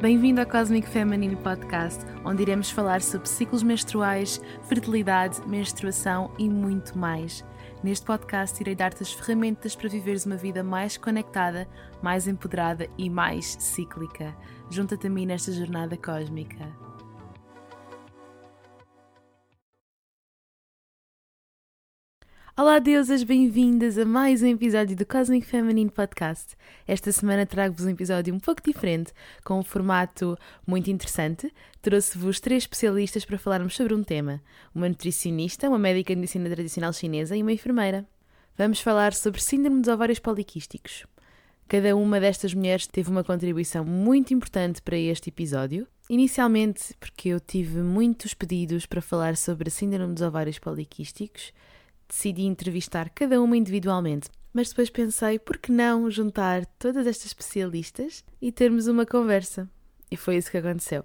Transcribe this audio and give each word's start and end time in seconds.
Bem-vindo 0.00 0.40
ao 0.40 0.46
Cosmic 0.46 0.88
Feminine 0.88 1.34
Podcast, 1.34 2.06
onde 2.24 2.42
iremos 2.42 2.70
falar 2.70 3.02
sobre 3.02 3.28
ciclos 3.28 3.64
menstruais, 3.64 4.40
fertilidade, 4.68 5.40
menstruação 5.44 6.30
e 6.38 6.48
muito 6.48 6.96
mais. 6.96 7.44
Neste 7.82 8.06
podcast, 8.06 8.62
irei 8.62 8.76
dar-te 8.76 9.02
as 9.02 9.12
ferramentas 9.12 9.74
para 9.74 9.88
viveres 9.88 10.24
uma 10.24 10.36
vida 10.36 10.62
mais 10.62 10.96
conectada, 10.96 11.68
mais 12.00 12.28
empoderada 12.28 12.88
e 12.96 13.10
mais 13.10 13.56
cíclica. 13.58 14.36
Junta-te 14.70 15.08
a 15.08 15.10
mim 15.10 15.26
nesta 15.26 15.50
jornada 15.50 15.96
cósmica. 15.96 16.68
Olá, 22.58 22.80
deusas, 22.80 23.22
bem-vindas 23.22 23.96
a 23.96 24.04
mais 24.04 24.42
um 24.42 24.48
episódio 24.48 24.96
do 24.96 25.06
Cosmic 25.06 25.46
Feminine 25.46 25.88
Podcast. 25.88 26.56
Esta 26.88 27.12
semana 27.12 27.46
trago-vos 27.46 27.86
um 27.86 27.90
episódio 27.90 28.34
um 28.34 28.40
pouco 28.40 28.60
diferente, 28.60 29.12
com 29.44 29.60
um 29.60 29.62
formato 29.62 30.36
muito 30.66 30.90
interessante. 30.90 31.54
Trouxe-vos 31.80 32.40
três 32.40 32.64
especialistas 32.64 33.24
para 33.24 33.38
falarmos 33.38 33.76
sobre 33.76 33.94
um 33.94 34.02
tema: 34.02 34.42
uma 34.74 34.88
nutricionista, 34.88 35.68
uma 35.68 35.78
médica 35.78 36.12
de 36.12 36.20
medicina 36.20 36.50
tradicional 36.50 36.92
chinesa 36.92 37.36
e 37.36 37.42
uma 37.42 37.52
enfermeira. 37.52 38.04
Vamos 38.56 38.80
falar 38.80 39.14
sobre 39.14 39.40
síndrome 39.40 39.80
dos 39.80 39.88
ovários 39.94 40.18
poliquísticos. 40.18 41.06
Cada 41.68 41.94
uma 41.94 42.18
destas 42.18 42.52
mulheres 42.54 42.88
teve 42.88 43.08
uma 43.08 43.22
contribuição 43.22 43.84
muito 43.84 44.34
importante 44.34 44.82
para 44.82 44.98
este 44.98 45.28
episódio. 45.28 45.86
Inicialmente, 46.10 46.92
porque 46.98 47.28
eu 47.28 47.38
tive 47.38 47.82
muitos 47.82 48.34
pedidos 48.34 48.84
para 48.84 49.00
falar 49.00 49.36
sobre 49.36 49.68
a 49.68 49.70
síndrome 49.70 50.12
dos 50.12 50.22
ovários 50.24 50.58
poliquísticos 50.58 51.52
decidi 52.08 52.42
entrevistar 52.42 53.10
cada 53.10 53.40
uma 53.40 53.56
individualmente. 53.56 54.28
Mas 54.52 54.70
depois 54.70 54.90
pensei, 54.90 55.38
por 55.38 55.58
que 55.58 55.70
não 55.70 56.10
juntar 56.10 56.64
todas 56.78 57.06
estas 57.06 57.26
especialistas 57.26 58.24
e 58.40 58.50
termos 58.50 58.86
uma 58.86 59.04
conversa? 59.04 59.68
E 60.10 60.16
foi 60.16 60.36
isso 60.36 60.50
que 60.50 60.56
aconteceu. 60.56 61.04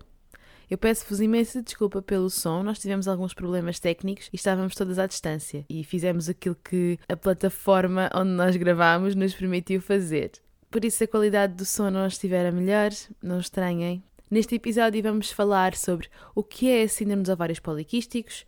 Eu 0.70 0.78
peço-vos 0.78 1.20
imensa 1.20 1.62
desculpa 1.62 2.02
pelo 2.02 2.30
som, 2.30 2.64
nós 2.64 2.80
tivemos 2.80 3.08
alguns 3.08 3.34
problemas 3.34 3.80
técnicos 3.80 4.30
e 4.32 4.36
estávamos 4.36 4.74
todas 4.74 4.98
à 4.98 5.06
distância 5.06 5.66
e 5.70 5.84
fizemos 5.84 6.30
aquilo 6.30 6.56
que 6.64 6.98
a 7.08 7.16
plataforma 7.16 8.10
onde 8.16 8.32
nós 8.32 8.56
gravámos 8.56 9.14
nos 9.14 9.36
permitiu 9.36 9.82
fazer. 9.82 10.32
Por 10.72 10.84
isso, 10.84 10.98
se 10.98 11.04
a 11.04 11.08
qualidade 11.08 11.54
do 11.54 11.66
som 11.66 11.92
não 11.92 12.08
estiver 12.08 12.48
a 12.48 12.52
melhor, 12.52 12.90
não 13.22 13.40
estranhem. 13.40 14.04
Neste 14.32 14.56
episódio 14.56 15.04
vamos 15.04 15.32
falar 15.32 15.76
sobre 15.76 16.10
o 16.34 16.42
que 16.42 16.68
é 16.68 16.82
a 16.82 16.90
síndrome 16.90 17.22
dos 17.22 17.32
ovários 17.32 17.60
poliquísticos, 17.60 18.44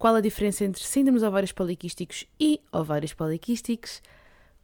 qual 0.00 0.14
a 0.14 0.22
diferença 0.22 0.64
entre 0.64 0.82
síndromes 0.82 1.22
ovários 1.22 1.52
poliquísticos 1.52 2.26
e 2.40 2.58
ovários 2.72 3.12
poliquísticos? 3.12 4.00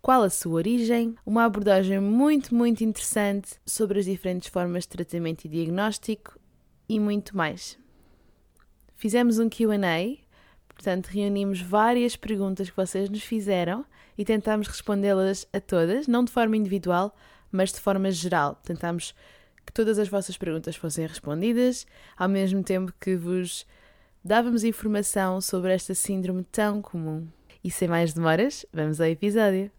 Qual 0.00 0.22
a 0.22 0.30
sua 0.30 0.54
origem? 0.54 1.14
Uma 1.26 1.44
abordagem 1.44 2.00
muito, 2.00 2.54
muito 2.54 2.82
interessante 2.82 3.50
sobre 3.66 3.98
as 3.98 4.06
diferentes 4.06 4.48
formas 4.48 4.84
de 4.84 4.88
tratamento 4.88 5.44
e 5.44 5.48
diagnóstico 5.50 6.40
e 6.88 6.98
muito 6.98 7.36
mais. 7.36 7.78
Fizemos 8.94 9.38
um 9.38 9.50
QA, 9.50 10.16
portanto, 10.70 11.08
reunimos 11.08 11.60
várias 11.60 12.16
perguntas 12.16 12.70
que 12.70 12.76
vocês 12.76 13.10
nos 13.10 13.22
fizeram 13.22 13.84
e 14.16 14.24
tentámos 14.24 14.68
respondê-las 14.68 15.46
a 15.52 15.60
todas, 15.60 16.06
não 16.06 16.24
de 16.24 16.32
forma 16.32 16.56
individual, 16.56 17.14
mas 17.52 17.74
de 17.74 17.80
forma 17.80 18.10
geral. 18.10 18.58
Tentámos 18.64 19.14
que 19.66 19.72
todas 19.74 19.98
as 19.98 20.08
vossas 20.08 20.38
perguntas 20.38 20.76
fossem 20.76 21.06
respondidas, 21.06 21.86
ao 22.16 22.26
mesmo 22.26 22.62
tempo 22.62 22.90
que 22.98 23.14
vos 23.16 23.66
dávamos 24.26 24.64
informação 24.64 25.40
sobre 25.40 25.72
esta 25.72 25.94
síndrome 25.94 26.42
tão 26.42 26.82
comum. 26.82 27.28
E 27.62 27.70
sem 27.70 27.88
mais 27.88 28.12
demoras, 28.12 28.66
vamos 28.72 29.00
ao 29.00 29.06
episódio. 29.06 29.70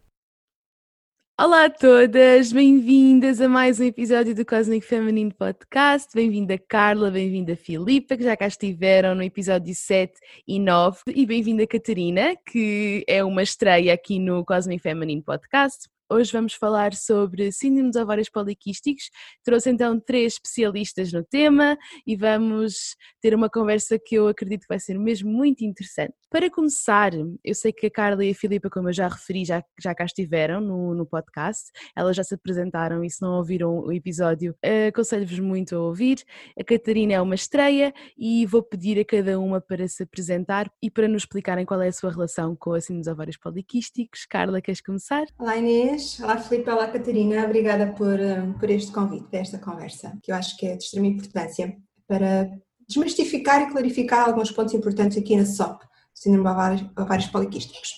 Olá 1.40 1.66
a 1.66 1.70
todas, 1.70 2.52
bem-vindas 2.52 3.40
a 3.40 3.48
mais 3.48 3.80
um 3.80 3.84
episódio 3.84 4.34
do 4.34 4.44
Cosmic 4.44 4.84
Feminine 4.84 5.32
Podcast. 5.32 6.12
Bem-vinda 6.16 6.58
Carla, 6.58 7.12
bem-vinda 7.12 7.56
Filipa, 7.56 8.18
que 8.18 8.24
já 8.24 8.36
cá 8.36 8.48
estiveram 8.48 9.14
no 9.14 9.22
episódio 9.22 9.76
7 9.76 10.14
e 10.48 10.60
9, 10.60 11.02
e 11.08 11.26
bem-vinda 11.28 11.68
Catarina, 11.68 12.36
que 12.50 13.06
é 13.08 13.24
uma 13.24 13.44
estreia 13.44 13.94
aqui 13.94 14.18
no 14.18 14.44
Cosmic 14.44 14.82
Feminine 14.82 15.22
Podcast. 15.22 15.88
Hoje 16.10 16.32
vamos 16.32 16.54
falar 16.54 16.94
sobre 16.94 17.52
síndrome 17.52 17.90
dos 17.90 18.02
ovários 18.02 18.30
poliquísticos. 18.30 19.10
Trouxe 19.44 19.72
então 19.72 20.00
três 20.00 20.34
especialistas 20.34 21.12
no 21.12 21.22
tema 21.22 21.78
e 22.06 22.16
vamos 22.16 22.96
ter 23.22 23.36
uma 23.36 23.50
conversa 23.50 24.00
que 24.00 24.16
eu 24.16 24.30
acredito 24.30 24.62
que 24.62 24.70
vai 24.70 24.80
ser 24.80 24.98
mesmo 24.98 25.30
muito 25.30 25.66
interessante. 25.66 26.14
Para 26.30 26.50
começar, 26.50 27.12
eu 27.44 27.56
sei 27.56 27.74
que 27.74 27.88
a 27.88 27.92
Carla 27.92 28.24
e 28.24 28.32
a 28.32 28.36
Filipa, 28.36 28.70
como 28.70 28.90
eu 28.90 28.94
já 28.94 29.08
referi, 29.08 29.44
já, 29.44 29.64
já 29.82 29.96
cá 29.96 30.06
estiveram 30.06 30.62
no, 30.62 30.94
no 30.94 31.06
podcast, 31.06 31.72
elas 31.96 32.16
já 32.16 32.24
se 32.24 32.36
apresentaram 32.36 33.04
e 33.04 33.10
se 33.10 33.22
não 33.22 33.38
ouviram 33.38 33.80
o 33.80 33.92
episódio, 33.92 34.56
aconselho-vos 34.88 35.40
muito 35.40 35.76
a 35.76 35.80
ouvir. 35.80 36.24
A 36.60 36.64
Catarina 36.64 37.14
é 37.14 37.22
uma 37.22 37.36
estreia 37.36 37.94
e 38.18 38.46
vou 38.46 38.62
pedir 38.62 39.00
a 39.00 39.06
cada 39.06 39.40
uma 39.40 39.60
para 39.60 39.88
se 39.88 40.04
apresentar 40.04 40.70
e 40.82 40.92
para 40.92 41.08
nos 41.08 41.24
explicarem 41.24 41.66
qual 41.66 41.82
é 41.82 41.88
a 41.88 41.94
sua 41.94 42.12
relação 42.12 42.56
com 42.56 42.74
a 42.74 42.82
síndrome 42.82 42.98
ovários 43.12 43.38
poliquísticos. 43.38 44.26
Carla, 44.26 44.62
queres 44.62 44.82
começar? 44.82 45.26
Olá 45.40 45.58
Inês, 45.58 45.97
olá 46.22 46.38
Filipe, 46.38 46.70
olá 46.70 46.88
Catarina, 46.88 47.44
obrigada 47.44 47.88
por, 47.94 48.20
eh, 48.20 48.54
por 48.60 48.70
este 48.70 48.92
convite, 48.92 49.26
por 49.26 49.40
esta 49.40 49.58
conversa, 49.58 50.18
que 50.22 50.32
eu 50.32 50.36
acho 50.36 50.56
que 50.56 50.68
é 50.68 50.76
de 50.76 50.84
extrema 50.84 51.08
importância 51.08 51.76
para 52.08 52.50
desmistificar 52.88 53.62
e 53.64 53.72
clarificar 53.72 54.28
alguns 54.28 54.52
pontos 54.52 54.74
importantes 54.74 55.18
aqui 55.18 55.36
na 55.36 55.46
SOP 55.46 55.84
síndrome 56.14 56.50
ovários, 56.50 57.28
poliquísticos. 57.28 57.96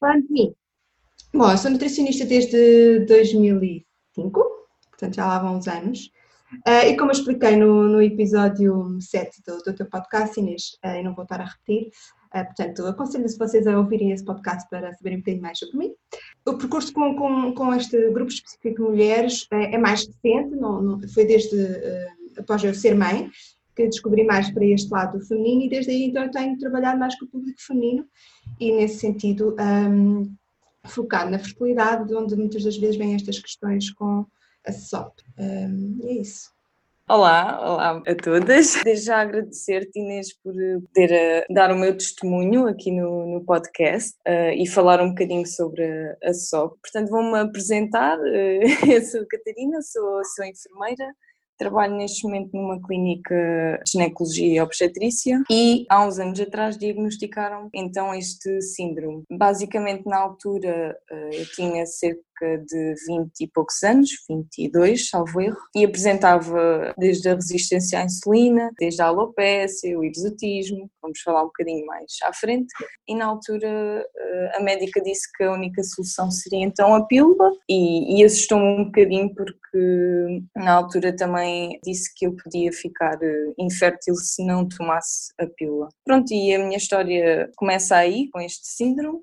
Falando 0.00 0.26
de 0.26 0.32
mim, 0.32 0.54
bom, 1.32 1.50
eu 1.50 1.58
sou 1.58 1.70
nutricionista 1.70 2.24
desde 2.24 3.04
2005, 3.06 4.44
portanto 4.90 5.14
já 5.14 5.26
lá 5.26 5.38
vão 5.38 5.56
uns 5.56 5.68
anos, 5.68 6.10
uh, 6.66 6.86
e 6.86 6.96
como 6.96 7.10
eu 7.10 7.16
expliquei 7.16 7.56
no, 7.56 7.88
no 7.88 8.02
episódio 8.02 8.96
7 9.00 9.42
do, 9.46 9.58
do 9.58 9.74
teu 9.74 9.86
podcast, 9.86 10.38
Inês, 10.38 10.78
uh, 10.84 10.98
e 10.98 11.02
não 11.02 11.14
vou 11.14 11.24
estar 11.24 11.40
a 11.40 11.44
repetir, 11.44 11.90
uh, 12.34 12.44
portanto, 12.44 12.86
aconselho-se 12.86 13.38
vocês 13.38 13.66
a 13.66 13.78
ouvirem 13.78 14.10
esse 14.10 14.24
podcast 14.24 14.68
para 14.68 14.92
saberem 14.94 15.18
um 15.18 15.20
bocadinho 15.20 15.42
mais 15.42 15.58
sobre 15.58 15.78
mim. 15.78 15.94
O 16.46 16.54
percurso 16.54 16.92
com, 16.92 17.16
com, 17.16 17.54
com 17.54 17.74
este 17.74 18.10
grupo 18.10 18.30
específico 18.30 18.82
de 18.82 18.90
mulheres 18.90 19.46
é 19.50 19.78
mais 19.78 20.06
recente, 20.06 20.54
não, 20.56 20.82
não, 20.82 21.08
foi 21.08 21.24
desde 21.24 21.56
após 22.36 22.62
eu 22.62 22.74
ser 22.74 22.94
mãe, 22.94 23.30
que 23.74 23.88
descobri 23.88 24.24
mais 24.24 24.50
para 24.50 24.64
este 24.64 24.90
lado 24.90 25.20
feminino 25.26 25.62
e 25.62 25.68
desde 25.68 25.90
aí 25.90 26.04
então 26.04 26.30
tenho 26.30 26.58
trabalhado 26.58 26.98
mais 26.98 27.18
com 27.18 27.24
o 27.24 27.28
público 27.28 27.60
feminino 27.60 28.06
e 28.60 28.72
nesse 28.72 28.98
sentido 28.98 29.56
um, 29.58 30.32
focado 30.84 31.30
na 31.30 31.38
fertilidade, 31.38 32.06
de 32.06 32.14
onde 32.14 32.36
muitas 32.36 32.62
das 32.62 32.76
vezes 32.76 32.96
vêm 32.96 33.14
estas 33.14 33.38
questões 33.38 33.90
com 33.90 34.26
a 34.66 34.72
SOP. 34.72 35.20
Um, 35.38 35.98
é 36.04 36.12
isso. 36.12 36.52
Olá, 37.06 37.60
olá 37.60 38.02
a 38.06 38.14
todas. 38.14 38.82
Desde 38.82 39.04
já 39.04 39.20
agradecer-te, 39.20 40.00
Inês, 40.00 40.32
por 40.42 40.54
poder 40.54 41.44
uh, 41.50 41.54
dar 41.54 41.70
o 41.70 41.76
meu 41.76 41.92
testemunho 41.94 42.66
aqui 42.66 42.90
no, 42.90 43.26
no 43.26 43.44
podcast 43.44 44.16
uh, 44.26 44.52
e 44.56 44.66
falar 44.66 45.02
um 45.02 45.10
bocadinho 45.10 45.46
sobre 45.46 45.84
a, 45.84 46.30
a 46.30 46.32
SOP. 46.32 46.78
Portanto, 46.80 47.10
vou-me 47.10 47.38
apresentar. 47.38 48.18
Uh, 48.18 48.62
eu 48.90 49.02
sou 49.02 49.26
Catarina, 49.28 49.82
sou, 49.82 50.24
sou 50.34 50.46
enfermeira, 50.46 51.14
Trabalho 51.56 51.94
neste 51.94 52.24
momento 52.24 52.50
numa 52.52 52.80
clínica 52.82 53.80
de 53.84 53.92
ginecologia 53.92 54.56
e 54.56 54.60
obstetrícia 54.60 55.40
e 55.48 55.86
há 55.88 56.04
uns 56.04 56.18
anos 56.18 56.40
atrás 56.40 56.76
diagnosticaram 56.76 57.68
então 57.72 58.12
este 58.12 58.60
síndrome. 58.60 59.22
Basicamente, 59.30 60.04
na 60.04 60.18
altura, 60.18 60.98
eh, 61.08 61.30
eu 61.32 61.46
tinha 61.52 61.86
cerca 61.86 62.20
cerca 62.34 62.58
de 62.64 62.94
20 63.06 63.40
e 63.40 63.48
poucos 63.48 63.82
anos, 63.82 64.10
22, 64.28 65.08
salvo 65.08 65.40
erro, 65.40 65.56
e 65.74 65.84
apresentava 65.84 66.94
desde 66.98 67.28
a 67.28 67.34
resistência 67.34 68.00
à 68.00 68.04
insulina, 68.04 68.70
desde 68.78 69.00
a 69.02 69.06
alopécia, 69.06 69.98
o 69.98 70.04
exotismo, 70.04 70.90
vamos 71.00 71.20
falar 71.20 71.42
um 71.42 71.46
bocadinho 71.46 71.86
mais 71.86 72.12
à 72.24 72.32
frente, 72.32 72.72
e 73.08 73.14
na 73.14 73.26
altura 73.26 73.68
eh, 74.16 74.52
a 74.54 74.60
médica 74.60 75.00
disse 75.00 75.30
que 75.36 75.44
a 75.44 75.52
única 75.52 75.82
solução 75.82 76.30
seria 76.30 76.64
então 76.64 76.94
a 76.94 77.06
pílula, 77.06 77.50
e, 77.68 78.18
e 78.18 78.24
assustou-me 78.24 78.64
um 78.64 78.84
bocadinho 78.86 79.34
porque 79.34 80.42
na 80.56 80.72
altura 80.72 81.14
também 81.14 81.78
disse 81.84 82.12
que 82.14 82.26
eu 82.26 82.34
podia 82.36 82.72
ficar 82.72 83.18
eh, 83.22 83.52
infértil 83.58 84.14
se 84.16 84.44
não 84.44 84.68
tomasse 84.68 85.32
a 85.38 85.46
pílula. 85.46 85.88
Pronto, 86.04 86.32
e 86.32 86.54
a 86.54 86.58
minha 86.58 86.76
história 86.76 87.50
começa 87.56 87.96
aí, 87.96 88.28
com 88.30 88.40
este 88.40 88.66
síndrome, 88.66 89.20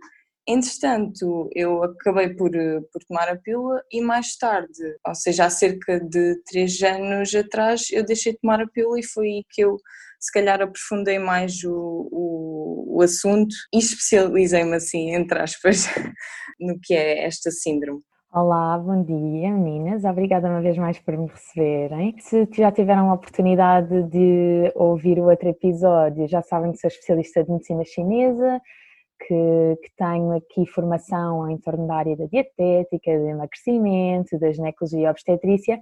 Entretanto, 0.48 1.50
eu 1.56 1.84
acabei 1.84 2.30
por, 2.30 2.50
por 2.92 3.04
tomar 3.08 3.30
a 3.30 3.38
pílula 3.38 3.82
e 3.92 4.02
mais 4.02 4.36
tarde, 4.36 4.98
ou 5.06 5.14
seja, 5.14 5.46
há 5.46 5.50
cerca 5.50 6.00
de 6.00 6.42
três 6.46 6.82
anos 6.82 7.34
atrás, 7.36 7.88
eu 7.92 8.04
deixei 8.04 8.34
de 8.34 8.40
tomar 8.40 8.60
a 8.60 8.68
pílula 8.68 9.00
e 9.00 9.04
foi 9.04 9.28
aí 9.28 9.46
que 9.50 9.62
eu 9.62 9.78
se 10.20 10.32
calhar 10.32 10.62
aprofundei 10.62 11.20
mais 11.20 11.64
o, 11.64 12.08
o, 12.12 12.98
o 12.98 13.02
assunto 13.02 13.56
e 13.74 13.80
especializei-me 13.80 14.76
assim, 14.76 15.16
entre 15.16 15.40
aspas, 15.40 15.86
no 16.60 16.80
que 16.80 16.94
é 16.94 17.26
esta 17.26 17.52
síndrome. 17.52 18.02
Olá, 18.34 18.78
bom 18.78 19.04
dia 19.04 19.52
meninas, 19.52 20.06
obrigada 20.06 20.48
uma 20.48 20.62
vez 20.62 20.78
mais 20.78 20.98
por 21.00 21.18
me 21.18 21.28
receberem. 21.28 22.16
Se 22.20 22.48
já 22.54 22.72
tiveram 22.72 23.12
a 23.12 23.16
oportunidade 23.16 24.04
de 24.04 24.72
ouvir 24.74 25.20
o 25.20 25.30
outro 25.30 25.50
episódio, 25.50 26.28
já 26.30 26.42
sabem 26.42 26.72
que 26.72 26.78
sou 26.78 26.88
especialista 26.88 27.44
de 27.44 27.52
medicina 27.52 27.84
chinesa, 27.84 28.62
que, 29.27 29.77
que, 29.83 29.91
tenho 29.97 30.31
aqui 30.31 30.65
formação 30.65 31.50
em 31.50 31.57
torno 31.57 31.88
da 31.88 31.95
área 31.95 32.15
da 32.15 32.25
dietética, 32.25 33.18
do 33.18 33.27
emagrecimento, 33.27 34.39
da 34.39 34.51
ginecologia 34.51 35.07
e 35.07 35.09
obstetrícia. 35.09 35.79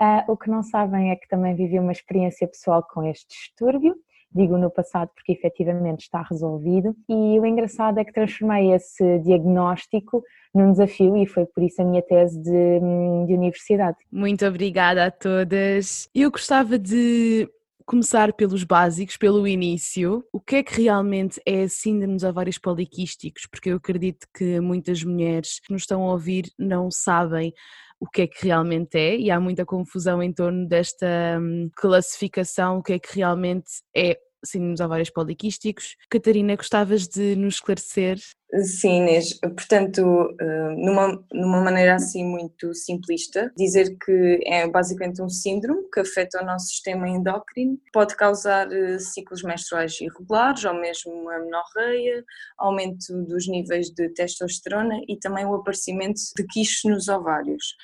Uh, 0.00 0.32
o 0.32 0.36
que 0.36 0.48
não 0.48 0.62
sabem 0.62 1.10
é 1.10 1.16
que 1.16 1.28
também 1.28 1.54
vivi 1.54 1.78
uma 1.78 1.92
experiência 1.92 2.46
pessoal 2.46 2.82
com 2.82 3.02
este 3.04 3.26
distúrbio 3.28 3.96
digo 4.34 4.58
no 4.58 4.70
passado 4.70 5.10
porque 5.14 5.32
efetivamente 5.32 6.00
está 6.00 6.22
resolvido. 6.22 6.94
E 7.08 7.38
o 7.38 7.46
engraçado 7.46 7.98
é 7.98 8.04
que 8.04 8.12
transformei 8.12 8.72
esse 8.72 9.18
diagnóstico 9.20 10.22
num 10.54 10.72
desafio 10.72 11.16
e 11.16 11.26
foi 11.26 11.46
por 11.46 11.62
isso 11.62 11.80
a 11.82 11.84
minha 11.84 12.02
tese 12.02 12.40
de, 12.40 12.80
de 13.26 13.34
universidade. 13.34 13.96
Muito 14.10 14.44
obrigada 14.46 15.06
a 15.06 15.10
todas. 15.10 16.08
Eu 16.14 16.30
gostava 16.30 16.78
de 16.78 17.48
começar 17.88 18.34
pelos 18.34 18.64
básicos, 18.64 19.16
pelo 19.16 19.48
início. 19.48 20.22
O 20.30 20.38
que 20.38 20.56
é 20.56 20.62
que 20.62 20.82
realmente 20.82 21.40
é 21.46 21.66
síndrome 21.66 22.16
dos 22.16 22.22
ovários 22.22 22.58
poliquísticos? 22.58 23.46
Porque 23.50 23.70
eu 23.70 23.76
acredito 23.78 24.26
que 24.36 24.60
muitas 24.60 25.02
mulheres 25.02 25.58
que 25.58 25.72
nos 25.72 25.82
estão 25.82 26.02
a 26.02 26.12
ouvir 26.12 26.52
não 26.58 26.90
sabem 26.90 27.50
o 27.98 28.06
que 28.06 28.22
é 28.22 28.26
que 28.26 28.44
realmente 28.44 28.98
é 28.98 29.16
e 29.16 29.30
há 29.30 29.40
muita 29.40 29.64
confusão 29.64 30.22
em 30.22 30.30
torno 30.30 30.68
desta 30.68 31.06
hum, 31.40 31.70
classificação, 31.74 32.76
o 32.76 32.82
que 32.82 32.92
é 32.92 32.98
que 32.98 33.16
realmente 33.16 33.70
é 33.96 34.18
síndromes 34.44 34.80
ovários 34.80 35.10
poliquísticos. 35.10 35.96
Catarina, 36.10 36.56
gostavas 36.56 37.08
de 37.08 37.36
nos 37.36 37.54
esclarecer? 37.54 38.18
Sim, 38.62 39.02
Inês. 39.02 39.38
Portanto, 39.40 40.34
eh, 40.40 40.74
numa, 40.76 41.22
numa 41.32 41.60
maneira 41.60 41.96
assim 41.96 42.24
muito 42.24 42.72
simplista, 42.72 43.52
dizer 43.56 43.96
que 43.98 44.40
é 44.46 44.66
basicamente 44.66 45.20
um 45.20 45.28
síndrome 45.28 45.82
que 45.92 46.00
afeta 46.00 46.42
o 46.42 46.46
nosso 46.46 46.68
sistema 46.68 47.08
endócrino, 47.08 47.78
pode 47.92 48.16
causar 48.16 48.72
eh, 48.72 48.98
ciclos 48.98 49.42
menstruais 49.42 50.00
irregulares 50.00 50.64
ou 50.64 50.74
mesmo 50.74 51.28
a 51.28 51.38
menorreia, 51.40 52.24
aumento 52.56 53.22
dos 53.24 53.46
níveis 53.46 53.90
de 53.90 54.08
testosterona 54.10 54.98
e 55.06 55.18
também 55.18 55.44
o 55.44 55.54
aparecimento 55.54 56.20
de 56.34 56.46
quistes 56.46 56.90
nos 56.90 57.08
ovários. 57.08 57.76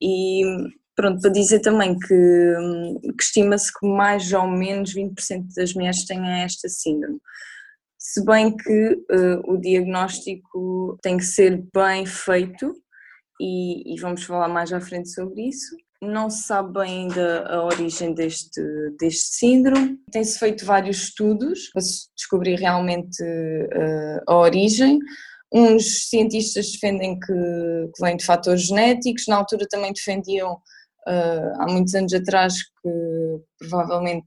E 0.00 0.42
Pronto, 0.96 1.20
para 1.20 1.30
dizer 1.30 1.60
também 1.60 1.98
que, 1.98 2.54
que 3.18 3.22
estima-se 3.22 3.72
que 3.72 3.86
mais 3.86 4.32
ou 4.32 4.46
menos 4.46 4.94
20% 4.94 5.46
das 5.56 5.74
mulheres 5.74 6.04
tenham 6.04 6.26
esta 6.26 6.68
síndrome. 6.68 7.18
Se 7.98 8.24
bem 8.24 8.56
que 8.56 8.92
uh, 9.10 9.52
o 9.52 9.56
diagnóstico 9.56 10.98
tem 11.02 11.16
que 11.16 11.24
ser 11.24 11.64
bem 11.74 12.06
feito, 12.06 12.72
e, 13.40 13.94
e, 13.94 14.00
vamos 14.00 14.22
falar 14.24 14.48
mais 14.48 14.72
à 14.72 14.80
frente 14.80 15.10
sobre 15.10 15.48
isso. 15.48 15.76
Não 16.00 16.28
se 16.28 16.44
sabe 16.44 16.72
bem 16.72 17.02
ainda 17.02 17.46
a 17.46 17.64
origem 17.64 18.14
deste, 18.14 18.60
deste 19.00 19.36
síndrome. 19.36 19.98
Tem-se 20.12 20.38
feito 20.38 20.64
vários 20.64 21.04
estudos 21.04 21.70
para 21.72 21.82
descobrir 22.16 22.56
realmente 22.56 23.22
uh, 23.22 24.20
a 24.26 24.36
origem. 24.36 24.98
Uns 25.52 26.08
cientistas 26.08 26.72
defendem 26.72 27.18
que, 27.18 27.32
que 27.32 28.02
vem 28.04 28.16
de 28.16 28.24
fatores 28.24 28.66
genéticos, 28.66 29.26
na 29.28 29.36
altura 29.36 29.66
também 29.68 29.92
defendiam 29.92 30.58
uh, 31.08 31.62
há 31.62 31.66
muitos 31.70 31.94
anos 31.94 32.12
atrás 32.12 32.62
que 32.62 33.40
provavelmente 33.58 34.26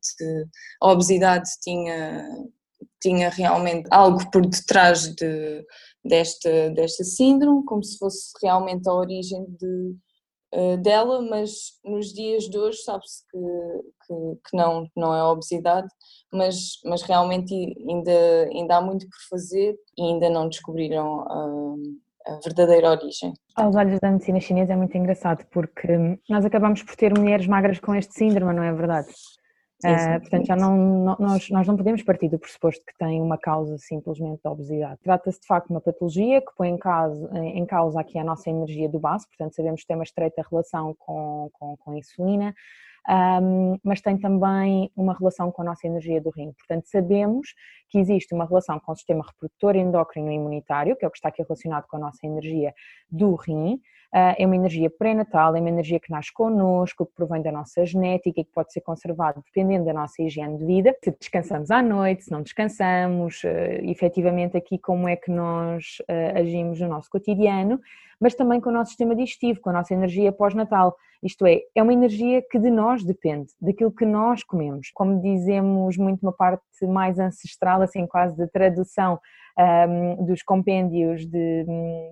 a 0.81 0.91
obesidade 0.91 1.49
tinha, 1.61 2.27
tinha 3.01 3.29
realmente 3.29 3.87
algo 3.91 4.29
por 4.31 4.45
detrás 4.45 5.13
de, 5.15 5.65
desta, 6.03 6.69
desta 6.71 7.03
síndrome, 7.03 7.65
como 7.65 7.83
se 7.83 7.97
fosse 7.97 8.31
realmente 8.41 8.87
a 8.87 8.93
origem 8.93 9.45
de, 9.59 9.95
uh, 10.55 10.77
dela, 10.77 11.21
mas 11.21 11.79
nos 11.83 12.13
dias 12.13 12.45
de 12.49 12.57
hoje 12.57 12.79
sabe-se 12.83 13.23
que, 13.29 13.37
que, 13.37 14.49
que, 14.49 14.57
não, 14.57 14.87
não 14.95 15.13
é 15.13 15.19
a 15.19 15.29
obesidade, 15.29 15.87
mas, 16.31 16.79
mas 16.85 17.01
realmente 17.01 17.53
ainda, 17.87 18.49
ainda 18.51 18.77
há 18.77 18.81
muito 18.81 19.07
por 19.07 19.19
fazer 19.29 19.77
e 19.97 20.03
ainda 20.03 20.29
não 20.29 20.49
descobriram. 20.49 21.23
Uh, 21.23 22.06
a 22.27 22.39
verdadeira 22.43 22.91
origem. 22.91 23.33
Aos 23.55 23.75
olhos 23.75 23.99
da 23.99 24.11
medicina 24.11 24.39
chinesa 24.39 24.73
é 24.73 24.75
muito 24.75 24.97
engraçado 24.97 25.45
porque 25.51 26.19
nós 26.29 26.45
acabamos 26.45 26.83
por 26.83 26.95
ter 26.95 27.17
mulheres 27.17 27.47
magras 27.47 27.79
com 27.79 27.95
este 27.95 28.13
síndrome, 28.13 28.53
não 28.53 28.63
é 28.63 28.73
verdade? 28.73 29.07
Uh, 29.85 30.19
portanto, 30.21 30.47
já 30.47 30.55
não, 30.55 31.15
nós, 31.19 31.49
nós 31.51 31.67
não 31.67 31.77
podemos 31.77 32.01
partir 32.01 32.29
do 32.29 32.39
pressuposto 32.39 32.83
que 32.83 32.97
tem 32.97 33.21
uma 33.21 33.37
causa 33.37 33.77
simplesmente 33.77 34.41
da 34.43 34.51
obesidade. 34.51 34.99
Trata-se 35.03 35.39
de 35.39 35.45
facto 35.45 35.67
de 35.67 35.73
uma 35.73 35.81
patologia 35.81 36.41
que 36.41 36.51
põe 36.57 36.69
em 36.69 36.77
causa, 36.77 37.29
em 37.37 37.65
causa 37.65 38.01
aqui 38.01 38.17
a 38.17 38.23
nossa 38.23 38.49
energia 38.49 38.89
do 38.89 38.99
base, 38.99 39.27
portanto, 39.27 39.55
sabemos 39.55 39.81
que 39.81 39.87
tem 39.87 39.95
uma 39.95 40.03
estreita 40.03 40.43
relação 40.49 40.95
com, 40.97 41.49
com, 41.53 41.77
com 41.77 41.91
a 41.91 41.97
insulina, 41.97 42.55
um, 43.09 43.77
mas 43.83 44.01
tem 44.01 44.17
também 44.17 44.91
uma 44.95 45.13
relação 45.13 45.51
com 45.51 45.61
a 45.61 45.65
nossa 45.65 45.87
energia 45.87 46.21
do 46.21 46.29
rim. 46.29 46.51
Portanto, 46.53 46.85
sabemos 46.87 47.53
que 47.89 47.97
existe 47.97 48.33
uma 48.35 48.45
relação 48.45 48.79
com 48.79 48.91
o 48.91 48.95
sistema 48.95 49.25
reprodutor 49.25 49.75
endócrino 49.75 50.31
e 50.31 50.35
imunitário, 50.35 50.95
que 50.95 51.05
é 51.05 51.07
o 51.07 51.11
que 51.11 51.17
está 51.17 51.29
aqui 51.29 51.41
relacionado 51.41 51.85
com 51.87 51.97
a 51.97 51.99
nossa 51.99 52.25
energia 52.25 52.73
do 53.09 53.33
rim, 53.35 53.79
é 54.13 54.45
uma 54.45 54.55
energia 54.55 54.89
pré-natal, 54.89 55.55
é 55.55 55.59
uma 55.59 55.69
energia 55.69 55.99
que 55.99 56.09
nasce 56.09 56.33
connosco, 56.33 57.05
que 57.05 57.13
provém 57.13 57.41
da 57.41 57.51
nossa 57.51 57.85
genética 57.85 58.41
e 58.41 58.43
que 58.43 58.51
pode 58.51 58.71
ser 58.71 58.81
conservada 58.81 59.41
dependendo 59.45 59.85
da 59.85 59.93
nossa 59.93 60.21
higiene 60.21 60.57
de 60.57 60.65
vida. 60.65 60.95
Se 61.03 61.11
descansamos 61.11 61.69
à 61.71 61.81
noite, 61.81 62.23
se 62.23 62.31
não 62.31 62.41
descansamos, 62.41 63.43
uh, 63.43 63.47
efetivamente 63.83 64.55
aqui 64.55 64.77
como 64.77 65.07
é 65.07 65.15
que 65.15 65.31
nós 65.31 65.97
uh, 66.09 66.39
agimos 66.39 66.79
no 66.79 66.87
nosso 66.87 67.09
cotidiano, 67.09 67.79
mas 68.19 68.33
também 68.33 68.59
com 68.59 68.69
o 68.69 68.73
nosso 68.73 68.89
sistema 68.89 69.15
digestivo, 69.15 69.61
com 69.61 69.69
a 69.69 69.73
nossa 69.73 69.93
energia 69.93 70.31
pós-natal. 70.31 70.95
Isto 71.21 71.45
é, 71.45 71.61
é 71.75 71.83
uma 71.83 71.93
energia 71.93 72.43
que 72.49 72.59
de 72.59 72.69
nós 72.69 73.03
depende, 73.03 73.51
daquilo 73.59 73.91
que 73.91 74.05
nós 74.05 74.43
comemos. 74.43 74.91
Como 74.93 75.21
dizemos 75.21 75.97
muito 75.97 76.21
uma 76.21 76.31
parte 76.31 76.63
mais 76.83 77.19
ancestral, 77.19 77.81
assim 77.81 78.05
quase 78.07 78.35
de 78.35 78.47
tradução 78.47 79.19
um, 79.57 80.25
dos 80.25 80.43
compêndios 80.43 81.25
de, 81.25 81.65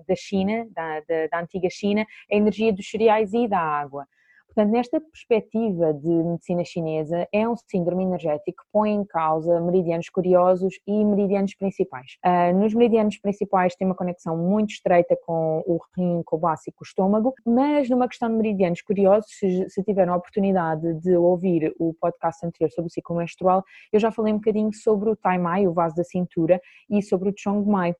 da 0.06 0.14
China, 0.16 0.66
da, 0.70 1.00
da, 1.00 1.26
da 1.30 1.40
antiga 1.40 1.68
China, 1.70 2.06
a 2.30 2.34
energia 2.34 2.72
dos 2.72 2.88
cereais 2.88 3.32
e 3.32 3.46
da 3.46 3.60
água. 3.60 4.06
Portanto, 4.56 4.72
nesta 4.72 4.98
perspectiva 5.02 5.92
de 5.92 6.08
medicina 6.08 6.64
chinesa, 6.64 7.28
é 7.30 7.46
um 7.46 7.54
síndrome 7.70 8.04
energético 8.04 8.62
que 8.62 8.68
põe 8.72 8.90
em 8.90 9.04
causa 9.04 9.60
meridianos 9.60 10.08
curiosos 10.08 10.80
e 10.86 11.04
meridianos 11.04 11.54
principais. 11.54 12.16
Uh, 12.24 12.58
nos 12.58 12.72
meridianos 12.72 13.18
principais 13.18 13.76
tem 13.76 13.86
uma 13.86 13.94
conexão 13.94 14.34
muito 14.34 14.70
estreita 14.70 15.14
com 15.26 15.62
o 15.66 15.78
rim, 15.94 16.22
com 16.24 16.36
o 16.36 16.38
baço 16.38 16.62
e 16.68 16.72
com 16.72 16.82
o 16.82 16.86
estômago, 16.86 17.34
mas 17.44 17.90
numa 17.90 18.08
questão 18.08 18.30
de 18.30 18.36
meridianos 18.36 18.80
curiosos, 18.80 19.30
se, 19.30 19.68
se 19.68 19.82
tiveram 19.82 20.14
a 20.14 20.16
oportunidade 20.16 20.90
de 21.00 21.14
ouvir 21.14 21.74
o 21.78 21.92
podcast 21.92 22.46
anterior 22.46 22.70
sobre 22.70 22.88
o 22.88 22.90
ciclo 22.90 23.14
menstrual, 23.14 23.62
eu 23.92 24.00
já 24.00 24.10
falei 24.10 24.32
um 24.32 24.38
bocadinho 24.38 24.72
sobre 24.72 25.10
o 25.10 25.16
Tai 25.16 25.36
Mai, 25.36 25.66
o 25.66 25.74
vaso 25.74 25.96
da 25.96 26.04
cintura, 26.04 26.58
e 26.88 27.02
sobre 27.02 27.28
o 27.28 27.34
Chong 27.36 27.68
Mai. 27.68 27.94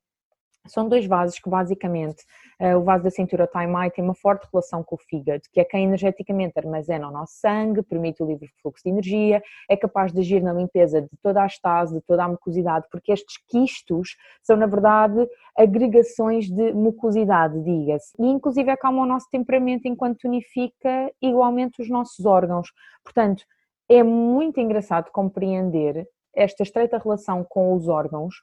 São 0.67 0.87
dois 0.87 1.05
vasos 1.05 1.39
que 1.39 1.49
basicamente 1.49 2.23
uh, 2.59 2.77
o 2.77 2.83
vaso 2.83 3.03
da 3.03 3.09
cintura 3.09 3.47
Taimai 3.47 3.91
tem 3.91 4.03
uma 4.03 4.15
forte 4.15 4.47
relação 4.51 4.83
com 4.83 4.95
o 4.95 4.97
fígado, 4.97 5.41
que 5.51 5.59
é 5.59 5.65
quem 5.65 5.85
energeticamente 5.85 6.53
armazena 6.57 7.07
o 7.07 7.11
nosso 7.11 7.33
sangue, 7.39 7.81
permite 7.81 8.21
o 8.21 8.27
livre 8.27 8.49
fluxo 8.61 8.83
de 8.83 8.89
energia, 8.89 9.41
é 9.69 9.77
capaz 9.77 10.11
de 10.11 10.19
agir 10.19 10.41
na 10.41 10.53
limpeza 10.53 11.01
de 11.01 11.09
toda 11.21 11.41
a 11.41 11.45
estase, 11.45 11.95
de 11.95 12.01
toda 12.01 12.23
a 12.23 12.27
mucosidade, 12.27 12.85
porque 12.91 13.11
estes 13.11 13.37
quistos 13.47 14.15
são 14.43 14.55
na 14.57 14.65
verdade 14.65 15.27
agregações 15.57 16.49
de 16.49 16.73
mucosidade, 16.73 17.61
diga-se, 17.63 18.13
e 18.19 18.25
inclusive 18.27 18.69
acalma 18.69 19.03
o 19.03 19.05
nosso 19.05 19.27
temperamento 19.31 19.87
enquanto 19.87 20.19
tonifica 20.19 21.11
igualmente 21.21 21.81
os 21.81 21.89
nossos 21.89 22.25
órgãos. 22.25 22.69
Portanto, 23.03 23.43
é 23.89 24.03
muito 24.03 24.59
engraçado 24.59 25.11
compreender 25.11 26.07
esta 26.35 26.61
estreita 26.61 26.99
relação 26.99 27.43
com 27.43 27.73
os 27.73 27.87
órgãos, 27.87 28.35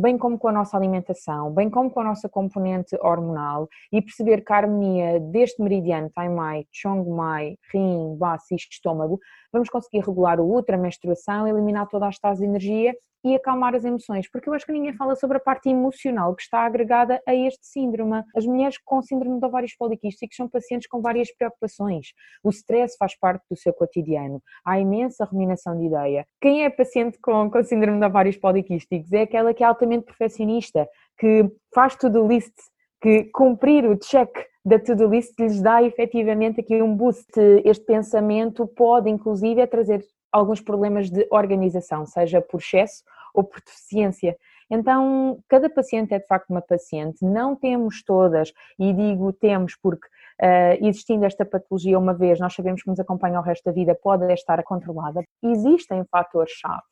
bem 0.00 0.18
como 0.18 0.38
com 0.38 0.48
a 0.48 0.52
nossa 0.52 0.76
alimentação, 0.76 1.52
bem 1.52 1.70
como 1.70 1.90
com 1.90 2.00
a 2.00 2.04
nossa 2.04 2.28
componente 2.28 2.96
hormonal 3.00 3.68
e 3.92 4.02
perceber 4.02 4.42
que 4.42 4.52
a 4.52 4.56
harmonia 4.56 5.20
deste 5.20 5.62
meridiano 5.62 6.10
Tai 6.14 6.28
Mai, 6.28 6.64
Chong 6.72 7.08
Mai, 7.08 7.56
rim, 7.72 8.16
baço 8.16 8.46
e 8.52 8.56
estômago, 8.56 9.18
vamos 9.52 9.68
conseguir 9.68 10.04
regular 10.04 10.40
o 10.40 10.50
útero, 10.50 10.78
a 10.78 10.80
menstruação, 10.80 11.46
eliminar 11.46 11.88
toda 11.88 12.06
a 12.06 12.10
estase 12.10 12.40
de 12.40 12.46
energia 12.46 12.94
e 13.24 13.34
acalmar 13.34 13.74
as 13.74 13.84
emoções, 13.84 14.30
porque 14.30 14.48
eu 14.48 14.54
acho 14.54 14.64
que 14.64 14.72
ninguém 14.72 14.94
fala 14.94 15.16
sobre 15.16 15.38
a 15.38 15.40
parte 15.40 15.68
emocional 15.68 16.34
que 16.34 16.42
está 16.42 16.60
agregada 16.60 17.20
a 17.26 17.34
este 17.34 17.66
síndrome. 17.66 18.22
As 18.34 18.46
mulheres 18.46 18.78
com 18.84 19.02
síndrome 19.02 19.40
de 19.40 19.46
ovários 19.46 19.74
poliquísticos 19.76 20.36
são 20.36 20.48
pacientes 20.48 20.88
com 20.88 21.00
várias 21.00 21.34
preocupações. 21.34 22.08
O 22.42 22.50
stress 22.50 22.96
faz 22.96 23.18
parte 23.18 23.44
do 23.50 23.56
seu 23.56 23.72
cotidiano. 23.72 24.42
Há 24.64 24.78
imensa 24.78 25.24
ruminação 25.24 25.76
de 25.76 25.86
ideia. 25.86 26.26
Quem 26.40 26.64
é 26.64 26.70
paciente 26.70 27.18
com, 27.20 27.50
com 27.50 27.62
síndrome 27.62 27.98
de 27.98 28.06
ovários 28.06 28.36
poliquísticos 28.36 29.12
é 29.12 29.26
aquela 29.28 29.54
que 29.54 29.62
é 29.62 29.66
altamente 29.66 30.06
perfeccionista, 30.06 30.88
que 31.18 31.50
faz 31.74 31.94
tudo 31.96 32.26
list, 32.26 32.54
que 33.00 33.24
cumprir 33.24 33.84
o 33.84 33.96
check 33.96 34.30
da 34.64 34.78
to-do 34.78 35.08
list 35.08 35.38
lhes 35.38 35.62
dá 35.62 35.82
efetivamente 35.82 36.60
aqui 36.60 36.82
um 36.82 36.94
boost. 36.94 37.30
Este 37.64 37.84
pensamento 37.84 38.66
pode, 38.66 39.08
inclusive, 39.08 39.66
trazer 39.66 40.04
alguns 40.32 40.60
problemas 40.60 41.10
de 41.10 41.26
organização, 41.30 42.04
seja 42.04 42.40
por 42.40 42.60
excesso 42.60 43.02
ou 43.34 43.44
por 43.44 43.60
deficiência. 43.60 44.36
Então, 44.70 45.38
cada 45.48 45.70
paciente 45.70 46.12
é 46.12 46.18
de 46.18 46.26
facto 46.26 46.50
uma 46.50 46.60
paciente, 46.60 47.24
não 47.24 47.56
temos 47.56 48.02
todas, 48.02 48.52
e 48.78 48.92
digo 48.92 49.32
temos 49.32 49.74
porque 49.74 50.06
uh, 50.06 50.86
existindo 50.86 51.24
esta 51.24 51.44
patologia 51.46 51.98
uma 51.98 52.12
vez, 52.12 52.38
nós 52.38 52.54
sabemos 52.54 52.82
que 52.82 52.90
nos 52.90 53.00
acompanha 53.00 53.40
o 53.40 53.42
resto 53.42 53.64
da 53.64 53.72
vida, 53.72 53.94
pode 53.94 54.30
estar 54.34 54.62
controlada. 54.64 55.22
Existem 55.42 56.04
fatores-chave 56.10 56.82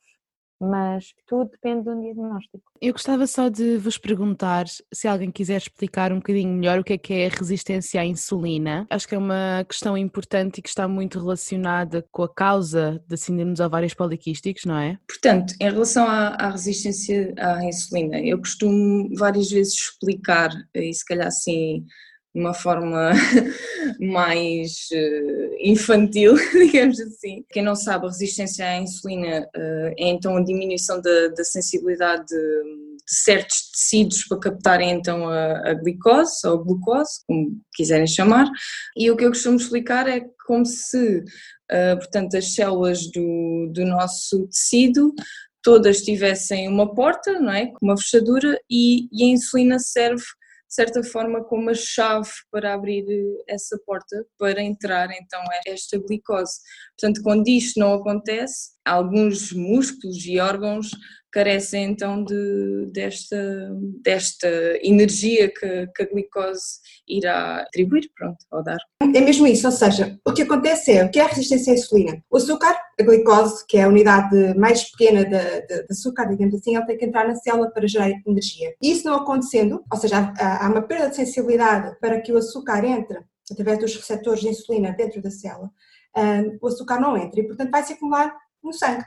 mas 0.59 1.13
tudo 1.27 1.51
depende 1.51 1.83
de 1.83 1.89
um 1.89 2.01
diagnóstico. 2.01 2.63
Eu 2.81 2.93
gostava 2.93 3.25
só 3.25 3.49
de 3.49 3.77
vos 3.77 3.97
perguntar 3.97 4.65
se 4.93 5.07
alguém 5.07 5.31
quiser 5.31 5.57
explicar 5.57 6.11
um 6.11 6.17
bocadinho 6.17 6.53
melhor 6.53 6.79
o 6.79 6.83
que 6.83 6.93
é 6.93 6.97
que 6.97 7.13
é 7.13 7.27
a 7.27 7.29
resistência 7.29 8.01
à 8.01 8.05
insulina. 8.05 8.85
Acho 8.89 9.07
que 9.07 9.15
é 9.15 9.17
uma 9.17 9.65
questão 9.67 9.97
importante 9.97 10.59
e 10.59 10.61
que 10.61 10.69
está 10.69 10.87
muito 10.87 11.19
relacionada 11.19 12.05
com 12.11 12.23
a 12.23 12.33
causa 12.33 13.03
da 13.07 13.17
síndrome 13.17 13.51
dos 13.51 13.61
ovários 13.61 13.93
poliquísticos, 13.93 14.65
não 14.65 14.77
é? 14.77 14.99
Portanto, 15.07 15.53
em 15.59 15.71
relação 15.71 16.05
à, 16.05 16.29
à 16.29 16.51
resistência 16.51 17.33
à 17.37 17.63
insulina, 17.63 18.19
eu 18.19 18.37
costumo 18.37 19.09
várias 19.15 19.49
vezes 19.49 19.73
explicar, 19.73 20.51
e 20.73 20.93
se 20.93 21.05
calhar 21.05 21.27
assim 21.27 21.85
de 21.85 22.06
uma 22.37 22.53
forma 22.53 23.11
mais 23.99 24.87
uh, 24.91 25.55
infantil, 25.59 26.35
digamos 26.53 26.99
assim. 26.99 27.43
Quem 27.49 27.63
não 27.63 27.75
sabe, 27.75 28.05
a 28.05 28.09
resistência 28.09 28.65
à 28.65 28.77
insulina 28.77 29.41
uh, 29.55 29.93
é 29.97 30.09
então 30.09 30.37
a 30.37 30.43
diminuição 30.43 31.01
da, 31.01 31.29
da 31.29 31.43
sensibilidade 31.43 32.25
de, 32.27 32.87
certos 33.09 33.71
tecidos 33.71 34.25
para 34.25 34.39
captarem 34.39 34.91
então 34.91 35.29
a, 35.29 35.69
a 35.69 35.73
glicose 35.73 36.45
ou 36.45 36.53
a 36.53 36.63
glucose, 36.63 37.21
como 37.25 37.57
quiserem 37.73 38.05
chamar, 38.05 38.47
e 38.97 39.09
o 39.09 39.15
que 39.15 39.23
eu 39.23 39.29
costumo 39.29 39.55
explicar 39.55 40.07
é 40.07 40.21
como 40.45 40.65
se, 40.65 41.19
uh, 41.19 41.97
portanto, 41.97 42.35
as 42.35 42.53
células 42.53 43.07
do, 43.07 43.71
do 43.73 43.85
nosso 43.85 44.47
tecido 44.47 45.13
todas 45.63 46.01
tivessem 46.01 46.67
uma 46.67 46.93
porta, 46.93 47.39
não 47.39 47.51
é, 47.51 47.67
com 47.67 47.85
uma 47.85 47.97
fechadura, 47.97 48.59
e, 48.69 49.07
e 49.11 49.23
a 49.23 49.27
insulina 49.27 49.79
serve 49.79 50.23
de 50.67 50.73
certa 50.73 51.01
forma 51.03 51.43
como 51.43 51.69
a 51.69 51.73
chave 51.73 52.29
para 52.51 52.73
abrir 52.73 53.05
eh, 53.07 53.43
essa 53.53 53.79
porta 53.85 54.25
para 54.37 54.61
entrar 54.61 55.09
então 55.11 55.41
esta 55.65 55.97
glicose. 55.97 56.59
Portanto, 56.97 57.21
quando 57.23 57.47
isto 57.47 57.79
não 57.79 57.93
acontece, 57.93 58.71
alguns 58.85 59.51
músculos 59.53 60.25
e 60.25 60.39
órgãos 60.39 60.89
carecem 61.37 61.83
então 61.91 62.23
de, 62.23 62.89
desta, 62.91 63.69
desta 64.01 64.47
energia 64.81 65.47
que, 65.53 65.85
que, 65.95 66.01
a 66.01 66.09
glicose 66.09 66.79
irá 67.07 67.61
atribuir, 67.61 68.09
pronto, 68.17 68.37
ou 68.51 68.63
dar. 68.63 68.79
É 69.03 69.05
mesmo 69.05 69.45
isso, 69.45 69.67
ou 69.67 69.71
seja, 69.71 70.17
o 70.25 70.33
que 70.33 70.41
acontece 70.41 70.93
é, 70.93 71.05
o 71.05 71.11
que 71.11 71.19
é 71.19 71.23
a 71.23 71.27
resistência 71.27 71.73
à 71.73 71.75
insulina? 71.75 72.23
O 72.31 72.37
açúcar, 72.37 72.75
a 72.99 73.03
glicose, 73.03 73.63
que 73.67 73.77
é 73.77 73.83
a 73.83 73.87
unidade 73.87 74.57
mais 74.57 74.89
pequena 74.89 75.23
de, 75.25 75.67
de, 75.67 75.83
de 75.83 75.91
açúcar, 75.91 76.25
digamos 76.25 76.55
assim, 76.55 76.75
ele 76.75 76.85
tem 76.87 76.97
que 76.97 77.05
entrar 77.05 77.27
na 77.27 77.35
célula 77.35 77.69
para 77.69 77.87
gerar 77.87 78.09
energia. 78.25 78.73
E 78.81 78.91
isso 78.91 79.05
não 79.05 79.17
acontecendo, 79.17 79.83
ou 79.91 79.99
seja, 79.99 80.33
há, 80.39 80.65
há 80.65 80.69
uma 80.69 80.81
perda 80.81 81.09
de 81.11 81.17
sensibilidade 81.17 81.95
para 82.01 82.19
que 82.19 82.33
o 82.33 82.37
açúcar 82.37 82.83
entre 82.83 83.19
através 83.51 83.77
dos 83.77 83.95
receptores 83.95 84.41
de 84.41 84.49
insulina 84.49 84.91
dentro 84.91 85.21
da 85.21 85.29
célula, 85.29 85.69
um, 86.17 86.57
o 86.59 86.67
açúcar 86.67 86.99
não 86.99 87.15
entra 87.15 87.39
e, 87.39 87.47
portanto, 87.47 87.69
vai 87.69 87.83
se 87.83 87.93
acumular 87.93 88.35
no 88.63 88.73
sangue. 88.73 89.05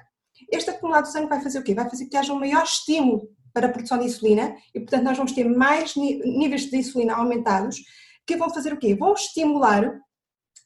Este 0.50 0.70
acumulado 0.70 1.04
de 1.04 1.12
sangue 1.12 1.28
vai 1.28 1.40
fazer 1.40 1.58
o 1.58 1.62
quê? 1.62 1.74
Vai 1.74 1.88
fazer 1.88 2.06
que 2.06 2.16
haja 2.16 2.32
um 2.32 2.38
maior 2.38 2.64
estímulo 2.64 3.28
para 3.52 3.66
a 3.66 3.70
produção 3.70 3.98
de 3.98 4.06
insulina 4.06 4.56
e, 4.74 4.80
portanto, 4.80 5.04
nós 5.04 5.16
vamos 5.16 5.32
ter 5.32 5.44
mais 5.44 5.96
níveis 5.96 6.66
de 6.66 6.76
insulina 6.76 7.14
aumentados 7.14 7.82
que 8.26 8.36
vão 8.36 8.50
fazer 8.50 8.72
o 8.72 8.78
quê? 8.78 8.94
Vão 8.94 9.12
estimular 9.12 10.00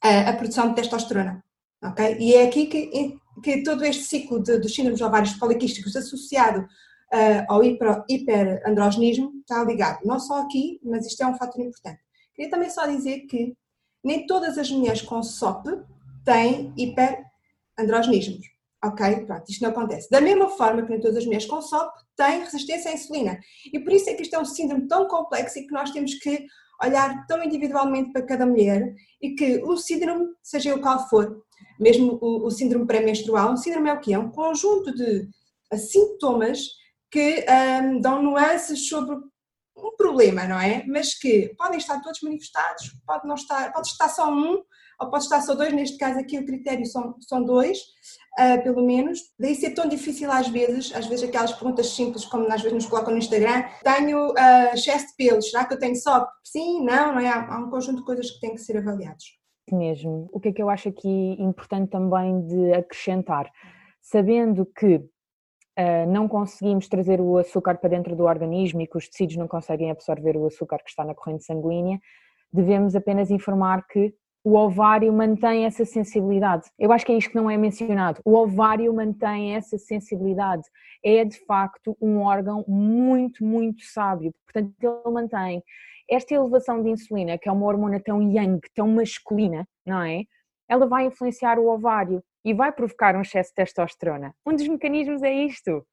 a, 0.01 0.29
a 0.29 0.33
produção 0.33 0.69
de 0.69 0.75
testosterona. 0.75 1.43
ok? 1.83 2.17
E 2.19 2.35
é 2.35 2.45
aqui 2.45 2.67
que, 2.67 3.17
que 3.43 3.63
todo 3.63 3.83
este 3.83 4.03
ciclo 4.03 4.41
de, 4.41 4.59
dos 4.59 4.73
síndromes 4.73 5.01
ovários 5.01 5.33
poliquísticos 5.33 5.95
associado 5.95 6.61
uh, 6.61 7.45
ao 7.47 7.63
hiper, 7.63 8.03
hiperandrogenismo 8.09 9.31
está 9.39 9.63
ligado. 9.63 9.99
Não 10.05 10.19
só 10.19 10.41
aqui, 10.41 10.79
mas 10.83 11.05
isto 11.05 11.21
é 11.23 11.27
um 11.27 11.37
fator 11.37 11.61
importante. 11.61 11.99
Queria 12.35 12.51
também 12.51 12.69
só 12.69 12.85
dizer 12.85 13.21
que 13.21 13.55
nem 14.03 14.27
todas 14.27 14.57
as 14.57 14.69
mulheres 14.69 15.01
com 15.01 15.23
SOP 15.23 15.65
têm 16.23 16.73
hiperandrogenismos. 16.77 18.54
Ok? 18.85 19.25
Pronto, 19.25 19.49
isto 19.49 19.61
não 19.63 19.71
acontece. 19.71 20.09
Da 20.09 20.21
mesma 20.21 20.49
forma 20.49 20.83
que 20.83 20.89
nem 20.89 20.99
todas 20.99 21.17
as 21.17 21.25
mulheres 21.25 21.45
com 21.45 21.61
SOP 21.61 21.91
têm 22.15 22.41
resistência 22.41 22.91
à 22.91 22.93
insulina. 22.93 23.39
E 23.73 23.79
por 23.79 23.91
isso 23.91 24.09
é 24.09 24.13
que 24.13 24.21
isto 24.21 24.35
é 24.35 24.39
um 24.39 24.45
síndrome 24.45 24.87
tão 24.87 25.07
complexo 25.07 25.57
e 25.57 25.65
que 25.65 25.73
nós 25.73 25.91
temos 25.91 26.13
que 26.15 26.45
olhar 26.83 27.25
tão 27.25 27.43
individualmente 27.43 28.11
para 28.11 28.25
cada 28.25 28.45
mulher 28.45 28.93
e 29.21 29.33
que 29.33 29.63
o 29.63 29.77
síndrome, 29.77 30.27
seja 30.43 30.75
o 30.75 30.81
qual 30.81 31.07
for, 31.09 31.41
mesmo 31.79 32.19
o, 32.21 32.45
o 32.45 32.51
síndrome 32.51 32.85
pré-menstrual, 32.85 33.53
um 33.53 33.57
síndrome 33.57 33.89
é 33.89 33.93
o 33.93 33.99
que 33.99 34.13
é? 34.13 34.19
Um 34.19 34.29
conjunto 34.29 34.93
de 34.93 35.27
sintomas 35.77 36.59
que 37.09 37.45
um, 37.81 37.99
dão 38.01 38.21
nuances 38.21 38.87
sobre 38.87 39.15
um 39.15 39.95
problema, 39.97 40.45
não 40.45 40.59
é? 40.59 40.85
Mas 40.87 41.13
que 41.13 41.53
podem 41.57 41.77
estar 41.77 42.01
todos 42.01 42.21
manifestados, 42.21 42.91
pode, 43.05 43.27
não 43.27 43.35
estar, 43.35 43.71
pode 43.73 43.87
estar 43.87 44.09
só 44.09 44.29
um, 44.29 44.61
ou 44.99 45.09
pode 45.09 45.23
estar 45.23 45.41
só 45.41 45.53
dois, 45.53 45.73
neste 45.73 45.97
caso 45.97 46.19
aqui 46.19 46.37
o 46.37 46.45
critério 46.45 46.85
são, 46.85 47.15
são 47.19 47.43
dois, 47.43 47.79
uh, 48.39 48.63
pelo 48.63 48.85
menos. 48.85 49.19
Daí 49.39 49.55
ser 49.55 49.71
tão 49.71 49.87
difícil 49.87 50.31
às 50.31 50.47
vezes, 50.47 50.93
às 50.95 51.07
vezes 51.07 51.27
aquelas 51.27 51.53
perguntas 51.53 51.89
simples 51.89 52.25
como 52.25 52.45
às 52.51 52.61
vezes 52.61 52.73
nos 52.73 52.85
colocam 52.85 53.11
no 53.11 53.19
Instagram, 53.19 53.63
tenho 53.83 54.31
uh, 54.31 54.73
excesso 54.73 55.07
de 55.07 55.15
pelos, 55.17 55.49
será 55.49 55.65
que 55.65 55.73
eu 55.73 55.79
tenho 55.79 55.95
só? 55.95 56.27
Sim, 56.43 56.83
não, 56.83 57.13
não 57.13 57.19
é? 57.19 57.27
Há, 57.27 57.55
há 57.55 57.59
um 57.59 57.69
conjunto 57.69 57.97
de 57.97 58.05
coisas 58.05 58.31
que 58.31 58.39
têm 58.39 58.55
que 58.55 58.61
ser 58.61 58.77
avaliados. 58.77 59.25
Mesmo. 59.71 60.29
O 60.31 60.39
que 60.39 60.49
é 60.49 60.53
que 60.53 60.61
eu 60.61 60.69
acho 60.69 60.89
aqui 60.89 61.35
importante 61.39 61.89
também 61.89 62.45
de 62.45 62.73
acrescentar? 62.73 63.51
Sabendo 64.01 64.65
que 64.65 65.01
Uh, 65.77 66.09
não 66.09 66.25
conseguimos 66.25 66.87
trazer 66.87 67.19
o 67.19 67.37
açúcar 67.37 67.77
para 67.77 67.89
dentro 67.89 68.15
do 68.15 68.23
organismo 68.23 68.79
e 68.79 68.87
que 68.87 68.95
os 68.95 69.09
tecidos 69.09 69.35
não 69.35 69.45
conseguem 69.45 69.91
absorver 69.91 70.37
o 70.37 70.45
açúcar 70.45 70.77
que 70.77 70.89
está 70.89 71.03
na 71.03 71.13
corrente 71.13 71.43
sanguínea, 71.43 71.99
devemos 72.55 72.95
apenas 72.95 73.29
informar 73.29 73.85
que 73.85 74.15
o 74.45 74.55
ovário 74.55 75.11
mantém 75.11 75.65
essa 75.65 75.83
sensibilidade. 75.83 76.69
Eu 76.77 76.91
acho 76.91 77.03
que 77.03 77.11
é 77.11 77.17
isto 77.17 77.31
que 77.31 77.35
não 77.35 77.49
é 77.49 77.57
mencionado. 77.57 78.21
O 78.23 78.35
ovário 78.35 78.93
mantém 78.93 79.55
essa 79.55 79.75
sensibilidade. 79.75 80.61
É 81.03 81.25
de 81.25 81.43
facto 81.47 81.97
um 81.99 82.19
órgão 82.19 82.63
muito, 82.67 83.43
muito 83.43 83.83
sábio. 83.83 84.31
Portanto, 84.45 84.71
ele 84.79 85.11
mantém 85.11 85.63
esta 86.07 86.35
elevação 86.35 86.83
de 86.83 86.91
insulina, 86.91 87.39
que 87.39 87.49
é 87.49 87.51
uma 87.51 87.65
hormona 87.65 87.99
tão 87.99 88.21
yang, 88.21 88.59
tão 88.75 88.87
masculina, 88.87 89.67
não 89.83 90.03
é? 90.03 90.21
Ela 90.69 90.85
vai 90.85 91.07
influenciar 91.07 91.57
o 91.57 91.67
ovário 91.67 92.23
e 92.43 92.53
vai 92.53 92.71
provocar 92.71 93.15
um 93.15 93.21
excesso 93.21 93.49
de 93.49 93.55
testosterona. 93.55 94.31
Um 94.45 94.53
dos 94.55 94.67
mecanismos 94.67 95.23
é 95.23 95.33
isto. 95.33 95.83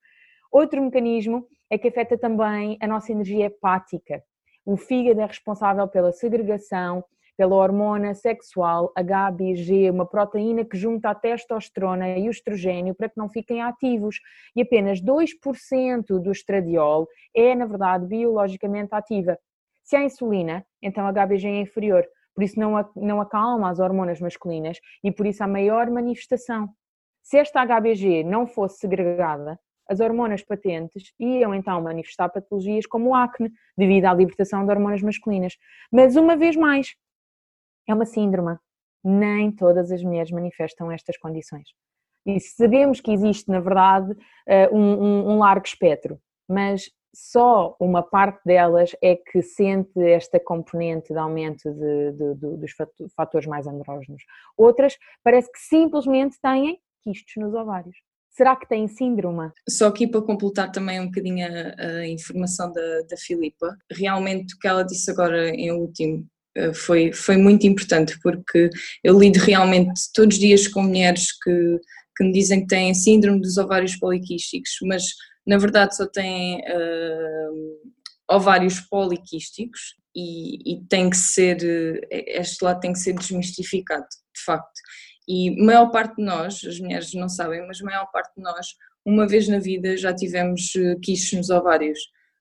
Outro 0.53 0.83
mecanismo 0.83 1.47
é 1.71 1.79
que 1.79 1.89
afeta 1.89 2.19
também 2.19 2.77
a 2.83 2.87
nossa 2.87 3.13
energia 3.13 3.47
hepática. 3.47 4.23
O 4.63 4.77
fígado 4.77 5.23
é 5.23 5.27
responsável 5.27 5.89
pela 5.89 6.13
segregação 6.13 7.03
pela 7.37 7.57
hormona 7.57 8.15
sexual 8.15 8.93
HBG, 8.97 9.91
uma 9.91 10.07
proteína 10.07 10.65
que 10.65 10.77
junta 10.77 11.11
a 11.11 11.15
testosterona 11.15 12.19
e 12.19 12.29
o 12.29 12.31
estrogênio 12.31 12.95
para 12.95 13.09
que 13.09 13.17
não 13.17 13.29
fiquem 13.29 13.63
ativos. 13.63 14.21
E 14.55 14.63
apenas 14.63 15.01
2% 15.01 16.19
do 16.19 16.31
estradiol 16.31 17.09
é, 17.35 17.55
na 17.55 17.67
verdade, 17.67 18.07
biologicamente 18.07 18.95
ativa. 18.95 19.39
Se 19.83 19.97
há 19.97 20.03
insulina, 20.03 20.65
então 20.81 21.07
HBG 21.07 21.49
é 21.49 21.61
inferior, 21.61 22.07
por 22.35 22.45
isso 22.45 22.59
não, 22.59 22.89
não 22.97 23.21
acalma 23.21 23.71
as 23.71 23.79
hormonas 23.79 24.21
masculinas 24.21 24.79
e 25.03 25.11
por 25.11 25.27
isso 25.27 25.43
há 25.43 25.47
maior 25.47 25.91
manifestação. 25.91 26.69
Se 27.23 27.39
esta 27.39 27.65
HBG 27.65 28.25
não 28.25 28.47
fosse 28.47 28.79
segregada, 28.79 29.59
as 29.89 30.01
hormonas 30.01 30.43
patentes 30.43 31.13
iam 31.19 31.55
então 31.55 31.81
manifestar 31.83 32.29
patologias 32.29 32.87
como 32.87 33.11
o 33.11 33.15
acne, 33.15 33.53
devido 33.77 34.07
à 34.07 34.15
libertação 34.15 34.65
de 34.65 34.73
hormonas 34.73 35.03
masculinas. 35.03 35.57
Mas 35.91 36.17
uma 36.17 36.37
vez 36.37 36.57
mais, 36.57 36.95
é 37.89 37.95
uma 37.95 38.07
síndrome. 38.07 38.57
Nem 39.05 39.51
todas 39.51 39.91
as 39.91 40.03
mulheres 40.03 40.31
manifestam 40.31 40.91
estas 40.91 41.17
condições. 41.19 41.69
E 42.25 42.39
sabemos 42.39 43.01
que 43.01 43.11
existe, 43.11 43.51
na 43.51 43.59
verdade, 43.59 44.15
eh, 44.47 44.69
um, 44.71 45.33
um, 45.33 45.39
largo 45.39 45.67
espectro, 45.67 46.21
mas 46.49 46.89
só 47.15 47.77
uma 47.81 48.03
parte 48.03 48.41
delas 48.45 48.95
é 49.03 49.17
que 49.17 49.43
sente 49.43 50.01
esta 50.01 50.39
componente 50.39 51.13
de 51.13 51.19
aumento 51.19 51.71
de, 51.73 52.13
de, 52.13 52.35
de, 52.35 52.57
dos 52.57 52.71
fatores 53.17 53.47
mais 53.47 53.67
andrógenos. 53.67 54.23
Outras 54.57 54.97
parece 55.23 55.51
que 55.51 55.59
simplesmente 55.59 56.39
têm 56.41 56.79
quistos 57.03 57.35
nos 57.37 57.53
ovários. 57.55 57.97
Será 58.31 58.57
que 58.57 58.67
têm 58.67 58.89
síndrome? 58.89 59.51
Só 59.69 59.89
aqui 59.89 60.07
para 60.07 60.23
completar 60.23 60.73
também 60.73 60.99
um 60.99 61.07
bocadinho 61.07 61.47
a, 61.47 61.83
a 61.99 62.09
informação 62.09 62.73
da, 62.73 63.03
da 63.11 63.17
Filipa, 63.19 63.77
realmente 63.91 64.55
o 64.55 64.59
que 64.59 64.67
ela 64.67 64.83
disse 64.83 65.11
agora 65.11 65.51
em 65.51 65.71
último 65.71 66.27
foi, 66.75 67.13
foi 67.13 67.37
muito 67.37 67.67
importante 67.67 68.19
porque 68.23 68.71
eu 69.03 69.19
lido 69.19 69.39
realmente 69.39 69.93
todos 70.15 70.37
os 70.37 70.41
dias 70.41 70.69
com 70.69 70.83
mulheres 70.83 71.33
que, 71.43 71.81
que 72.17 72.25
me 72.25 72.33
dizem 72.33 72.61
que 72.61 72.67
têm 72.67 72.95
síndrome 72.95 73.41
dos 73.41 73.57
ovários 73.57 73.97
poliquísticos, 73.97 74.73
mas 74.83 75.03
na 75.47 75.59
verdade 75.59 75.97
só 75.97 76.07
têm 76.07 76.61
uh, 76.61 77.81
ovários 78.31 78.81
poliquísticos 78.81 79.97
e, 80.15 80.75
e, 80.75 80.85
tem 80.89 81.09
que 81.09 81.17
ser, 81.17 81.57
eh, 82.11 82.41
este 82.41 82.63
lado 82.63 82.81
tem 82.81 82.93
que 82.93 82.99
ser 82.99 83.15
desmistificado, 83.15 84.05
de 84.35 84.45
facto. 84.45 84.79
E 85.27 85.65
maior 85.65 85.91
parte 85.91 86.17
de 86.17 86.23
nós, 86.23 86.63
as 86.65 86.79
mulheres 86.79 87.15
não 87.15 87.31
sabem, 87.31 87.67
mas 87.67 87.81
maior 87.81 88.07
parte 88.13 88.35
de 88.37 88.43
nós, 88.43 88.67
uma 89.07 89.27
vez 89.27 89.49
na 89.49 89.59
vida 89.59 89.97
já 89.97 90.15
tivemos 90.15 90.73
quistes 91.03 91.33
nos 91.33 91.49
ovários 91.49 91.99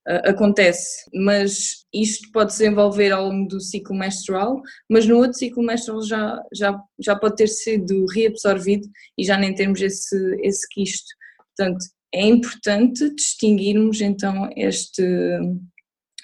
acontece, 0.08 1.10
mas 1.13 1.86
isto 1.93 2.29
pode 2.31 2.53
se 2.53 2.67
envolver 2.67 3.12
ao 3.12 3.27
longo 3.27 3.48
do 3.48 3.60
ciclo 3.60 3.96
menstrual, 3.96 4.62
mas 4.89 5.05
no 5.05 5.17
outro 5.17 5.38
ciclo 5.38 5.63
menstrual 5.63 6.01
já, 6.03 6.41
já, 6.53 6.79
já 7.00 7.15
pode 7.15 7.36
ter 7.36 7.48
sido 7.48 8.05
reabsorvido 8.08 8.88
e 9.17 9.24
já 9.24 9.38
nem 9.38 9.53
temos 9.53 9.81
esse, 9.81 10.15
esse 10.41 10.67
quisto. 10.70 11.08
Portanto, 11.55 11.86
é 12.13 12.25
importante 12.25 13.13
distinguirmos 13.15 14.01
então 14.01 14.50
este 14.55 15.03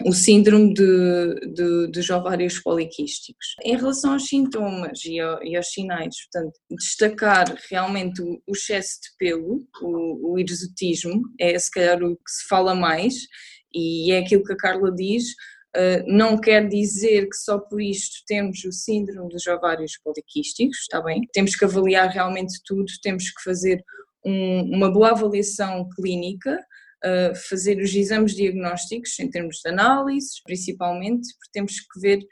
o 0.06 0.14
síndrome 0.14 0.74
de, 0.74 1.54
de, 1.54 1.88
dos 1.88 2.10
ovários 2.10 2.60
poliquísticos. 2.60 3.56
Em 3.64 3.76
relação 3.76 4.14
aos 4.14 4.28
sintomas 4.28 5.04
e, 5.06 5.20
ao, 5.20 5.44
e 5.44 5.56
aos 5.56 5.72
sinais, 5.72 6.16
portanto, 6.26 6.54
destacar 6.70 7.58
realmente 7.70 8.22
o, 8.22 8.42
o 8.46 8.52
excesso 8.52 9.00
de 9.02 9.18
pelo, 9.18 9.66
o, 9.82 10.34
o 10.34 10.40
hirsutismo, 10.40 11.24
é 11.40 11.58
se 11.58 11.72
calhar 11.72 12.02
o 12.04 12.16
que 12.16 12.32
se 12.32 12.48
fala 12.48 12.76
mais, 12.76 13.16
e 13.78 14.12
é 14.12 14.20
aquilo 14.20 14.44
que 14.44 14.54
a 14.54 14.58
Carla 14.58 14.92
diz, 14.92 15.34
Uh, 15.76 16.02
não 16.08 16.40
quer 16.40 16.68
dizer 16.68 17.28
que 17.30 17.36
só 17.36 17.60
por 17.60 17.80
isto 17.80 18.24
temos 18.26 18.64
o 18.64 18.72
síndrome 18.72 19.30
dos 19.30 19.46
ovários 19.46 19.96
poliquísticos, 20.04 20.80
está 20.80 21.00
bem? 21.02 21.22
Temos 21.32 21.56
que 21.56 21.66
avaliar 21.66 22.10
realmente 22.10 22.60
tudo, 22.66 22.92
temos 23.04 23.30
que 23.30 23.44
fazer 23.44 23.84
um, 24.26 24.62
uma 24.76 24.90
boa 24.90 25.12
avaliação 25.12 25.88
clínica, 25.96 26.58
uh, 27.06 27.36
fazer 27.50 27.80
os 27.80 27.94
exames 27.94 28.34
diagnósticos 28.34 29.20
em 29.20 29.30
termos 29.30 29.58
de 29.58 29.70
análises, 29.70 30.42
principalmente, 30.42 31.28
porque 31.36 31.52
temos 31.52 31.80
que 31.80 32.00
ver 32.00 32.26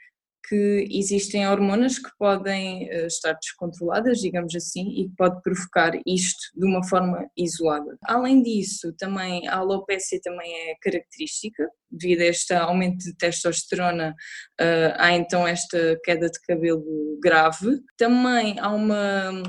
que 0.48 0.86
existem 0.90 1.46
hormonas 1.46 1.98
que 1.98 2.10
podem 2.18 2.88
uh, 2.88 3.06
estar 3.06 3.34
descontroladas, 3.34 4.18
digamos 4.18 4.54
assim, 4.54 4.88
e 4.90 5.08
que 5.08 5.16
pode 5.16 5.40
provocar 5.42 5.92
isto 6.06 6.40
de 6.56 6.64
uma 6.64 6.86
forma 6.86 7.28
isolada. 7.36 7.96
Além 8.04 8.42
disso, 8.42 8.92
também 8.98 9.46
a 9.48 9.56
alopecia 9.56 10.20
também 10.22 10.52
é 10.70 10.74
característica, 10.80 11.68
devido 11.90 12.20
a 12.20 12.26
este 12.26 12.54
aumento 12.54 12.98
de 12.98 13.16
testosterona, 13.16 14.14
uh, 14.60 14.94
há 14.96 15.12
então 15.12 15.46
esta 15.46 15.98
queda 16.04 16.28
de 16.28 16.40
cabelo 16.40 17.18
grave. 17.20 17.80
Também 17.96 18.58
há 18.60 18.70
uma 18.70 19.42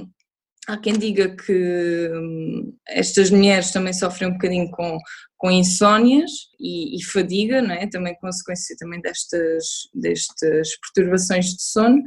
Há 0.67 0.77
quem 0.77 0.93
diga 0.93 1.33
que 1.33 2.09
hum, 2.13 2.75
estas 2.89 3.29
mulheres 3.29 3.71
também 3.71 3.93
sofrem 3.93 4.29
um 4.29 4.33
bocadinho 4.33 4.69
com, 4.71 4.97
com 5.37 5.49
insónias 5.49 6.29
e, 6.59 6.97
e, 6.97 7.03
fadiga, 7.05 7.61
não 7.61 7.73
é? 7.73 7.87
também 7.87 8.17
consequência 8.19 8.75
também 8.77 8.99
destas, 8.99 9.65
destas 9.93 10.69
perturbações 10.81 11.45
de 11.53 11.63
sono. 11.63 12.03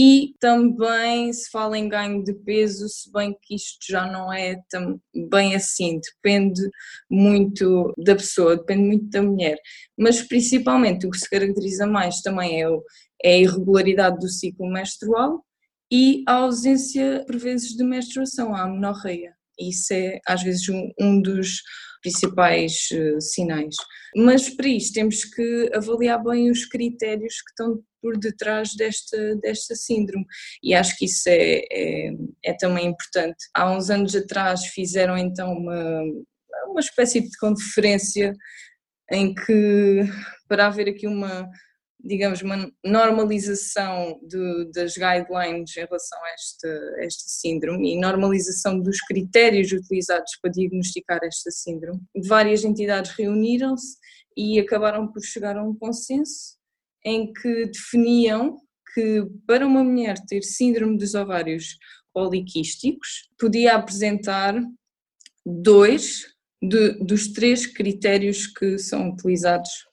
E 0.00 0.34
também 0.40 1.32
se 1.32 1.50
fala 1.50 1.76
em 1.76 1.88
ganho 1.88 2.22
de 2.22 2.32
peso, 2.32 2.88
se 2.88 3.10
bem 3.12 3.36
que 3.42 3.56
isto 3.56 3.78
já 3.86 4.06
não 4.06 4.32
é 4.32 4.56
tão 4.70 5.00
bem 5.28 5.56
assim, 5.56 6.00
depende 6.00 6.62
muito 7.10 7.92
da 7.98 8.14
pessoa, 8.14 8.56
depende 8.56 8.84
muito 8.84 9.10
da 9.10 9.20
mulher, 9.20 9.58
mas 9.98 10.22
principalmente 10.22 11.04
o 11.04 11.10
que 11.10 11.18
se 11.18 11.28
caracteriza 11.28 11.84
mais 11.84 12.20
também 12.22 12.62
é, 12.62 12.70
o, 12.70 12.80
é 13.24 13.34
a 13.34 13.38
irregularidade 13.38 14.20
do 14.20 14.28
ciclo 14.28 14.70
menstrual 14.70 15.44
e 15.90 16.22
a 16.26 16.34
ausência, 16.34 17.24
por 17.26 17.36
vezes, 17.38 17.76
de 17.76 17.84
menstruação, 17.84 18.54
a 18.54 18.62
amenorreia. 18.62 19.34
Isso 19.58 19.92
é, 19.92 20.20
às 20.26 20.42
vezes, 20.42 20.68
um, 20.68 20.90
um 21.00 21.20
dos 21.20 21.62
principais 22.02 22.88
uh, 22.92 23.20
sinais. 23.20 23.74
Mas 24.16 24.48
para 24.48 24.68
isto 24.68 24.94
temos 24.94 25.24
que 25.24 25.70
avaliar 25.74 26.22
bem 26.22 26.50
os 26.50 26.64
critérios 26.64 27.34
que 27.42 27.50
estão 27.50 27.82
por 28.00 28.16
detrás 28.16 28.74
desta, 28.76 29.36
desta 29.36 29.74
síndrome 29.74 30.24
e 30.62 30.72
acho 30.72 30.96
que 30.96 31.06
isso 31.06 31.28
é, 31.28 31.64
é, 31.70 32.10
é 32.44 32.52
também 32.56 32.86
importante. 32.86 33.36
Há 33.54 33.70
uns 33.70 33.90
anos 33.90 34.14
atrás 34.14 34.66
fizeram 34.66 35.18
então 35.18 35.52
uma, 35.52 36.02
uma 36.68 36.80
espécie 36.80 37.20
de 37.20 37.36
conferência 37.38 38.32
em 39.10 39.34
que, 39.34 40.02
para 40.48 40.66
haver 40.66 40.88
aqui 40.88 41.06
uma 41.06 41.48
digamos, 42.00 42.42
uma 42.42 42.70
normalização 42.84 44.20
de, 44.22 44.70
das 44.72 44.94
guidelines 44.94 45.76
em 45.76 45.80
relação 45.80 46.18
a 46.24 46.34
este, 46.34 47.04
este 47.04 47.30
síndrome 47.30 47.92
e 47.92 48.00
normalização 48.00 48.78
dos 48.80 49.00
critérios 49.00 49.72
utilizados 49.72 50.36
para 50.40 50.52
diagnosticar 50.52 51.20
esta 51.22 51.50
síndrome. 51.50 52.00
Várias 52.26 52.64
entidades 52.64 53.10
reuniram-se 53.12 53.96
e 54.36 54.60
acabaram 54.60 55.08
por 55.08 55.22
chegar 55.22 55.56
a 55.56 55.64
um 55.64 55.74
consenso 55.74 56.56
em 57.04 57.32
que 57.32 57.66
definiam 57.66 58.56
que 58.94 59.26
para 59.46 59.66
uma 59.66 59.82
mulher 59.82 60.16
ter 60.26 60.42
síndrome 60.42 60.96
dos 60.96 61.14
ovários 61.14 61.76
poliquísticos 62.12 63.28
podia 63.38 63.74
apresentar 63.74 64.54
dois 65.44 66.26
de, 66.62 66.92
dos 67.04 67.32
três 67.32 67.66
critérios 67.66 68.46
que 68.46 68.78
são 68.78 69.10
utilizados 69.10 69.87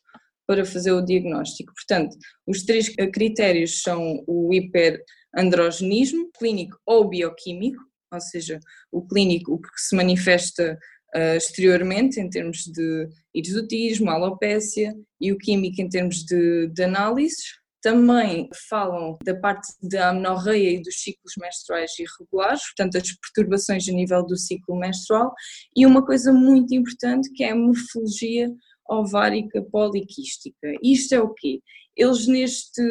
para 0.47 0.65
fazer 0.65 0.91
o 0.91 1.01
diagnóstico. 1.01 1.73
Portanto, 1.73 2.15
os 2.47 2.63
três 2.63 2.89
critérios 3.13 3.81
são 3.81 4.23
o 4.27 4.51
hiperandrogenismo 4.53 6.29
clínico 6.37 6.77
ou 6.85 7.09
bioquímico, 7.09 7.81
ou 8.11 8.21
seja, 8.21 8.59
o 8.91 9.05
clínico, 9.05 9.53
o 9.53 9.61
que 9.61 9.69
se 9.75 9.95
manifesta 9.95 10.77
uh, 11.15 11.35
exteriormente 11.35 12.19
em 12.19 12.29
termos 12.29 12.59
de 12.59 13.07
hirsutismo, 13.33 14.09
alopecia, 14.09 14.93
e 15.19 15.31
o 15.31 15.37
químico 15.37 15.81
em 15.81 15.89
termos 15.89 16.17
de, 16.17 16.67
de 16.67 16.83
análises. 16.83 17.43
Também 17.81 18.49
falam 18.67 19.15
da 19.23 19.35
parte 19.35 19.67
da 19.83 20.09
amenorreia 20.09 20.71
e 20.71 20.81
dos 20.81 20.95
ciclos 21.03 21.33
menstruais 21.39 21.91
irregulares, 21.99 22.61
portanto, 22.63 22.97
as 22.97 23.11
perturbações 23.11 23.87
a 23.87 23.91
nível 23.91 24.25
do 24.25 24.35
ciclo 24.35 24.75
menstrual, 24.75 25.31
e 25.75 25.85
uma 25.85 26.03
coisa 26.03 26.33
muito 26.33 26.73
importante 26.73 27.31
que 27.33 27.43
é 27.43 27.51
a 27.51 27.55
morfologia 27.55 28.49
ovárica 28.89 29.61
poliquística. 29.71 30.73
Isto 30.83 31.15
é 31.15 31.21
o 31.21 31.33
quê? 31.33 31.61
Eles 31.95 32.27
neste, 32.27 32.81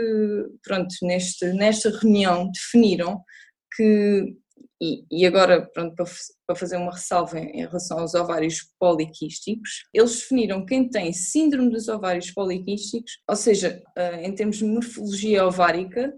pronto, 0.63 0.95
neste, 1.03 1.53
nesta 1.53 1.91
reunião 1.91 2.51
definiram 2.51 3.23
que, 3.77 4.35
e, 4.81 5.05
e 5.11 5.27
agora 5.27 5.67
pronto, 5.73 5.95
para, 5.95 6.07
para 6.47 6.57
fazer 6.57 6.77
uma 6.77 6.93
ressalva 6.93 7.39
em, 7.39 7.61
em 7.61 7.67
relação 7.67 7.99
aos 7.99 8.15
ovários 8.15 8.67
poliquísticos, 8.79 9.85
eles 9.93 10.21
definiram 10.21 10.65
quem 10.65 10.89
tem 10.89 11.13
síndrome 11.13 11.71
dos 11.71 11.89
ovários 11.89 12.31
poliquísticos, 12.31 13.19
ou 13.29 13.37
seja, 13.37 13.83
eh, 13.97 14.27
em 14.27 14.35
termos 14.35 14.57
de 14.57 14.65
morfologia 14.65 15.47
ovárica, 15.47 16.13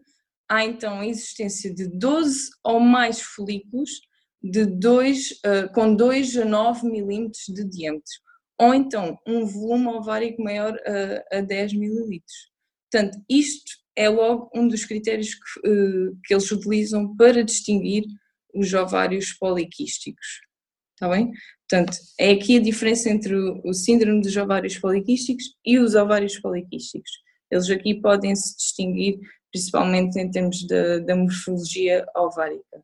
há 0.49 0.65
então 0.65 1.01
a 1.01 1.07
existência 1.07 1.75
de 1.75 1.89
12 1.89 2.51
ou 2.65 2.79
mais 2.79 3.21
folículos 3.21 3.91
de 4.41 4.65
2, 4.65 5.41
eh, 5.45 5.69
com 5.69 5.95
2 5.95 6.37
a 6.39 6.45
9 6.45 6.89
milímetros 6.89 7.45
de 7.49 7.65
diâmetro 7.65 8.26
ou 8.59 8.75
então 8.75 9.19
um 9.27 9.45
volume 9.45 9.88
ovárico 9.88 10.42
maior 10.42 10.77
a, 11.31 11.38
a 11.38 11.40
10 11.40 11.75
mililitros. 11.75 12.51
Portanto, 12.90 13.19
isto 13.29 13.73
é 13.95 14.09
logo 14.09 14.51
um 14.55 14.69
dos 14.69 14.85
critérios 14.85 15.35
que, 15.35 15.69
uh, 15.69 16.19
que 16.25 16.35
eles 16.35 16.51
utilizam 16.51 17.16
para 17.16 17.42
distinguir 17.42 18.05
os 18.55 18.73
ovários 18.73 19.33
poliquísticos. 19.33 20.40
Está 20.95 21.09
bem? 21.09 21.33
Portanto, 21.69 21.99
é 22.19 22.31
aqui 22.31 22.57
a 22.57 22.62
diferença 22.62 23.11
entre 23.11 23.35
o, 23.35 23.61
o 23.64 23.75
síndrome 23.75 24.23
dos 24.23 24.37
ovários 24.37 24.79
poliquísticos 24.79 25.55
e 25.64 25.79
os 25.79 25.95
ovários 25.95 26.38
poliquísticos. 26.38 27.11
Eles 27.51 27.69
aqui 27.71 27.95
podem 28.01 28.35
se 28.35 28.57
distinguir 28.57 29.19
principalmente 29.53 30.19
em 30.19 30.31
termos 30.31 30.66
da, 30.66 30.99
da 30.99 31.16
morfologia 31.16 32.05
ovárica. 32.14 32.83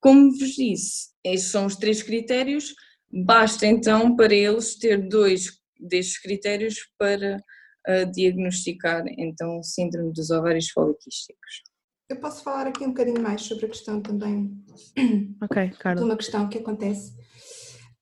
Como 0.00 0.30
vos 0.32 0.54
disse, 0.54 1.10
estes 1.24 1.50
são 1.50 1.66
os 1.66 1.76
três 1.76 2.02
critérios 2.02 2.74
Basta 3.12 3.66
então 3.66 4.14
para 4.14 4.32
eles 4.32 4.76
ter 4.76 5.08
dois 5.08 5.60
destes 5.78 6.18
critérios 6.20 6.76
para 6.98 7.42
uh, 7.88 8.10
diagnosticar 8.12 9.04
então 9.18 9.58
o 9.58 9.64
síndrome 9.64 10.12
dos 10.12 10.30
ovários 10.30 10.70
poliquísticos. 10.72 11.62
Eu 12.08 12.16
posso 12.16 12.42
falar 12.42 12.66
aqui 12.66 12.84
um 12.84 12.88
bocadinho 12.88 13.20
mais 13.20 13.42
sobre 13.42 13.66
a 13.66 13.68
questão 13.68 14.00
também 14.00 14.52
okay, 15.42 15.70
de 15.94 16.02
uma 16.02 16.16
questão 16.16 16.48
que 16.48 16.58
acontece, 16.58 17.14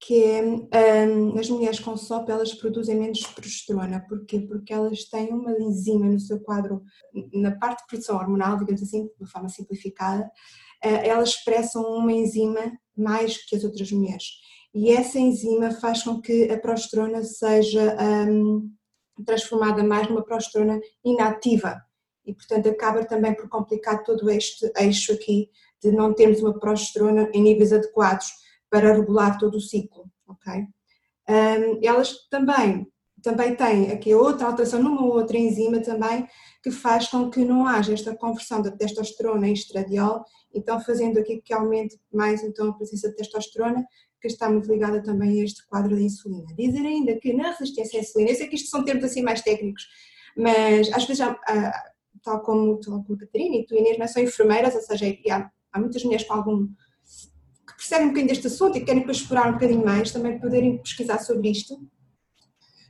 que 0.00 0.24
é 0.24 0.42
um, 0.42 1.38
as 1.38 1.48
mulheres 1.48 1.78
com 1.78 1.96
SOP 1.96 2.30
elas 2.30 2.54
produzem 2.54 2.96
menos 2.96 3.20
progesterona, 3.20 4.04
porquê? 4.08 4.40
Porque 4.40 4.72
elas 4.72 5.04
têm 5.04 5.28
uma 5.28 5.52
enzima 5.52 6.06
no 6.06 6.20
seu 6.20 6.40
quadro, 6.40 6.82
na 7.32 7.56
parte 7.56 7.80
de 7.80 7.86
produção 7.86 8.16
hormonal, 8.16 8.58
digamos 8.58 8.82
assim, 8.82 9.06
de 9.06 9.12
uma 9.20 9.28
forma 9.28 9.48
simplificada, 9.48 10.24
uh, 10.84 11.00
elas 11.04 11.30
expressam 11.30 11.82
uma 11.82 12.12
enzima 12.12 12.72
mais 12.96 13.36
que 13.46 13.56
as 13.56 13.64
outras 13.64 13.90
mulheres 13.92 14.24
e 14.78 14.92
essa 14.92 15.18
enzima 15.18 15.72
faz 15.72 16.04
com 16.04 16.20
que 16.20 16.48
a 16.52 16.56
progesterona 16.56 17.24
seja 17.24 17.96
um, 18.30 18.70
transformada 19.26 19.82
mais 19.82 20.08
numa 20.08 20.22
progesterona 20.22 20.78
inativa 21.04 21.82
e 22.24 22.32
portanto 22.32 22.68
acaba 22.68 23.04
também 23.04 23.34
por 23.34 23.48
complicar 23.48 24.04
todo 24.04 24.30
este 24.30 24.70
eixo 24.76 25.12
aqui 25.12 25.50
de 25.82 25.90
não 25.90 26.14
termos 26.14 26.40
uma 26.40 26.56
progesterona 26.56 27.28
em 27.34 27.42
níveis 27.42 27.72
adequados 27.72 28.28
para 28.70 28.92
regular 28.92 29.36
todo 29.36 29.56
o 29.56 29.60
ciclo, 29.60 30.08
ok? 30.28 30.62
Um, 31.28 31.80
elas 31.82 32.28
também 32.30 32.86
também 33.20 33.56
têm 33.56 33.90
aqui 33.90 34.14
outra 34.14 34.46
alteração 34.46 34.80
numa 34.80 35.04
outra 35.04 35.36
enzima 35.36 35.80
também 35.80 36.24
que 36.62 36.70
faz 36.70 37.08
com 37.08 37.28
que 37.28 37.44
não 37.44 37.66
haja 37.66 37.92
esta 37.92 38.14
conversão 38.14 38.62
da 38.62 38.70
testosterona 38.70 39.48
em 39.48 39.52
estradiol, 39.52 40.24
então 40.54 40.80
fazendo 40.80 41.18
aqui 41.18 41.42
que 41.42 41.52
aumente 41.52 41.98
mais 42.12 42.44
então 42.44 42.68
a 42.68 42.72
presença 42.74 43.08
de 43.08 43.16
testosterona 43.16 43.84
que 44.20 44.26
está 44.26 44.50
muito 44.50 44.70
ligada 44.70 45.02
também 45.02 45.40
a 45.40 45.44
este 45.44 45.66
quadro 45.66 45.94
da 45.94 46.02
insulina. 46.02 46.46
Dizer 46.56 46.84
ainda 46.84 47.16
que 47.18 47.32
na 47.32 47.52
resistência 47.52 47.98
à 47.98 48.02
insulina, 48.02 48.30
eu 48.30 48.34
sei 48.34 48.48
que 48.48 48.56
isto 48.56 48.68
são 48.68 48.84
termos 48.84 49.04
assim 49.04 49.22
mais 49.22 49.42
técnicos, 49.42 49.86
mas 50.36 50.92
às 50.92 51.04
vezes, 51.04 51.20
há, 51.20 51.38
tal, 52.22 52.40
como, 52.42 52.78
tal 52.80 53.02
como 53.02 53.16
a 53.16 53.18
Catarina 53.18 53.56
e 53.56 53.66
tu 53.66 53.74
Inês, 53.74 53.98
não 53.98 54.04
é? 54.04 54.08
são 54.08 54.22
enfermeiras, 54.22 54.74
ou 54.74 54.80
seja, 54.80 55.06
há, 55.30 55.50
há 55.72 55.80
muitas 55.80 56.02
mulheres 56.04 56.26
com 56.26 56.34
algum 56.34 56.66
que 56.66 57.76
percebem 57.76 58.06
um 58.06 58.08
bocadinho 58.08 58.28
deste 58.28 58.46
assunto 58.46 58.78
e 58.78 58.84
querem 58.84 59.04
explorar 59.08 59.50
um 59.50 59.52
bocadinho 59.52 59.84
mais, 59.84 60.10
também 60.10 60.38
poderem 60.38 60.78
pesquisar 60.78 61.18
sobre 61.18 61.50
isto. 61.50 61.78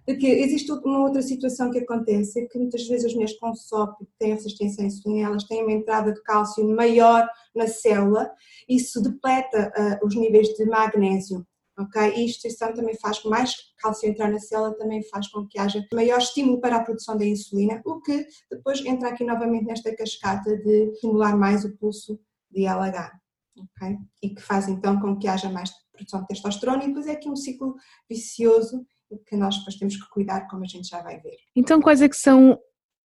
Porque 0.08 0.26
existe 0.26 0.72
uma 0.72 1.00
outra 1.00 1.20
situação 1.20 1.70
que 1.70 1.80
acontece, 1.80 2.40
é 2.40 2.46
que 2.46 2.58
muitas 2.58 2.88
vezes 2.88 3.04
as 3.04 3.12
mulheres 3.12 3.38
com 3.38 3.54
SOP 3.54 3.94
têm 4.18 4.32
resistência 4.32 4.82
à 4.82 4.86
insulina, 4.86 5.28
elas 5.28 5.44
têm 5.44 5.62
uma 5.62 5.72
entrada 5.72 6.14
de 6.14 6.22
cálcio 6.22 6.66
maior 6.66 7.28
na 7.54 7.66
célula, 7.66 8.32
isso 8.66 9.02
depleta 9.02 9.70
uh, 9.76 10.06
os 10.06 10.16
níveis 10.16 10.48
de 10.54 10.64
magnésio, 10.64 11.46
ok? 11.78 12.14
E 12.16 12.24
isto 12.24 12.48
também 12.74 12.94
faz 12.94 13.18
com 13.18 13.28
mais 13.28 13.54
cálcio 13.76 14.08
entrar 14.08 14.30
na 14.30 14.38
célula, 14.38 14.78
também 14.78 15.02
faz 15.10 15.28
com 15.28 15.46
que 15.46 15.58
haja 15.58 15.86
maior 15.92 16.20
estímulo 16.20 16.58
para 16.58 16.76
a 16.76 16.82
produção 16.82 17.14
da 17.14 17.26
insulina, 17.26 17.82
o 17.84 18.00
que 18.00 18.26
depois 18.50 18.82
entra 18.86 19.10
aqui 19.10 19.24
novamente 19.24 19.66
nesta 19.66 19.94
cascata 19.94 20.56
de 20.56 20.90
estimular 20.92 21.36
mais 21.36 21.66
o 21.66 21.76
pulso 21.76 22.18
de 22.50 22.62
LH, 22.62 23.12
ok? 23.58 23.98
E 24.22 24.30
que 24.30 24.40
faz 24.40 24.68
então 24.68 24.98
com 24.98 25.18
que 25.18 25.28
haja 25.28 25.50
mais 25.50 25.70
produção 25.92 26.22
de 26.22 26.28
testosterona 26.28 26.84
e 26.84 26.86
depois 26.86 27.06
é 27.06 27.12
aqui 27.12 27.28
um 27.28 27.36
ciclo 27.36 27.74
vicioso 28.08 28.86
que 29.26 29.36
nós 29.36 29.56
depois 29.58 29.76
temos 29.76 29.96
que 29.96 30.08
cuidar, 30.10 30.46
como 30.48 30.64
a 30.64 30.66
gente 30.66 30.88
já 30.88 31.00
vai 31.02 31.20
ver. 31.20 31.36
Então, 31.56 31.80
quais 31.80 32.02
é 32.02 32.08
que 32.08 32.16
são, 32.16 32.58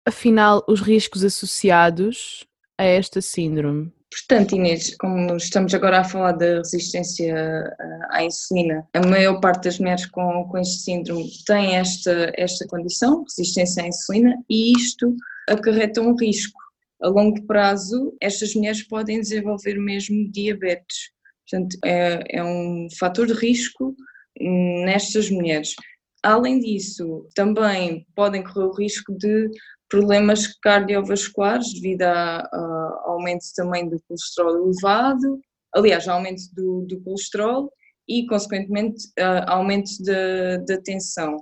afinal, 0.06 0.64
os 0.68 0.80
riscos 0.80 1.24
associados 1.24 2.46
a 2.78 2.84
esta 2.84 3.20
síndrome? 3.20 3.92
Portanto, 4.10 4.54
Inês, 4.54 4.96
como 4.96 5.36
estamos 5.36 5.74
agora 5.74 6.00
a 6.00 6.04
falar 6.04 6.32
da 6.32 6.58
resistência 6.58 7.74
à 8.10 8.22
insulina, 8.22 8.86
a 8.94 9.04
maior 9.04 9.40
parte 9.40 9.64
das 9.64 9.80
mulheres 9.80 10.06
com, 10.06 10.44
com 10.44 10.58
este 10.58 10.82
síndrome 10.84 11.28
tem 11.44 11.76
esta, 11.76 12.32
esta 12.36 12.64
condição, 12.68 13.24
resistência 13.24 13.82
à 13.82 13.88
insulina, 13.88 14.36
e 14.48 14.72
isto 14.72 15.16
acarreta 15.48 16.00
um 16.00 16.14
risco. 16.14 16.60
A 17.02 17.08
longo 17.08 17.44
prazo, 17.44 18.16
estas 18.20 18.54
mulheres 18.54 18.84
podem 18.84 19.20
desenvolver 19.20 19.74
mesmo 19.74 20.30
diabetes. 20.30 21.10
Portanto, 21.50 21.76
é, 21.84 22.38
é 22.38 22.44
um 22.44 22.86
fator 22.98 23.26
de 23.26 23.32
risco 23.34 23.96
nestas 24.40 25.30
mulheres. 25.30 25.74
Além 26.22 26.58
disso, 26.58 27.28
também 27.34 28.06
podem 28.14 28.42
correr 28.42 28.66
o 28.66 28.72
risco 28.72 29.12
de 29.16 29.50
problemas 29.88 30.46
cardiovasculares 30.60 31.72
devido 31.74 32.02
ao 32.02 33.12
aumento 33.12 33.44
também 33.54 33.88
do 33.88 34.00
colesterol 34.08 34.56
elevado, 34.56 35.40
aliás, 35.74 36.08
aumento 36.08 36.42
do, 36.52 36.86
do 36.88 37.00
colesterol 37.02 37.70
e, 38.08 38.26
consequentemente, 38.26 39.04
aumento 39.46 39.90
da, 40.02 40.56
da 40.66 40.80
tensão. 40.80 41.36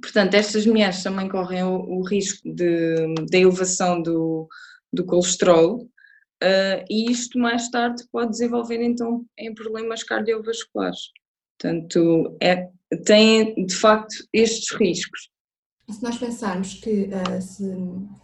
Portanto, 0.00 0.34
estas 0.34 0.66
mulheres 0.66 1.02
também 1.02 1.28
correm 1.28 1.62
o, 1.62 1.76
o 1.76 2.02
risco 2.02 2.40
de 2.52 3.06
elevação 3.32 4.02
do, 4.02 4.48
do 4.92 5.04
colesterol 5.04 5.82
uh, 6.42 6.84
e 6.90 7.10
isto 7.10 7.38
mais 7.38 7.68
tarde 7.68 8.02
pode 8.10 8.30
desenvolver 8.30 8.80
então 8.82 9.24
em 9.38 9.54
problemas 9.54 10.02
cardiovasculares. 10.02 11.10
Portanto, 11.64 12.36
é, 12.42 12.68
tem 13.06 13.64
de 13.64 13.74
facto 13.74 14.14
estes 14.34 14.76
riscos. 14.76 15.30
Se 15.90 16.02
nós 16.02 16.18
pensarmos 16.18 16.74
que 16.74 17.08
uh, 17.08 17.40
se, 17.40 17.64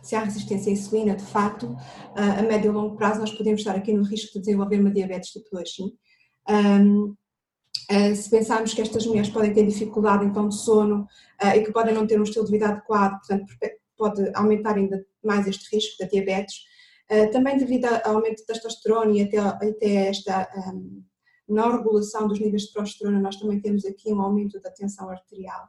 se, 0.03 0.15
há 0.15 0.25
resistência 0.25 0.71
à 0.71 0.73
insulina, 0.75 1.17
de 1.17 1.25
facto, 1.25 1.69
uh, 1.69 2.39
a 2.39 2.43
médio 2.43 2.71
e 2.71 2.75
longo 2.75 2.97
prazo 2.97 3.21
nós 3.21 3.33
podemos 3.33 3.63
estar 3.63 3.75
aqui 3.75 3.95
no 3.95 4.03
risco 4.03 4.35
de 4.35 4.41
desenvolver 4.41 4.79
uma 4.79 4.91
diabetes 4.91 5.31
tipo 5.31 5.49
2, 5.53 5.75
sim. 5.75 5.93
Um, 6.51 7.15
uh, 7.91 8.15
se 8.15 8.29
pensarmos 8.29 8.75
que 8.75 8.83
estas 8.83 9.07
mulheres 9.07 9.31
podem 9.31 9.55
ter 9.55 9.67
dificuldade 9.67 10.27
então 10.27 10.47
de 10.49 10.57
sono 10.57 11.07
e 11.57 11.61
que 11.61 11.73
podem 11.73 11.95
não 11.95 12.07
ter 12.07 12.21
um 12.21 12.25
estilo 12.25 12.45
de 12.45 12.53
vida 12.53 12.69
adequado, 12.69 13.19
portanto 13.21 13.47
pode 13.97 14.31
aumentar 14.35 14.77
ainda 14.77 15.03
mais 15.25 15.47
este 15.47 15.75
risco 15.75 15.97
da 15.99 16.07
diabetes, 16.07 16.57
também 17.33 17.57
devido 17.57 17.87
ao 17.87 18.17
aumento 18.17 18.45
da 18.47 18.53
testosterona 18.55 19.13
e 19.13 19.23
até, 19.23 19.39
até 19.39 20.09
esta 20.09 20.49
um, 20.75 21.03
na 21.51 21.77
regulação 21.77 22.29
dos 22.29 22.41
níveis 22.41 22.63
de 22.63 22.73
progesterona, 22.73 23.21
nós 23.21 23.37
também 23.37 23.61
temos 23.61 23.85
aqui 23.85 24.13
um 24.13 24.21
aumento 24.21 24.61
da 24.61 24.71
tensão 24.71 25.09
arterial 25.11 25.69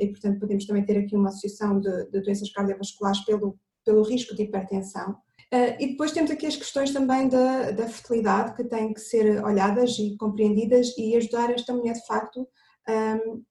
e, 0.00 0.08
portanto, 0.08 0.40
podemos 0.40 0.66
também 0.66 0.84
ter 0.84 0.98
aqui 0.98 1.14
uma 1.14 1.28
associação 1.28 1.78
de, 1.78 2.06
de 2.10 2.20
doenças 2.20 2.50
cardiovasculares 2.50 3.20
pelo, 3.20 3.58
pelo 3.84 4.02
risco 4.02 4.34
de 4.34 4.44
hipertensão. 4.44 5.12
Uh, 5.52 5.74
e 5.80 5.88
depois 5.88 6.12
temos 6.12 6.30
aqui 6.30 6.46
as 6.46 6.56
questões 6.56 6.92
também 6.92 7.28
da, 7.28 7.72
da, 7.72 7.88
fertilidade 7.88 8.54
que 8.54 8.64
têm 8.64 8.94
que 8.94 9.00
ser 9.00 9.44
olhadas 9.44 9.98
e 9.98 10.16
compreendidas 10.16 10.96
e 10.96 11.16
ajudar 11.16 11.50
esta 11.50 11.74
mulher 11.74 11.94
de 11.94 12.06
facto 12.06 12.48
um, 12.88 13.42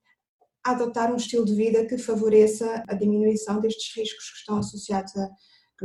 a 0.64 0.70
adotar 0.70 1.12
um 1.12 1.16
estilo 1.16 1.44
de 1.44 1.54
vida 1.54 1.84
que 1.84 1.98
favoreça 1.98 2.82
a 2.88 2.94
diminuição 2.94 3.60
destes 3.60 3.94
riscos 3.94 4.30
que 4.30 4.38
estão 4.38 4.56
associados 4.56 5.14
a 5.16 5.28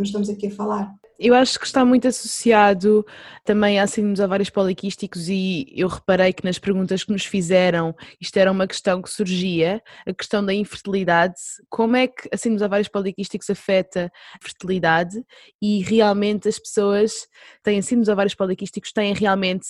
que 0.01 0.07
estamos 0.07 0.29
aqui 0.29 0.47
a 0.47 0.51
falar. 0.51 0.93
Eu 1.17 1.33
acho 1.33 1.57
que 1.57 1.65
está 1.65 1.85
muito 1.85 2.07
associado 2.07 3.05
também 3.45 3.79
a 3.79 3.87
síndromes 3.87 4.19
ovários 4.19 4.49
poliquísticos 4.49 5.29
e 5.29 5.65
eu 5.73 5.87
reparei 5.87 6.33
que 6.33 6.43
nas 6.43 6.59
perguntas 6.59 7.05
que 7.05 7.11
nos 7.11 7.25
fizeram 7.25 7.95
isto 8.19 8.35
era 8.35 8.51
uma 8.51 8.67
questão 8.67 9.01
que 9.01 9.09
surgia, 9.09 9.81
a 10.05 10.13
questão 10.13 10.45
da 10.45 10.53
infertilidade, 10.53 11.35
como 11.69 11.95
é 11.95 12.07
que 12.07 12.27
a 12.33 12.37
síndromes 12.37 12.61
ovários 12.61 12.89
poliquísticos 12.89 13.49
afeta 13.49 14.11
a 14.33 14.43
fertilidade 14.43 15.23
e 15.61 15.81
realmente 15.81 16.49
as 16.49 16.59
pessoas 16.59 17.27
têm 17.63 17.81
síndromes 17.81 18.09
ovários 18.09 18.35
poliquísticos 18.35 18.91
têm 18.91 19.13
realmente 19.13 19.67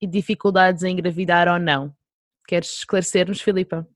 dificuldades 0.00 0.84
em 0.84 0.92
engravidar 0.92 1.48
ou 1.48 1.58
não? 1.58 1.92
Queres 2.46 2.78
esclarecer-nos, 2.78 3.40
Filipa? 3.40 3.86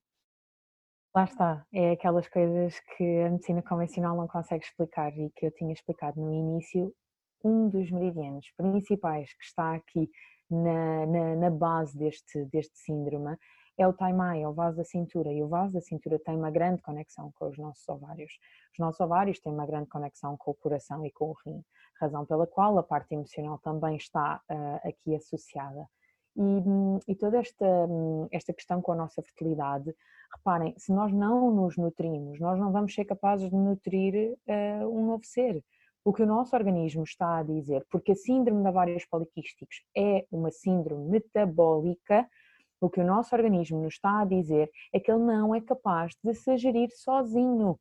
Lá 1.14 1.24
está, 1.24 1.66
é 1.74 1.90
aquelas 1.90 2.26
coisas 2.26 2.80
que 2.96 3.04
a 3.20 3.28
medicina 3.28 3.62
convencional 3.62 4.16
não 4.16 4.26
consegue 4.26 4.64
explicar 4.64 5.12
e 5.18 5.30
que 5.36 5.44
eu 5.44 5.50
tinha 5.50 5.70
explicado 5.70 6.18
no 6.18 6.32
início. 6.32 6.90
Um 7.44 7.68
dos 7.68 7.90
meridianos 7.90 8.46
principais 8.56 9.28
que 9.34 9.44
está 9.44 9.74
aqui 9.74 10.10
na, 10.50 11.04
na, 11.06 11.36
na 11.36 11.50
base 11.50 11.98
deste, 11.98 12.46
deste 12.46 12.78
síndrome 12.78 13.36
é 13.76 13.86
o 13.86 13.92
taimai, 13.92 14.42
é 14.42 14.48
o 14.48 14.54
vaso 14.54 14.78
da 14.78 14.84
cintura, 14.84 15.30
e 15.30 15.42
o 15.42 15.48
vaso 15.48 15.74
da 15.74 15.82
cintura 15.82 16.18
tem 16.18 16.34
uma 16.34 16.50
grande 16.50 16.80
conexão 16.80 17.30
com 17.34 17.46
os 17.46 17.58
nossos 17.58 17.86
ovários. 17.90 18.32
Os 18.72 18.78
nossos 18.78 19.00
ovários 19.00 19.38
têm 19.38 19.52
uma 19.52 19.66
grande 19.66 19.88
conexão 19.88 20.34
com 20.38 20.52
o 20.52 20.54
coração 20.54 21.04
e 21.04 21.12
com 21.12 21.30
o 21.30 21.36
rim, 21.44 21.62
razão 22.00 22.24
pela 22.24 22.46
qual 22.46 22.78
a 22.78 22.82
parte 22.82 23.14
emocional 23.14 23.58
também 23.58 23.96
está 23.96 24.40
uh, 24.50 24.88
aqui 24.88 25.14
associada. 25.14 25.86
E, 26.36 26.40
hum, 26.40 26.98
e, 27.06 27.14
toda 27.14 27.38
esta, 27.38 27.66
hum, 27.66 28.26
esta 28.30 28.52
questão 28.52 28.80
com 28.80 28.92
a 28.92 28.96
nossa 28.96 29.22
fertilidade 29.22 29.94
Reparem, 30.34 30.74
se 30.78 30.92
nós 30.92 31.12
não 31.12 31.50
nos 31.50 31.76
nutrimos, 31.76 32.40
nós 32.40 32.58
não 32.58 32.72
vamos 32.72 32.94
ser 32.94 33.04
capazes 33.04 33.50
de 33.50 33.56
nutrir 33.56 34.32
uh, 34.48 34.88
um 34.88 35.06
novo 35.06 35.24
ser. 35.24 35.62
O 36.04 36.12
que 36.12 36.22
o 36.22 36.26
nosso 36.26 36.56
organismo 36.56 37.04
está 37.04 37.38
a 37.38 37.42
dizer, 37.42 37.86
porque 37.90 38.12
a 38.12 38.16
síndrome 38.16 38.62
de 38.62 38.68
ovários 38.68 39.04
poliquísticos 39.04 39.82
é 39.96 40.26
uma 40.32 40.50
síndrome 40.50 41.08
metabólica, 41.10 42.26
o 42.80 42.90
que 42.90 43.00
o 43.00 43.06
nosso 43.06 43.36
organismo 43.36 43.80
nos 43.80 43.94
está 43.94 44.22
a 44.22 44.24
dizer 44.24 44.68
é 44.92 44.98
que 44.98 45.12
ele 45.12 45.22
não 45.22 45.54
é 45.54 45.60
capaz 45.60 46.12
de 46.24 46.34
se 46.34 46.56
gerir 46.56 46.88
sozinho. 46.92 47.78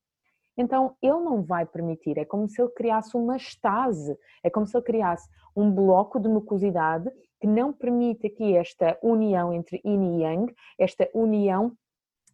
Então, 0.62 0.96
ele 1.02 1.20
não 1.20 1.42
vai 1.42 1.66
permitir, 1.66 2.20
é 2.20 2.24
como 2.24 2.48
se 2.48 2.62
ele 2.62 2.70
criasse 2.70 3.18
uma 3.18 3.36
estase, 3.36 4.16
é 4.44 4.50
como 4.50 4.68
se 4.68 4.78
ele 4.78 4.86
criasse 4.86 5.28
um 5.56 5.72
bloco 5.72 6.20
de 6.20 6.30
mucosidade 6.30 7.12
que 7.40 7.48
não 7.48 7.74
permite 7.74 8.28
aqui 8.28 8.56
esta 8.56 8.96
união 9.02 9.52
entre 9.52 9.82
yin 9.84 10.20
e 10.20 10.22
yang, 10.22 10.56
esta 10.78 11.10
união 11.16 11.72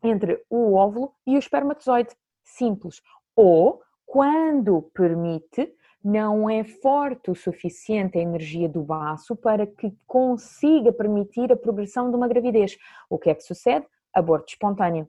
entre 0.04 0.44
o 0.50 0.74
óvulo 0.74 1.14
e 1.26 1.38
o 1.38 1.40
espermatozoide. 1.40 2.10
Simples. 2.44 3.02
Ou, 3.34 3.82
quando 4.06 4.82
permite, 4.94 5.74
não 6.04 6.50
é 6.50 6.66
forte 6.66 7.32
o 7.32 7.36
suficiente 7.36 8.18
a 8.18 8.22
energia 8.22 8.68
do 8.68 8.84
baço 8.84 9.36
para 9.36 9.66
que 9.66 9.96
consiga 10.06 10.92
permitir 10.92 11.52
a 11.52 11.58
progressão 11.58 12.10
de 12.10 12.18
uma 12.18 12.28
gravidez. 12.28 12.78
O 13.10 13.18
que 13.18 13.30
é 13.30 13.36
que 13.36 13.44
sucede? 13.44 13.88
Aborto 14.14 14.52
espontâneo. 14.52 15.08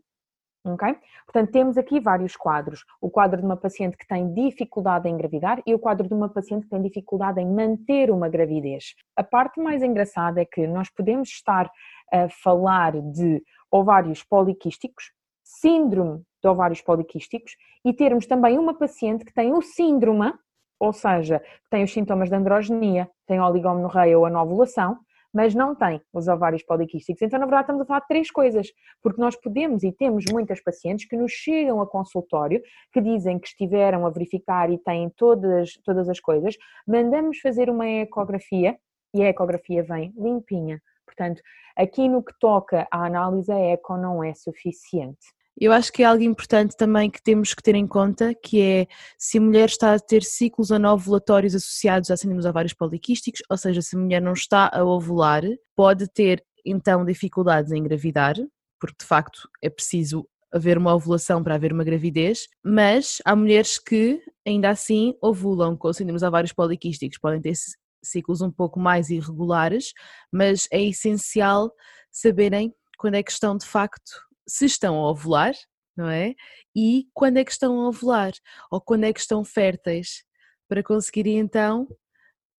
Portanto, 0.63 1.53
temos 1.53 1.79
aqui 1.79 2.01
vários 2.01 2.37
quadros. 2.37 2.85
O 3.01 3.11
quadro 3.11 3.41
de 3.41 3.45
uma 3.45 3.57
paciente 3.57 3.97
que 3.97 4.07
tem 4.07 4.33
dificuldade 4.33 5.09
em 5.09 5.13
engravidar 5.13 5.63
e 5.67 5.75
o 5.75 5.79
quadro 5.79 6.07
de 6.07 6.15
uma 6.15 6.29
paciente 6.29 6.65
que 6.65 6.71
tem 6.71 6.83
dificuldade 6.83 7.41
em 7.41 7.47
manter 7.47 8.11
uma 8.11 8.29
gravidez. 8.29 8.95
A 9.17 9.23
parte 9.23 9.61
mais 9.61 9.83
engraçada 9.83 10.41
é 10.41 10.45
que 10.45 10.67
nós 10.67 10.91
podemos 10.91 11.29
estar 11.29 11.71
a 12.13 12.29
falar 12.29 13.01
de 13.01 13.43
ovários 13.71 14.23
poliquísticos, 14.23 15.13
síndrome 15.43 16.23
de 16.43 16.49
ovários 16.49 16.81
poliquísticos 16.81 17.57
e 17.85 17.93
termos 17.93 18.27
também 18.27 18.59
uma 18.59 18.75
paciente 18.75 19.25
que 19.25 19.33
tem 19.33 19.53
o 19.53 19.63
síndrome, 19.63 20.33
ou 20.79 20.93
seja, 20.93 21.41
que 21.41 21.71
tem 21.71 21.83
os 21.85 21.93
sintomas 21.93 22.29
de 22.29 22.37
androgenia, 22.37 23.11
tem 23.27 23.41
oligomenorreia 23.41 24.19
ou 24.19 24.25
anovulação, 24.25 24.99
mas 25.39 25.55
não 25.55 25.73
tem 25.73 26.03
os 26.13 26.27
ovários 26.27 26.65
poliquísticos. 26.65 27.23
Então, 27.23 27.39
na 27.39 27.47
verdade, 27.47 27.63
estamos 27.63 27.83
a 27.83 27.85
falar 27.85 28.01
de 28.01 28.09
três 28.09 28.29
coisas, 28.29 28.73
porque 29.01 29.21
nós 29.21 29.37
podemos 29.37 29.85
e 29.85 29.93
temos 29.93 30.25
muitas 30.33 30.61
pacientes 30.61 31.07
que 31.07 31.17
nos 31.17 31.31
chegam 31.31 31.81
a 31.81 31.87
consultório, 31.87 32.61
que 32.93 33.01
dizem 33.01 33.39
que 33.39 33.47
estiveram 33.47 34.05
a 34.05 34.11
verificar 34.11 34.69
e 34.69 34.79
têm 34.79 35.09
todas, 35.11 35.75
todas 35.85 36.09
as 36.09 36.19
coisas, 36.19 36.57
mandamos 36.85 37.39
fazer 37.39 37.71
uma 37.71 37.87
ecografia 37.87 38.77
e 39.15 39.23
a 39.23 39.29
ecografia 39.29 39.85
vem 39.85 40.13
limpinha. 40.19 40.83
Portanto, 41.07 41.41
aqui 41.77 42.09
no 42.09 42.21
que 42.21 42.37
toca 42.41 42.89
à 42.91 43.07
análise, 43.07 43.53
a 43.53 43.59
eco 43.61 43.97
não 43.97 44.25
é 44.25 44.35
suficiente. 44.35 45.25
Eu 45.61 45.73
acho 45.73 45.93
que 45.93 46.05
é 46.05 46.07
algo 46.07 46.23
importante 46.23 46.77
também 46.77 47.11
que 47.11 47.21
temos 47.21 47.53
que 47.53 47.63
ter 47.63 47.75
em 47.75 47.87
conta, 47.87 48.33
que 48.33 48.61
é 48.63 48.87
se 49.19 49.39
a 49.39 49.41
mulher 49.41 49.69
está 49.69 49.93
a 49.93 49.99
ter 49.99 50.23
ciclos 50.23 50.71
anovulatórios 50.71 51.53
associados 51.53 52.13
a 52.13 52.17
síndrome 52.17 52.39
dos 52.39 52.49
ovários 52.49 52.73
poliquísticos, 52.73 53.43
ou 53.51 53.57
seja, 53.57 53.83
se 53.83 53.97
a 53.97 53.99
mulher 53.99 54.23
não 54.23 54.35
está 54.35 54.71
a 54.73 54.85
ovular, 54.85 55.43
pode 55.75 56.07
ter 56.09 56.45
então 56.65 57.05
dificuldades 57.05 57.73
em 57.73 57.79
engravidar, 57.79 58.37
porque 58.79 58.99
de 59.01 59.05
facto 59.05 59.49
é 59.61 59.69
preciso 59.69 60.29
haver 60.53 60.79
uma 60.79 60.95
ovulação 60.95 61.43
para 61.43 61.57
haver 61.57 61.73
uma 61.73 61.85
gravidez, 61.85 62.47
mas 62.65 63.21
há 63.25 63.35
mulheres 63.35 63.81
que 63.81 64.23
ainda 64.47 64.71
assim 64.71 65.15
ovulam 65.21 65.77
com 65.77 65.93
síndrome 65.93 66.15
dos 66.15 66.23
ovários 66.23 66.53
poliquísticos, 66.53 67.19
podem 67.19 67.41
ter 67.41 67.55
ciclos 68.03 68.41
um 68.41 68.51
pouco 68.51 68.79
mais 68.79 69.11
irregulares, 69.11 69.93
mas 70.33 70.69
é 70.71 70.81
essencial 70.83 71.73
saberem 72.11 72.73
quando 72.97 73.15
é 73.15 73.23
que 73.23 73.31
estão 73.31 73.57
de 73.57 73.67
facto, 73.67 74.28
se 74.49 74.65
estão 74.65 74.97
a 74.97 75.11
ovular, 75.11 75.53
não 75.97 76.09
é? 76.09 76.35
E 76.75 77.07
quando 77.13 77.39
é 77.39 77.45
que 77.45 77.53
estão 77.53 77.81
a 77.81 77.89
ovular, 77.89 78.33
ou 78.71 78.81
quando 78.81 79.05
é 79.05 79.13
que 79.13 79.21
estão 79.21 79.45
férteis, 79.45 80.25
para 80.69 80.83
conseguirem 80.83 81.39
então 81.39 81.89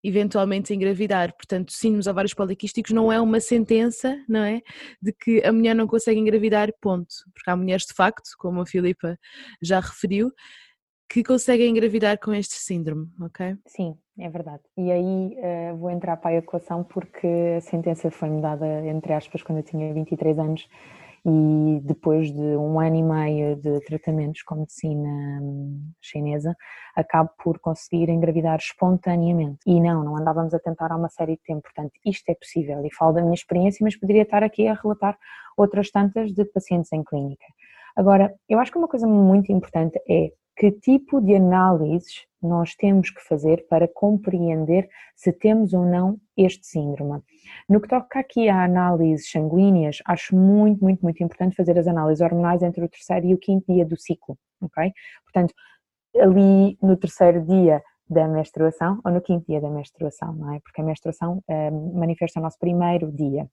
eventualmente 0.04 0.74
engravidar. 0.74 1.34
Portanto, 1.36 1.74
nos 1.92 2.08
ovários 2.08 2.34
poliquísticos 2.34 2.92
não 2.92 3.12
é 3.12 3.20
uma 3.20 3.40
sentença, 3.40 4.18
não 4.28 4.42
é? 4.42 4.62
De 5.02 5.12
que 5.14 5.44
a 5.44 5.52
mulher 5.52 5.76
não 5.76 5.88
consegue 5.88 6.20
engravidar, 6.20 6.70
ponto. 6.82 7.14
Porque 7.34 7.50
há 7.50 7.56
mulheres 7.56 7.86
de 7.86 7.94
facto, 7.94 8.30
como 8.38 8.62
a 8.62 8.66
Filipa 8.66 9.18
já 9.62 9.80
referiu, 9.80 10.32
que 11.12 11.24
conseguem 11.24 11.72
engravidar 11.72 12.20
com 12.20 12.34
este 12.34 12.56
síndrome, 12.56 13.08
ok? 13.20 13.58
Sim, 13.66 13.98
é 14.18 14.30
verdade. 14.30 14.62
E 14.78 14.92
aí 14.92 15.36
uh, 15.38 15.78
vou 15.78 15.90
entrar 15.90 16.16
para 16.18 16.32
a 16.32 16.36
equação 16.36 16.84
porque 16.84 17.28
a 17.58 17.62
sentença 17.62 18.12
foi 18.12 18.30
mudada, 18.30 18.66
entre 18.86 19.14
aspas, 19.14 19.42
quando 19.42 19.58
eu 19.58 19.64
tinha 19.64 19.94
23 19.94 20.38
anos 20.38 20.70
e 21.26 21.80
depois 21.84 22.32
de 22.32 22.58
um 22.58 22.80
ano 22.80 22.96
e 22.96 23.04
meio 23.04 23.56
de 23.58 23.80
tratamentos 23.82 24.42
com 24.44 24.56
medicina 24.56 25.40
hum, 25.42 25.92
chinesa, 26.02 26.56
acabo 26.96 27.30
por 27.44 27.60
conseguir 27.60 28.10
engravidar 28.10 28.58
espontaneamente. 28.58 29.60
E 29.66 29.80
não, 29.82 30.04
não 30.04 30.18
andávamos 30.18 30.54
a 30.54 30.60
tentar 30.60 30.92
há 30.92 30.96
uma 30.96 31.10
série 31.10 31.34
de 31.34 31.44
tempo, 31.44 31.62
portanto, 31.64 31.92
isto 32.06 32.30
é 32.30 32.36
possível. 32.36 32.86
E 32.86 32.94
falo 32.94 33.14
da 33.14 33.22
minha 33.22 33.34
experiência, 33.34 33.84
mas 33.84 33.98
poderia 33.98 34.24
estar 34.24 34.44
aqui 34.44 34.68
a 34.68 34.74
relatar 34.74 35.18
outras 35.58 35.92
tantas 35.92 36.32
de 36.32 36.46
pacientes 36.46 36.92
em 36.94 37.04
clínica. 37.04 37.46
Agora, 37.96 38.34
eu 38.48 38.60
acho 38.60 38.72
que 38.72 38.78
uma 38.78 38.88
coisa 38.88 39.08
muito 39.08 39.52
importante 39.52 40.00
é 40.10 40.32
que 40.56 40.72
tipo 40.72 41.22
de 41.22 41.36
análises 41.36 42.29
nós 42.42 42.76
temos 42.76 43.10
que 43.10 43.22
fazer 43.22 43.66
para 43.70 43.88
compreender 43.88 44.90
se 45.16 45.32
temos 45.32 45.74
ou 45.74 45.86
não 45.86 46.18
este 46.38 46.66
síndrome. 46.66 47.22
No 47.68 47.82
que 47.82 47.88
toca 47.88 48.20
aqui 48.20 48.48
a 48.50 48.64
análises 48.64 49.30
sanguíneas, 49.30 50.00
acho 50.06 50.36
muito, 50.36 50.84
muito, 50.84 51.02
muito 51.02 51.24
importante 51.24 51.56
fazer 51.56 51.78
as 51.78 51.88
análises 51.88 52.22
hormonais 52.22 52.64
entre 52.64 52.84
o 52.84 52.90
terceiro 52.90 53.28
e 53.28 53.34
o 53.34 53.38
quinto 53.38 53.72
dia 53.72 53.86
do 53.86 53.98
ciclo, 54.00 54.38
ok? 54.62 54.92
Portanto, 55.24 55.54
ali 56.18 56.78
no 56.82 56.98
terceiro 56.98 57.46
dia 57.46 57.82
da 58.10 58.28
menstruação 58.28 59.00
ou 59.06 59.12
no 59.12 59.22
quinto 59.22 59.46
dia 59.48 59.62
da 59.62 59.70
menstruação, 59.70 60.34
não 60.34 60.54
é? 60.54 60.60
Porque 60.62 60.82
a 60.82 60.84
menstruação 60.84 61.44
eh, 61.48 61.70
manifesta 61.70 62.40
o 62.40 62.44
nosso 62.44 62.58
primeiro 62.58 63.12
dia 63.12 63.48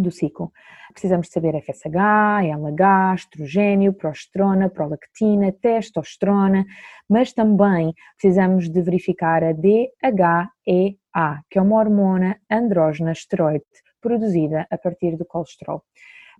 do 0.00 0.10
ciclo. 0.10 0.52
Precisamos 0.92 1.26
de 1.26 1.32
saber 1.32 1.60
FSH, 1.60 2.42
LH, 2.42 3.14
estrogênio, 3.14 3.92
progesterona, 3.92 4.68
prolactina, 4.68 5.52
testosterona, 5.52 6.64
mas 7.08 7.32
também 7.32 7.94
precisamos 8.16 8.68
de 8.68 8.82
verificar 8.82 9.42
a 9.44 9.52
DHEA, 9.52 11.40
que 11.50 11.58
é 11.58 11.62
uma 11.62 11.76
hormona 11.76 12.38
andrógena 12.50 13.12
esteroide 13.12 13.64
produzida 14.00 14.66
a 14.70 14.78
partir 14.78 15.16
do 15.16 15.24
colesterol. 15.24 15.82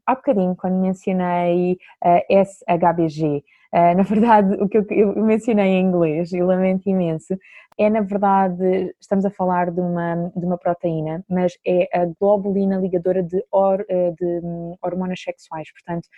Há 0.07 0.15
bocadinho, 0.15 0.55
quando 0.55 0.81
mencionei 0.81 1.79
a 2.01 2.23
SHBG, 2.31 3.43
eh, 3.73 3.95
na 3.97 4.05
verdade, 4.05 4.55
o 4.63 4.69
que 4.69 4.79
eu 4.79 5.17
mencionei 5.17 5.73
em 5.73 5.85
inglês, 5.85 6.33
e 6.33 6.41
lamento 6.41 6.89
imenso, 6.89 7.37
é 7.79 7.91
na 7.91 8.01
verdade, 8.01 8.95
estamos 9.01 9.25
a 9.27 9.31
falar 9.31 9.71
de 9.71 9.81
uma, 9.81 10.33
de 10.35 10.45
uma 10.47 10.57
proteína, 10.57 11.25
mas 11.29 11.53
é 11.67 11.89
a 11.93 12.07
globulina 12.19 12.79
ligadora 12.79 13.23
de, 13.23 13.45
or, 13.51 13.85
eh, 13.89 14.13
de 14.13 14.41
hum, 14.43 14.75
hormonas 14.83 15.21
sexuais, 15.21 15.71
portanto, 15.73 16.09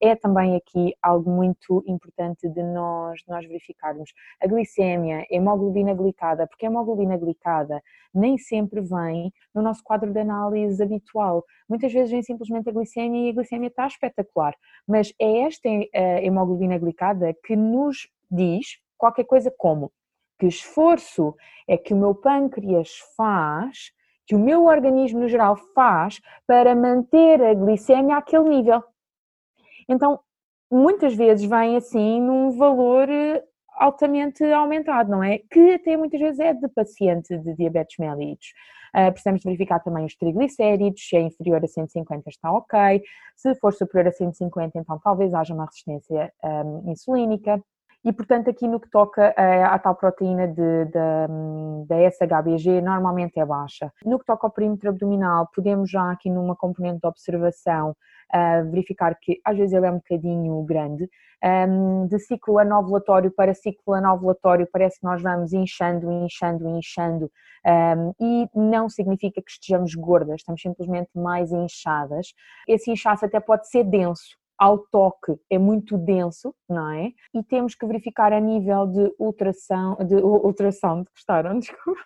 é 0.00 0.14
também 0.14 0.54
aqui 0.54 0.94
algo 1.02 1.28
muito 1.28 1.82
importante 1.86 2.48
de 2.48 2.62
nós, 2.62 3.18
de 3.20 3.28
nós 3.28 3.44
verificarmos. 3.46 4.12
A 4.40 4.46
glicémia, 4.46 5.26
a 5.28 5.34
hemoglobina 5.34 5.92
glicada, 5.92 6.46
porque 6.46 6.66
a 6.66 6.68
hemoglobina 6.68 7.16
glicada 7.16 7.82
nem 8.14 8.38
sempre 8.38 8.80
vem 8.80 9.32
no 9.52 9.60
nosso 9.60 9.82
quadro 9.82 10.12
de 10.12 10.20
análise 10.20 10.80
habitual. 10.80 11.44
Muitas 11.68 11.92
vezes 11.92 12.12
vem 12.12 12.22
simplesmente 12.22 12.68
a 12.68 12.72
glicémia 12.72 13.26
e 13.26 13.30
a 13.30 13.34
glicémia 13.34 13.68
está 13.68 13.88
espetacular, 13.88 14.54
mas 14.86 15.12
é 15.20 15.40
esta 15.40 15.68
eh, 15.68 16.24
hemoglobina 16.24 16.78
glicada 16.78 17.34
que 17.44 17.56
nos 17.56 18.08
diz 18.30 18.78
qualquer 18.96 19.24
coisa 19.24 19.52
como 19.56 19.90
que 20.38 20.46
esforço 20.46 21.34
é 21.66 21.76
que 21.76 21.92
o 21.92 21.96
meu 21.96 22.14
pâncreas 22.14 22.98
faz, 23.16 23.92
que 24.26 24.34
o 24.34 24.38
meu 24.38 24.64
organismo 24.64 25.20
no 25.20 25.28
geral 25.28 25.56
faz 25.74 26.20
para 26.46 26.74
manter 26.74 27.42
a 27.42 27.54
glicemia 27.54 28.16
àquele 28.16 28.48
nível. 28.48 28.82
Então, 29.88 30.20
muitas 30.70 31.14
vezes 31.14 31.48
vem 31.48 31.76
assim 31.76 32.20
num 32.20 32.50
valor 32.50 33.08
eh, 33.08 33.42
altamente 33.78 34.44
aumentado, 34.44 35.10
não 35.10 35.22
é? 35.22 35.38
Que 35.50 35.74
até 35.74 35.96
muitas 35.96 36.20
vezes 36.20 36.40
é 36.40 36.52
de 36.52 36.68
paciente 36.68 37.36
de 37.38 37.54
diabetes 37.54 37.96
mellitus. 37.98 38.52
Uh, 38.94 39.12
precisamos 39.12 39.42
verificar 39.44 39.80
também 39.80 40.06
os 40.06 40.16
triglicéridos, 40.16 41.06
se 41.06 41.16
é 41.16 41.20
inferior 41.20 41.62
a 41.62 41.68
150 41.68 42.30
está 42.30 42.50
ok, 42.50 43.02
se 43.36 43.54
for 43.56 43.72
superior 43.72 44.08
a 44.08 44.12
150 44.12 44.78
então 44.78 44.98
talvez 44.98 45.34
haja 45.34 45.52
uma 45.52 45.66
resistência 45.66 46.32
um, 46.42 46.88
ah, 46.88 46.90
insulínica, 46.90 47.62
e, 48.04 48.12
portanto, 48.12 48.48
aqui 48.48 48.66
no 48.68 48.80
que 48.80 48.88
toca 48.90 49.34
à 49.36 49.78
tal 49.78 49.94
proteína 49.94 50.46
de, 50.48 50.84
de, 50.86 51.86
da 51.86 51.96
SHBG, 52.10 52.80
normalmente 52.80 53.40
é 53.40 53.44
baixa. 53.44 53.92
No 54.04 54.18
que 54.18 54.24
toca 54.24 54.46
ao 54.46 54.52
perímetro 54.52 54.90
abdominal, 54.90 55.48
podemos 55.54 55.90
já 55.90 56.10
aqui 56.12 56.30
numa 56.30 56.54
componente 56.54 57.00
de 57.00 57.08
observação 57.08 57.96
uh, 58.34 58.70
verificar 58.70 59.14
que 59.20 59.40
às 59.44 59.56
vezes 59.56 59.72
ele 59.72 59.86
é 59.86 59.90
um 59.90 59.96
bocadinho 59.96 60.62
grande. 60.62 61.08
Um, 61.40 62.08
de 62.08 62.18
ciclo 62.18 62.58
anovulatório 62.58 63.30
para 63.30 63.54
ciclo 63.54 63.94
anovulatório, 63.94 64.68
parece 64.72 64.98
que 64.98 65.06
nós 65.06 65.22
vamos 65.22 65.52
inchando, 65.52 66.10
inchando, 66.10 66.68
inchando, 66.68 67.30
um, 67.64 68.12
e 68.20 68.48
não 68.54 68.88
significa 68.88 69.40
que 69.40 69.50
estejamos 69.50 69.94
gordas, 69.94 70.36
estamos 70.40 70.60
simplesmente 70.60 71.10
mais 71.14 71.52
inchadas. 71.52 72.32
Esse 72.66 72.90
inchaço 72.90 73.24
até 73.24 73.38
pode 73.38 73.68
ser 73.68 73.84
denso, 73.84 74.36
ao 74.58 74.78
toque 74.78 75.36
é 75.48 75.58
muito 75.58 75.96
denso, 75.96 76.54
não 76.68 76.90
é? 76.90 77.12
E 77.32 77.42
temos 77.44 77.74
que 77.74 77.86
verificar 77.86 78.32
a 78.32 78.40
nível 78.40 78.86
de 78.86 79.14
ultrassom, 79.18 79.96
de 80.04 80.16
ultrassom, 80.16 81.04
gostaram? 81.14 81.58
Desculpa. 81.60 82.00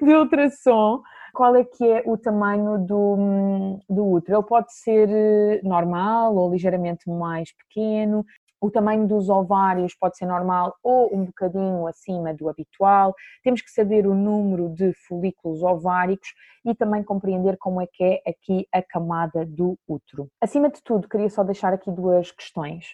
De 0.00 0.14
ultrassom, 0.14 1.02
qual 1.34 1.54
é 1.56 1.64
que 1.64 1.84
é 1.84 2.02
o 2.06 2.16
tamanho 2.16 2.78
do, 2.78 3.78
do 3.88 4.06
útero? 4.06 4.38
Ele 4.38 4.46
pode 4.46 4.72
ser 4.72 5.08
eh, 5.08 5.60
normal 5.62 6.34
ou 6.34 6.50
ligeiramente 6.50 7.08
mais 7.08 7.52
pequeno, 7.54 8.24
o 8.60 8.70
tamanho 8.70 9.06
dos 9.06 9.28
ovários 9.28 9.94
pode 9.94 10.16
ser 10.16 10.26
normal 10.26 10.74
ou 10.82 11.14
um 11.14 11.24
bocadinho 11.24 11.86
acima 11.86 12.34
do 12.34 12.48
habitual. 12.48 13.14
Temos 13.42 13.62
que 13.62 13.70
saber 13.70 14.06
o 14.06 14.14
número 14.14 14.68
de 14.68 14.92
folículos 15.06 15.62
ováricos 15.62 16.28
e 16.64 16.74
também 16.74 17.02
compreender 17.02 17.56
como 17.58 17.80
é 17.80 17.86
que 17.86 18.04
é 18.04 18.22
aqui 18.26 18.66
a 18.72 18.82
camada 18.82 19.44
do 19.46 19.78
útero. 19.86 20.28
Acima 20.40 20.68
de 20.68 20.82
tudo, 20.82 21.08
queria 21.08 21.30
só 21.30 21.42
deixar 21.44 21.72
aqui 21.72 21.90
duas 21.90 22.30
questões. 22.30 22.86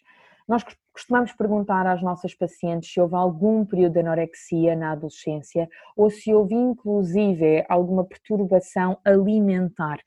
Nós 0.47 0.63
costumamos 0.93 1.33
perguntar 1.33 1.87
às 1.87 2.03
nossas 2.03 2.35
pacientes 2.35 2.93
se 2.93 3.01
houve 3.01 3.15
algum 3.15 3.65
período 3.65 3.95
de 3.95 4.01
anorexia 4.01 4.77
na 4.77 4.93
adolescência 4.93 5.69
ou 5.97 6.11
se 6.11 6.35
houve 6.35 6.55
inclusive 6.55 7.65
alguma 7.67 8.05
perturbação 8.05 8.99
alimentar. 9.03 9.99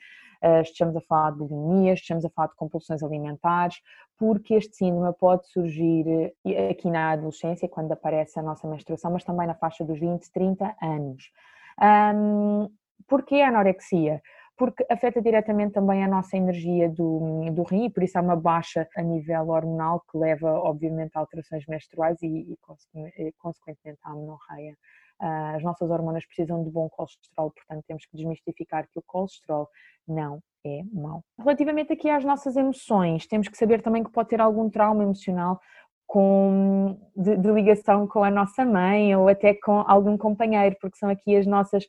Uh, 0.44 0.62
estejamos 0.62 0.96
a 0.96 1.02
falar 1.02 1.32
de 1.32 1.38
bulimias, 1.40 2.00
estejamos 2.00 2.26
a 2.26 2.30
falar 2.30 2.48
de 2.48 2.56
compulsões 2.56 3.02
alimentares, 3.04 3.82
porque 4.18 4.56
este 4.56 4.76
síndrome 4.76 5.14
pode 5.14 5.48
surgir 5.48 6.34
eh, 6.46 6.70
aqui 6.70 6.90
na 6.90 7.12
adolescência, 7.12 7.70
quando 7.70 7.92
aparece 7.92 8.40
a 8.40 8.44
nossa 8.44 8.68
menstruação, 8.68 9.12
mas 9.12 9.24
também 9.24 9.48
na 9.48 9.54
faixa 9.54 9.86
dos 9.86 10.00
20, 10.00 10.32
30 10.32 10.76
anos. 10.82 11.32
Um, 11.80 12.70
porquê 13.08 13.42
a 13.42 13.50
anorexia? 13.50 14.22
Porque 14.58 14.84
afeta 14.90 15.22
diretamente 15.22 15.74
também 15.74 16.04
a 16.04 16.08
nossa 16.08 16.36
energia 16.36 16.90
do, 16.90 17.46
do 17.52 17.62
rim 17.62 17.86
e 17.86 17.90
por 17.92 18.02
isso 18.02 18.18
há 18.18 18.22
uma 18.22 18.36
baixa 18.36 18.88
a 18.98 19.04
nível 19.04 19.50
hormonal 19.50 20.04
que 20.12 20.18
leva, 20.18 20.52
obviamente, 20.52 21.12
a 21.16 21.20
alterações 21.20 21.64
menstruais 21.68 22.20
e, 22.24 22.28
e 22.28 22.58
consequentemente, 23.38 24.00
à 24.04 24.16
menorreia. 24.16 24.76
Ah, 25.20 25.56
as 25.56 25.64
nossas 25.64 25.90
hormonas 25.90 26.26
precisam 26.26 26.64
de 26.64 26.70
bom 26.70 26.88
colesterol, 26.90 27.52
portanto 27.52 27.84
temos 27.88 28.06
que 28.06 28.18
desmistificar 28.18 28.88
que 28.88 29.00
o 29.00 29.04
colesterol 29.06 29.68
não 30.08 30.40
é 30.66 30.82
mau. 30.94 31.24
Relativamente 31.40 31.92
aqui 31.94 32.10
às 32.10 32.24
nossas 32.24 32.56
emoções, 32.56 33.26
temos 33.26 33.48
que 33.48 33.58
saber 33.58 33.82
também 33.82 34.04
que 34.04 34.12
pode 34.12 34.30
ter 34.30 34.40
algum 34.40 34.70
trauma 34.70 35.04
emocional 35.04 35.60
com, 36.06 36.98
de, 37.16 37.36
de, 37.36 37.52
ligação 37.52 38.08
com 38.08 38.24
a 38.24 38.32
nossa 38.32 38.64
mãe 38.64 39.14
ou 39.16 39.28
até 39.28 39.54
com 39.54 39.84
algum 39.86 40.18
companheiro, 40.18 40.76
porque 40.80 40.98
são 40.98 41.10
aqui 41.10 41.36
as 41.36 41.46
nossas 41.46 41.86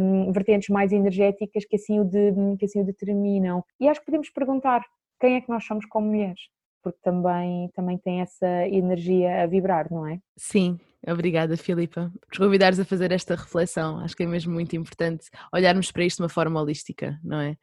um, 0.00 0.32
vertentes 0.32 0.68
mais 0.70 0.92
energéticas 0.92 1.64
que 1.64 1.76
assim, 1.76 2.00
o 2.00 2.04
de, 2.04 2.32
que 2.58 2.64
assim 2.64 2.80
o 2.80 2.84
determinam. 2.84 3.64
E 3.78 3.88
acho 3.88 4.00
que 4.00 4.06
podemos 4.06 4.28
perguntar 4.30 4.82
quem 5.20 5.36
é 5.36 5.40
que 5.40 5.48
nós 5.48 5.64
somos 5.64 5.86
como 5.86 6.08
mulheres. 6.08 6.40
Porque 6.84 6.98
também, 7.02 7.70
também 7.74 7.96
tem 7.96 8.20
essa 8.20 8.68
energia 8.68 9.42
a 9.42 9.46
vibrar, 9.46 9.90
não 9.90 10.06
é? 10.06 10.20
Sim, 10.36 10.78
obrigada, 11.08 11.56
Filipa, 11.56 12.12
por 12.28 12.38
convidares 12.38 12.78
a 12.78 12.84
fazer 12.84 13.10
esta 13.10 13.34
reflexão. 13.34 14.00
Acho 14.00 14.14
que 14.14 14.22
é 14.22 14.26
mesmo 14.26 14.52
muito 14.52 14.76
importante 14.76 15.30
olharmos 15.50 15.90
para 15.90 16.04
isto 16.04 16.18
de 16.18 16.24
uma 16.24 16.28
forma 16.28 16.60
holística, 16.60 17.18
não 17.24 17.40
é? 17.40 17.56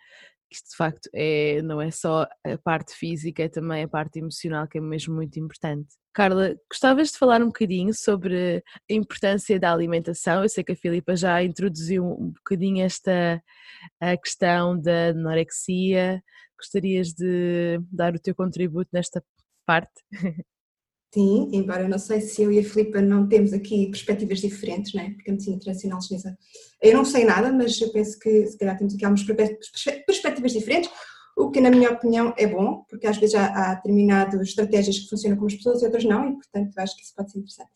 Isto 0.51 0.71
de 0.71 0.75
facto 0.75 1.09
é, 1.13 1.61
não 1.61 1.79
é 1.81 1.89
só 1.91 2.27
a 2.45 2.57
parte 2.57 2.93
física, 2.93 3.43
é 3.43 3.49
também 3.49 3.83
a 3.83 3.87
parte 3.87 4.19
emocional 4.19 4.67
que 4.67 4.77
é 4.77 4.81
mesmo 4.81 5.15
muito 5.15 5.39
importante. 5.39 5.95
Carla, 6.13 6.55
gostavas 6.69 7.11
de 7.11 7.17
falar 7.17 7.41
um 7.41 7.47
bocadinho 7.47 7.93
sobre 7.93 8.61
a 8.89 8.93
importância 8.93 9.57
da 9.57 9.71
alimentação? 9.71 10.43
Eu 10.43 10.49
sei 10.49 10.63
que 10.63 10.73
a 10.73 10.75
Filipa 10.75 11.15
já 11.15 11.41
introduziu 11.41 12.05
um 12.05 12.31
bocadinho 12.31 12.85
esta 12.85 13.41
a 13.99 14.17
questão 14.17 14.79
da 14.79 15.09
anorexia. 15.09 16.21
Gostarias 16.57 17.13
de 17.13 17.79
dar 17.91 18.13
o 18.13 18.19
teu 18.19 18.35
contributo 18.35 18.89
nesta 18.93 19.23
parte? 19.65 19.91
Sim, 21.13 21.49
embora 21.51 21.83
eu 21.83 21.89
não 21.89 21.99
sei 21.99 22.21
se 22.21 22.41
eu 22.41 22.51
e 22.53 22.59
a 22.59 22.63
Filipa 22.63 23.01
não 23.01 23.27
temos 23.27 23.51
aqui 23.51 23.87
perspectivas 23.87 24.39
diferentes, 24.39 24.93
não 24.93 25.03
é? 25.03 25.09
Porque 25.09 25.29
a 25.29 25.33
medicina 25.33 25.59
tradicional 25.59 26.01
chinesa. 26.01 26.37
Eu 26.81 26.93
não 26.95 27.03
sei 27.03 27.25
nada, 27.25 27.51
mas 27.51 27.79
eu 27.81 27.91
penso 27.91 28.17
que 28.17 28.47
se 28.47 28.57
calhar 28.57 28.77
temos 28.77 28.95
aqui 28.95 29.03
algumas 29.03 29.25
perspectivas 29.25 30.53
diferentes, 30.53 30.89
o 31.35 31.51
que 31.51 31.59
na 31.59 31.69
minha 31.69 31.91
opinião 31.91 32.33
é 32.37 32.47
bom, 32.47 32.85
porque 32.89 33.07
às 33.07 33.17
vezes 33.17 33.35
há, 33.35 33.45
há 33.47 33.75
determinadas 33.75 34.47
estratégias 34.47 34.99
que 34.99 35.09
funcionam 35.09 35.37
com 35.37 35.47
as 35.47 35.55
pessoas 35.55 35.81
e 35.81 35.85
outras 35.85 36.05
não, 36.05 36.29
e 36.29 36.33
portanto 36.35 36.77
acho 36.77 36.95
que 36.95 37.03
isso 37.03 37.13
pode 37.13 37.31
ser 37.31 37.39
interessante. 37.39 37.71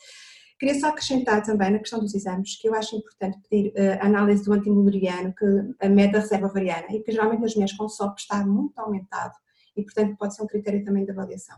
Queria 0.57 0.79
só 0.79 0.87
acrescentar 0.87 1.43
também 1.43 1.71
na 1.71 1.79
questão 1.79 1.99
dos 1.99 2.15
exames 2.15 2.57
que 2.57 2.69
eu 2.69 2.73
acho 2.73 2.95
importante 2.95 3.37
pedir 3.49 3.73
uh, 3.73 4.01
a 4.01 4.05
análise 4.05 4.45
do 4.45 4.53
antimuleriano, 4.53 5.33
que 5.35 5.45
a 5.85 5.89
meta 5.89 6.19
reserva 6.19 6.47
ovariana, 6.47 6.87
e 6.91 7.01
que 7.01 7.11
geralmente 7.11 7.41
nas 7.41 7.53
mulheres 7.53 7.75
com 7.75 7.89
SOP 7.89 8.17
está 8.17 8.45
muito 8.45 8.79
aumentado 8.79 9.33
e 9.75 9.83
portanto 9.83 10.15
pode 10.17 10.33
ser 10.33 10.43
um 10.43 10.47
critério 10.47 10.85
também 10.85 11.03
de 11.03 11.11
avaliação. 11.11 11.57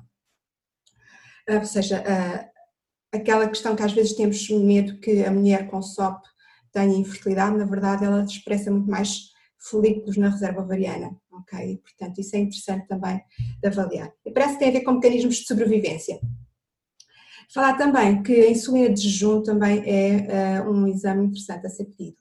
Uh, 1.50 1.60
ou 1.60 1.66
seja, 1.66 2.02
uh, 2.02 3.18
aquela 3.18 3.48
questão 3.48 3.76
que 3.76 3.84
às 3.84 3.94
vezes 3.94 4.14
temos 4.14 4.50
medo 4.50 5.00
que 5.00 5.24
a 5.24 5.32
mulher 5.32 5.68
com 5.68 5.82
SOP 5.82 6.22
tenha 6.72 6.98
infertilidade, 6.98 7.58
na 7.58 7.66
verdade 7.66 8.06
ela 8.06 8.24
expressa 8.24 8.70
muito 8.70 8.90
mais 8.90 9.32
folículos 9.58 10.18
na 10.18 10.30
reserva 10.30 10.62
ovariana, 10.62 11.16
ok? 11.32 11.78
Portanto, 11.78 12.20
isso 12.20 12.36
é 12.36 12.40
interessante 12.40 12.88
também 12.88 13.22
de 13.62 13.68
avaliar. 13.68 14.12
E 14.26 14.32
parece 14.32 14.54
que 14.54 14.60
tem 14.60 14.70
a 14.70 14.72
ver 14.72 14.82
com 14.82 14.94
mecanismos 14.94 15.38
de 15.38 15.48
sobrevivência. 15.48 16.20
Falar 17.50 17.78
também 17.78 18.22
que 18.22 18.34
a 18.34 18.52
insulina 18.52 18.94
de 18.94 19.02
jejum 19.02 19.42
também 19.42 19.82
é 19.86 20.62
uh, 20.62 20.70
um 20.70 20.86
exame 20.86 21.28
interessante 21.28 21.66
a 21.66 21.70
ser 21.70 21.86
pedido. 21.86 22.18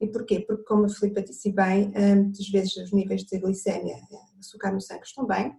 E 0.00 0.06
porquê? 0.08 0.40
Porque, 0.40 0.64
como 0.64 0.84
a 0.84 0.88
Filipe 0.88 1.22
disse 1.22 1.50
bem, 1.50 1.92
muitas 2.16 2.48
vezes 2.48 2.76
os 2.76 2.92
níveis 2.92 3.22
de 3.24 3.38
glicémia, 3.38 3.96
uh, 3.96 4.38
açúcar 4.38 4.72
no 4.72 4.80
sangue 4.80 5.04
estão 5.04 5.26
bem. 5.26 5.56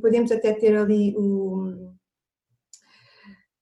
Podemos 0.00 0.30
até 0.30 0.52
ter 0.52 0.76
ali 0.76 1.14
o, 1.16 1.94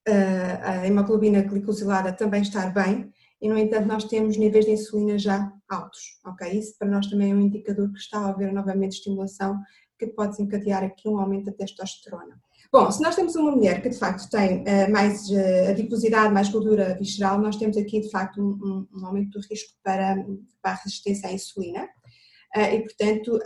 a 0.07 0.87
hemoglobina 0.87 1.43
glicosilada 1.43 2.13
também 2.13 2.43
estar 2.43 2.73
bem, 2.73 3.13
e, 3.41 3.49
no 3.49 3.57
entanto, 3.57 3.87
nós 3.87 4.05
temos 4.05 4.37
níveis 4.37 4.65
de 4.65 4.73
insulina 4.73 5.19
já 5.19 5.53
altos, 5.69 6.21
ok? 6.27 6.59
Isso 6.59 6.77
para 6.77 6.89
nós 6.89 7.07
também 7.07 7.31
é 7.31 7.35
um 7.35 7.41
indicador 7.41 7.93
que 7.93 7.99
está 7.99 8.19
a 8.19 8.29
haver 8.31 8.53
novamente 8.53 8.97
estimulação 8.97 9.61
que 9.99 10.09
pode 10.09 10.33
desencadear 10.33 10.83
aqui 10.83 11.09
um 11.09 11.19
aumento 11.19 11.47
da 11.47 11.53
testosterona. 11.53 12.41
Bom, 12.71 12.91
se 12.91 13.03
nós 13.03 13.17
temos 13.17 13.35
uma 13.35 13.51
mulher 13.51 13.81
que 13.81 13.89
de 13.89 13.99
facto 13.99 14.29
tem 14.29 14.63
uh, 14.63 14.91
mais 14.93 15.29
uh, 15.31 15.71
adiposidade, 15.71 16.35
mais 16.35 16.49
gordura 16.51 16.97
visceral, 16.99 17.41
nós 17.41 17.57
temos 17.57 17.77
aqui 17.77 18.01
de 18.01 18.11
facto 18.11 18.41
um, 18.43 18.87
um, 18.95 19.01
um 19.01 19.07
aumento 19.07 19.39
do 19.39 19.47
risco 19.49 19.73
para, 19.83 20.17
para, 20.61 20.73
a 20.73 20.75
resistência 20.75 21.29
à 21.29 21.33
insulina. 21.33 21.89
Uh, 22.57 22.75
e 22.75 22.83
portanto, 22.83 23.39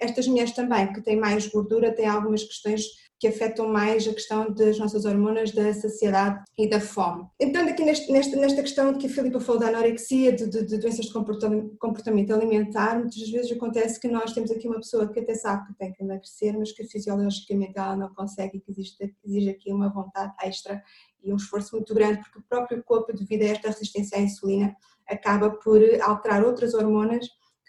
estas 0.00 0.26
mulheres 0.26 0.52
também 0.52 0.92
que 0.92 1.00
têm 1.00 1.16
mais 1.16 1.46
gordura 1.46 1.94
têm 1.94 2.06
algumas 2.06 2.42
questões 2.42 2.82
que 3.18 3.28
afetam 3.28 3.68
mais 3.68 4.06
a 4.06 4.12
questão 4.12 4.52
das 4.52 4.78
nossas 4.78 5.04
hormonas 5.04 5.50
da 5.52 5.72
saciedade 5.72 6.44
e 6.58 6.68
da 6.68 6.80
fome. 6.80 7.26
Entrando 7.40 7.70
aqui 7.70 7.82
neste, 7.82 8.12
nesta, 8.12 8.36
nesta 8.36 8.62
questão 8.62 8.92
que 8.98 9.06
a 9.06 9.10
Filipa 9.10 9.40
falou 9.40 9.60
da 9.60 9.68
anorexia, 9.68 10.32
de, 10.32 10.46
de, 10.48 10.66
de 10.66 10.78
doenças 10.78 11.06
de 11.06 11.12
comportamento 11.12 12.34
alimentar, 12.34 12.98
muitas 12.98 13.28
vezes 13.30 13.52
acontece 13.52 13.98
que 13.98 14.08
nós 14.08 14.32
temos 14.32 14.50
aqui 14.50 14.68
uma 14.68 14.76
pessoa 14.76 15.10
que 15.10 15.20
até 15.20 15.34
sabe 15.34 15.66
que 15.66 15.78
tem 15.78 15.92
que 15.92 16.02
emagrecer, 16.02 16.58
mas 16.58 16.72
que 16.72 16.84
fisiologicamente 16.84 17.72
ela 17.76 17.96
não 17.96 18.12
consegue 18.12 18.58
e 18.58 18.60
que 18.60 18.70
existe, 18.70 19.14
exige 19.24 19.48
aqui 19.48 19.72
uma 19.72 19.88
vontade 19.88 20.34
extra 20.42 20.82
e 21.22 21.32
um 21.32 21.36
esforço 21.36 21.74
muito 21.74 21.94
grande, 21.94 22.20
porque 22.20 22.38
o 22.38 22.42
próprio 22.42 22.82
corpo, 22.84 23.12
devido 23.14 23.42
a 23.42 23.46
esta 23.46 23.68
resistência 23.68 24.18
à 24.18 24.20
insulina, 24.20 24.76
acaba 25.08 25.50
por 25.50 25.80
alterar 26.02 26.44
outras 26.44 26.74
hormonas 26.74 27.26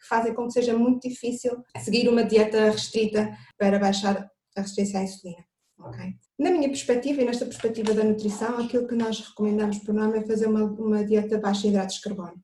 fazem 0.08 0.34
com 0.34 0.48
que 0.48 0.54
seja 0.54 0.78
muito 0.78 1.08
difícil 1.08 1.64
seguir 1.84 2.08
uma 2.10 2.24
dieta 2.24 2.72
restrita 2.72 3.36
para 3.58 3.80
baixar 3.80 4.30
a 4.56 4.62
resistência 4.62 5.00
à 5.00 5.04
insulina. 5.04 5.46
Okay? 5.80 6.16
Na 6.40 6.52
minha 6.52 6.70
perspectiva 6.70 7.22
e 7.22 7.26
nesta 7.26 7.46
perspectiva 7.46 7.94
da 7.94 8.04
nutrição, 8.04 8.58
aquilo 8.58 8.88
que 8.88 8.96
nós 8.96 9.20
recomendamos 9.20 9.80
por 9.80 9.94
norma 9.94 10.18
é 10.18 10.26
fazer 10.26 10.48
uma, 10.48 10.64
uma 10.64 11.04
dieta 11.04 11.40
baixa 11.40 11.68
em 11.68 11.70
hidratos 11.70 11.96
de 11.96 12.02
carbono. 12.02 12.42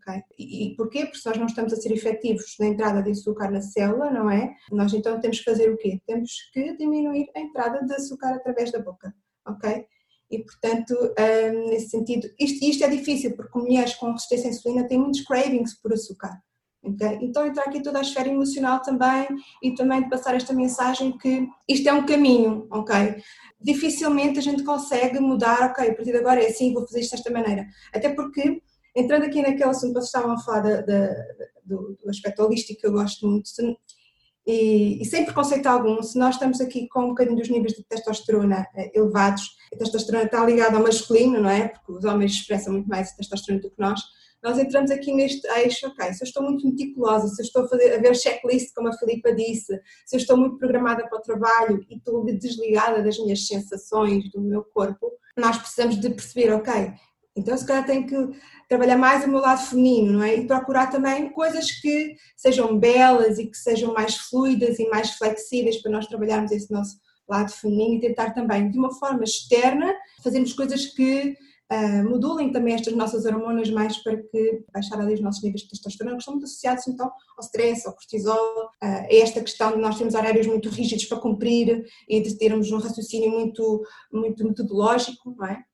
Okay? 0.00 0.22
E, 0.38 0.66
e 0.66 0.76
porquê? 0.76 1.06
Porque 1.06 1.20
nós 1.26 1.38
não 1.38 1.46
estamos 1.46 1.72
a 1.72 1.76
ser 1.76 1.92
efetivos 1.92 2.54
na 2.58 2.66
entrada 2.66 3.02
de 3.02 3.10
açúcar 3.10 3.50
na 3.50 3.60
célula, 3.60 4.10
não 4.10 4.30
é? 4.30 4.54
Nós 4.70 4.92
então 4.94 5.20
temos 5.20 5.38
que 5.38 5.44
fazer 5.44 5.70
o 5.70 5.76
quê? 5.76 6.00
Temos 6.06 6.30
que 6.52 6.76
diminuir 6.76 7.26
a 7.36 7.40
entrada 7.40 7.84
de 7.84 7.92
açúcar 7.94 8.34
através 8.34 8.70
da 8.70 8.78
boca, 8.78 9.12
ok? 9.46 9.84
E 10.30 10.38
portanto, 10.38 10.94
um, 10.94 11.68
nesse 11.68 11.90
sentido, 11.90 12.28
isto, 12.40 12.64
isto 12.64 12.84
é 12.84 12.88
difícil 12.88 13.36
porque 13.36 13.58
mulheres 13.58 13.94
com 13.94 14.12
resistência 14.12 14.48
à 14.48 14.50
insulina 14.50 14.88
têm 14.88 14.98
muitos 14.98 15.22
cravings 15.22 15.74
por 15.74 15.92
açúcar. 15.92 16.40
Okay? 16.82 17.18
Então 17.22 17.46
entrar 17.46 17.64
aqui 17.64 17.80
toda 17.80 17.98
a 17.98 18.02
esfera 18.02 18.28
emocional 18.28 18.82
também 18.82 19.26
e 19.62 19.74
também 19.74 20.02
de 20.02 20.10
passar 20.10 20.34
esta 20.34 20.52
mensagem 20.52 21.16
que 21.16 21.46
isto 21.68 21.88
é 21.88 21.92
um 21.92 22.04
caminho, 22.04 22.66
ok? 22.70 23.22
Dificilmente 23.60 24.40
a 24.40 24.42
gente 24.42 24.64
consegue 24.64 25.20
mudar, 25.20 25.70
ok, 25.70 25.90
a 25.90 25.94
partir 25.94 26.10
de 26.10 26.18
agora 26.18 26.42
é 26.42 26.48
assim, 26.48 26.74
vou 26.74 26.84
fazer 26.84 27.00
isto 27.00 27.12
desta 27.12 27.30
maneira. 27.30 27.66
Até 27.94 28.08
porque, 28.08 28.60
entrando 28.96 29.24
aqui 29.24 29.40
naquele 29.40 29.70
assunto 29.70 29.94
que 29.94 30.00
vocês 30.00 30.06
estavam 30.06 30.32
a 30.32 30.40
falar 30.40 30.60
da, 30.60 30.80
da, 30.80 31.14
do, 31.64 31.96
do, 32.02 32.10
aspecto 32.10 32.42
holístico 32.42 32.80
que 32.80 32.86
eu 32.86 32.92
gosto 32.92 33.28
muito, 33.28 33.48
e, 34.44 35.00
e, 35.00 35.04
sem 35.04 35.24
preconceito 35.24 35.66
algum, 35.66 36.02
se 36.02 36.18
nós 36.18 36.34
estamos 36.34 36.60
aqui 36.60 36.88
com 36.88 37.04
um 37.04 37.08
bocadinho 37.10 37.36
dos 37.36 37.48
níveis 37.48 37.74
de 37.74 37.84
testosterona 37.84 38.66
eh, 38.74 38.90
elevados, 38.92 39.56
a 39.72 39.76
testosterona 39.76 40.24
está 40.24 40.44
ligada 40.44 40.76
ao 40.76 40.82
masculino, 40.82 41.40
não 41.40 41.48
é? 41.48 41.68
Porque 41.68 41.92
os 41.92 42.04
homens 42.04 42.32
expressam 42.32 42.72
muito 42.72 42.88
mais 42.88 43.12
testosterona 43.12 43.62
do 43.62 43.70
que 43.70 43.78
nós, 43.78 44.00
nós 44.42 44.58
entramos 44.58 44.90
aqui 44.90 45.12
neste 45.12 45.46
eixo, 45.58 45.86
ok, 45.86 46.12
se 46.12 46.24
eu 46.24 46.26
estou 46.26 46.42
muito 46.42 46.66
meticulosa, 46.66 47.28
se 47.28 47.40
eu 47.40 47.46
estou 47.46 47.64
a, 47.64 47.68
fazer, 47.68 47.94
a 47.94 47.98
ver 47.98 48.14
checklist, 48.16 48.74
como 48.74 48.88
a 48.88 48.92
Filipa 48.92 49.32
disse, 49.32 49.80
se 50.04 50.16
eu 50.16 50.18
estou 50.18 50.36
muito 50.36 50.58
programada 50.58 51.06
para 51.08 51.18
o 51.18 51.22
trabalho 51.22 51.84
e 51.88 51.96
estou 51.96 52.24
desligada 52.24 53.02
das 53.02 53.18
minhas 53.18 53.46
sensações, 53.46 54.30
do 54.30 54.40
meu 54.40 54.64
corpo, 54.64 55.12
nós 55.36 55.56
precisamos 55.58 56.00
de 56.00 56.10
perceber, 56.10 56.52
ok, 56.52 56.92
então 57.36 57.56
se 57.56 57.64
calhar 57.64 57.86
tenho 57.86 58.06
que 58.06 58.38
trabalhar 58.68 58.98
mais 58.98 59.24
o 59.24 59.28
meu 59.28 59.40
lado 59.40 59.64
feminino, 59.64 60.14
não 60.14 60.22
é? 60.22 60.36
E 60.36 60.46
procurar 60.46 60.88
também 60.88 61.30
coisas 61.30 61.70
que 61.70 62.14
sejam 62.36 62.78
belas 62.78 63.38
e 63.38 63.46
que 63.46 63.56
sejam 63.56 63.94
mais 63.94 64.16
fluidas 64.16 64.78
e 64.78 64.88
mais 64.88 65.12
flexíveis 65.12 65.80
para 65.80 65.92
nós 65.92 66.06
trabalharmos 66.06 66.52
esse 66.52 66.70
nosso 66.70 66.96
lado 67.28 67.50
feminino 67.50 67.94
e 67.94 68.00
tentar 68.00 68.32
também, 68.32 68.70
de 68.70 68.78
uma 68.78 68.92
forma 68.92 69.24
externa, 69.24 69.94
fazermos 70.22 70.52
coisas 70.52 70.86
que 70.86 71.34
uh, 71.72 72.08
modulem 72.08 72.52
também 72.52 72.74
estas 72.74 72.94
nossas 72.94 73.24
hormonas 73.24 73.70
mais 73.70 73.96
para 74.02 74.16
que 74.16 74.64
baixar 74.72 75.00
ali 75.00 75.14
os 75.14 75.20
nossos 75.20 75.42
níveis 75.42 75.62
de 75.62 75.70
testosterona, 75.70 76.16
que 76.16 76.22
estão 76.22 76.34
muito 76.34 76.44
associados 76.44 76.86
então 76.86 77.06
ao 77.06 77.44
stress, 77.44 77.86
ao 77.86 77.94
cortisol, 77.94 78.64
uh, 78.64 78.70
a 78.80 79.14
esta 79.14 79.40
questão 79.40 79.72
de 79.72 79.78
nós 79.78 79.96
termos 79.96 80.14
horários 80.14 80.46
muito 80.46 80.68
rígidos 80.68 81.06
para 81.06 81.20
cumprir 81.20 81.84
e 82.08 82.20
de 82.20 82.36
termos 82.36 82.70
um 82.70 82.78
raciocínio 82.78 83.30
muito, 83.30 83.82
muito 84.12 84.44
metodológico, 84.44 85.34
não 85.36 85.46
é? 85.46 85.64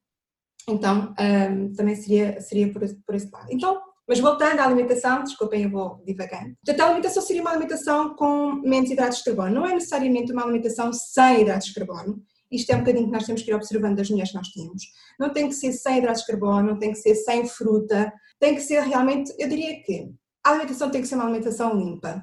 Então, 0.68 1.14
um, 1.18 1.72
também 1.72 1.96
seria, 1.96 2.40
seria 2.40 2.70
por, 2.70 2.82
por 3.06 3.14
esse 3.14 3.30
lado. 3.32 3.46
Então, 3.50 3.80
mas 4.08 4.20
voltando 4.20 4.60
à 4.60 4.64
alimentação, 4.64 5.22
desculpem, 5.22 5.64
eu 5.64 5.70
vou 5.70 6.02
divagando. 6.04 6.54
Portanto, 6.64 6.80
a 6.80 6.84
alimentação 6.86 7.22
seria 7.22 7.42
uma 7.42 7.50
alimentação 7.50 8.14
com 8.16 8.52
menos 8.62 8.90
hidratos 8.90 9.18
de 9.18 9.24
carbono. 9.24 9.54
Não 9.54 9.66
é 9.66 9.74
necessariamente 9.74 10.32
uma 10.32 10.42
alimentação 10.42 10.90
sem 10.92 11.42
hidratos 11.42 11.68
de 11.68 11.74
carbono. 11.74 12.22
Isto 12.50 12.70
é 12.70 12.76
um 12.76 12.80
bocadinho 12.80 13.06
que 13.06 13.12
nós 13.12 13.26
temos 13.26 13.42
que 13.42 13.50
ir 13.50 13.54
observando 13.54 13.96
das 13.96 14.10
mulheres 14.10 14.30
que 14.30 14.38
nós 14.38 14.48
temos. 14.48 14.82
Não 15.18 15.32
tem 15.32 15.48
que 15.48 15.54
ser 15.54 15.72
sem 15.72 15.98
hidratos 15.98 16.22
de 16.22 16.26
carbono, 16.28 16.70
não 16.70 16.78
tem 16.78 16.92
que 16.92 16.98
ser 16.98 17.14
sem 17.14 17.46
fruta, 17.46 18.12
tem 18.38 18.54
que 18.54 18.60
ser 18.60 18.82
realmente, 18.82 19.32
eu 19.38 19.48
diria 19.48 19.82
que 19.82 20.10
a 20.44 20.50
alimentação 20.50 20.90
tem 20.90 21.02
que 21.02 21.08
ser 21.08 21.16
uma 21.16 21.24
alimentação 21.24 21.76
limpa. 21.78 22.22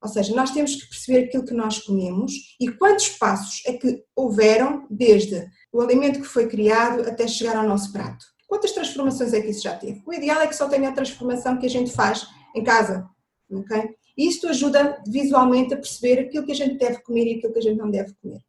Ou 0.00 0.08
seja, 0.08 0.34
nós 0.34 0.52
temos 0.52 0.76
que 0.76 0.88
perceber 0.88 1.24
aquilo 1.24 1.44
que 1.44 1.54
nós 1.54 1.80
comemos 1.80 2.32
e 2.60 2.70
quantos 2.70 3.08
passos 3.10 3.62
é 3.66 3.72
que 3.72 4.04
houveram 4.14 4.86
desde 4.88 5.48
o 5.72 5.80
alimento 5.80 6.20
que 6.20 6.26
foi 6.26 6.46
criado 6.46 7.02
até 7.08 7.26
chegar 7.26 7.56
ao 7.56 7.66
nosso 7.66 7.92
prato. 7.92 8.24
Quantas 8.46 8.72
transformações 8.72 9.34
é 9.34 9.40
que 9.40 9.50
isso 9.50 9.62
já 9.62 9.76
teve? 9.76 10.02
O 10.06 10.12
ideal 10.12 10.40
é 10.40 10.46
que 10.46 10.56
só 10.56 10.68
tenha 10.68 10.88
a 10.88 10.92
transformação 10.92 11.58
que 11.58 11.66
a 11.66 11.70
gente 11.70 11.92
faz 11.92 12.26
em 12.54 12.62
casa, 12.62 13.06
ok? 13.52 13.94
Isto 14.16 14.48
ajuda 14.48 15.02
visualmente 15.06 15.74
a 15.74 15.76
perceber 15.76 16.20
aquilo 16.20 16.46
que 16.46 16.52
a 16.52 16.54
gente 16.54 16.78
deve 16.78 17.02
comer 17.02 17.26
e 17.26 17.34
aquilo 17.36 17.52
que 17.52 17.58
a 17.58 17.62
gente 17.62 17.78
não 17.78 17.90
deve 17.90 18.14
comer. 18.22 18.40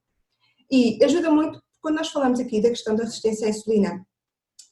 E 0.72 1.04
ajuda 1.04 1.32
muito, 1.32 1.60
quando 1.82 1.96
nós 1.96 2.10
falamos 2.10 2.40
aqui 2.40 2.62
da 2.62 2.70
questão 2.70 2.96
da 2.96 3.04
resistência 3.04 3.48
à 3.48 3.50
insulina 3.50 4.06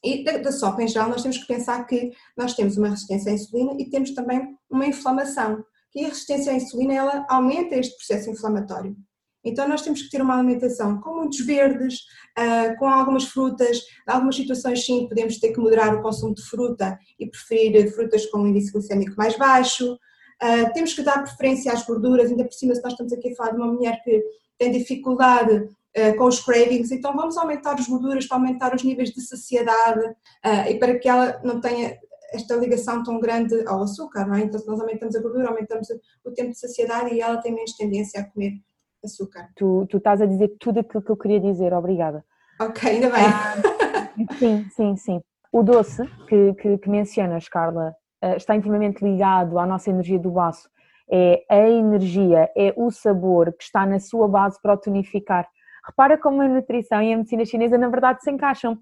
e 0.04 0.22
da, 0.22 0.38
da 0.38 0.52
SOP 0.52 0.80
em 0.80 0.88
geral, 0.88 1.08
nós 1.08 1.22
temos 1.22 1.38
que 1.38 1.46
pensar 1.46 1.84
que 1.84 2.12
nós 2.36 2.54
temos 2.54 2.76
uma 2.76 2.90
resistência 2.90 3.32
à 3.32 3.34
insulina 3.34 3.74
e 3.78 3.90
temos 3.90 4.12
também 4.12 4.56
uma 4.70 4.86
inflamação. 4.86 5.64
E 5.94 6.04
a 6.04 6.08
resistência 6.08 6.52
à 6.52 6.54
insulina, 6.54 6.94
ela 6.94 7.26
aumenta 7.28 7.74
este 7.74 7.96
processo 7.96 8.30
inflamatório. 8.30 8.96
Então 9.44 9.68
nós 9.68 9.82
temos 9.82 10.02
que 10.02 10.10
ter 10.10 10.20
uma 10.20 10.34
alimentação 10.34 11.00
com 11.00 11.16
muitos 11.16 11.40
verdes, 11.40 12.00
uh, 12.38 12.76
com 12.78 12.86
algumas 12.86 13.24
frutas, 13.24 13.78
em 13.78 14.12
algumas 14.12 14.36
situações 14.36 14.84
sim 14.84 15.08
podemos 15.08 15.38
ter 15.38 15.52
que 15.52 15.60
moderar 15.60 15.94
o 15.94 16.02
consumo 16.02 16.34
de 16.34 16.42
fruta 16.42 16.98
e 17.18 17.26
preferir 17.28 17.92
frutas 17.94 18.26
com 18.26 18.40
um 18.40 18.46
índice 18.46 18.72
glicêmico 18.72 19.16
mais 19.16 19.36
baixo. 19.38 19.94
Uh, 19.94 20.72
temos 20.74 20.92
que 20.92 21.02
dar 21.02 21.22
preferência 21.22 21.72
às 21.72 21.84
gorduras, 21.84 22.30
ainda 22.30 22.44
por 22.44 22.52
cima 22.52 22.74
se 22.74 22.82
nós 22.82 22.92
estamos 22.92 23.12
aqui 23.12 23.32
a 23.32 23.36
falar 23.36 23.52
de 23.52 23.56
uma 23.56 23.72
mulher 23.72 24.02
que 24.02 24.22
tem 24.58 24.72
dificuldade 24.72 25.68
com 26.16 26.24
os 26.24 26.40
cravings, 26.40 26.90
então 26.90 27.14
vamos 27.14 27.36
aumentar 27.36 27.74
as 27.74 27.86
gorduras 27.86 28.26
para 28.26 28.36
aumentar 28.36 28.74
os 28.74 28.82
níveis 28.82 29.10
de 29.10 29.20
saciedade 29.20 30.02
e 30.68 30.74
para 30.74 30.98
que 30.98 31.08
ela 31.08 31.40
não 31.42 31.60
tenha 31.60 31.96
esta 32.32 32.54
ligação 32.56 33.02
tão 33.02 33.18
grande 33.18 33.54
ao 33.66 33.82
açúcar, 33.82 34.26
não 34.26 34.34
é? 34.34 34.40
Então 34.42 34.60
se 34.60 34.66
nós 34.66 34.80
aumentamos 34.80 35.16
a 35.16 35.20
gordura, 35.22 35.48
aumentamos 35.48 35.88
o 36.24 36.30
tempo 36.32 36.50
de 36.50 36.58
saciedade 36.58 37.14
e 37.14 37.20
ela 37.20 37.38
tem 37.38 37.54
menos 37.54 37.72
tendência 37.74 38.20
a 38.20 38.24
comer 38.24 38.52
açúcar. 39.04 39.48
Tu, 39.56 39.86
tu 39.88 39.96
estás 39.96 40.20
a 40.20 40.26
dizer 40.26 40.54
tudo 40.58 40.80
aquilo 40.80 41.02
que 41.02 41.10
eu 41.10 41.16
queria 41.16 41.40
dizer, 41.40 41.72
obrigada. 41.72 42.24
Ok, 42.60 42.90
ainda 42.90 43.10
bem. 43.10 43.22
Ah, 43.24 44.34
sim, 44.38 44.66
sim, 44.70 44.96
sim. 44.96 45.20
O 45.52 45.62
doce 45.62 46.02
que, 46.28 46.54
que, 46.54 46.78
que 46.78 46.90
mencionas, 46.90 47.48
Carla, 47.48 47.94
eh, 48.20 48.36
está 48.36 48.54
intimamente 48.54 49.02
ligado 49.02 49.58
à 49.58 49.66
nossa 49.66 49.90
energia 49.90 50.18
do 50.18 50.30
baço. 50.30 50.68
É 51.10 51.42
a 51.48 51.68
energia, 51.68 52.50
é 52.54 52.74
o 52.76 52.90
sabor 52.90 53.52
que 53.54 53.64
está 53.64 53.86
na 53.86 53.98
sua 53.98 54.28
base 54.28 54.60
para 54.60 54.74
o 54.74 54.76
tonificar. 54.76 55.48
Repara 55.88 56.18
como 56.18 56.42
a 56.42 56.48
nutrição 56.48 57.00
e 57.00 57.12
a 57.12 57.16
medicina 57.16 57.44
chinesa, 57.44 57.78
na 57.78 57.88
verdade, 57.88 58.22
se 58.22 58.30
encaixam. 58.30 58.78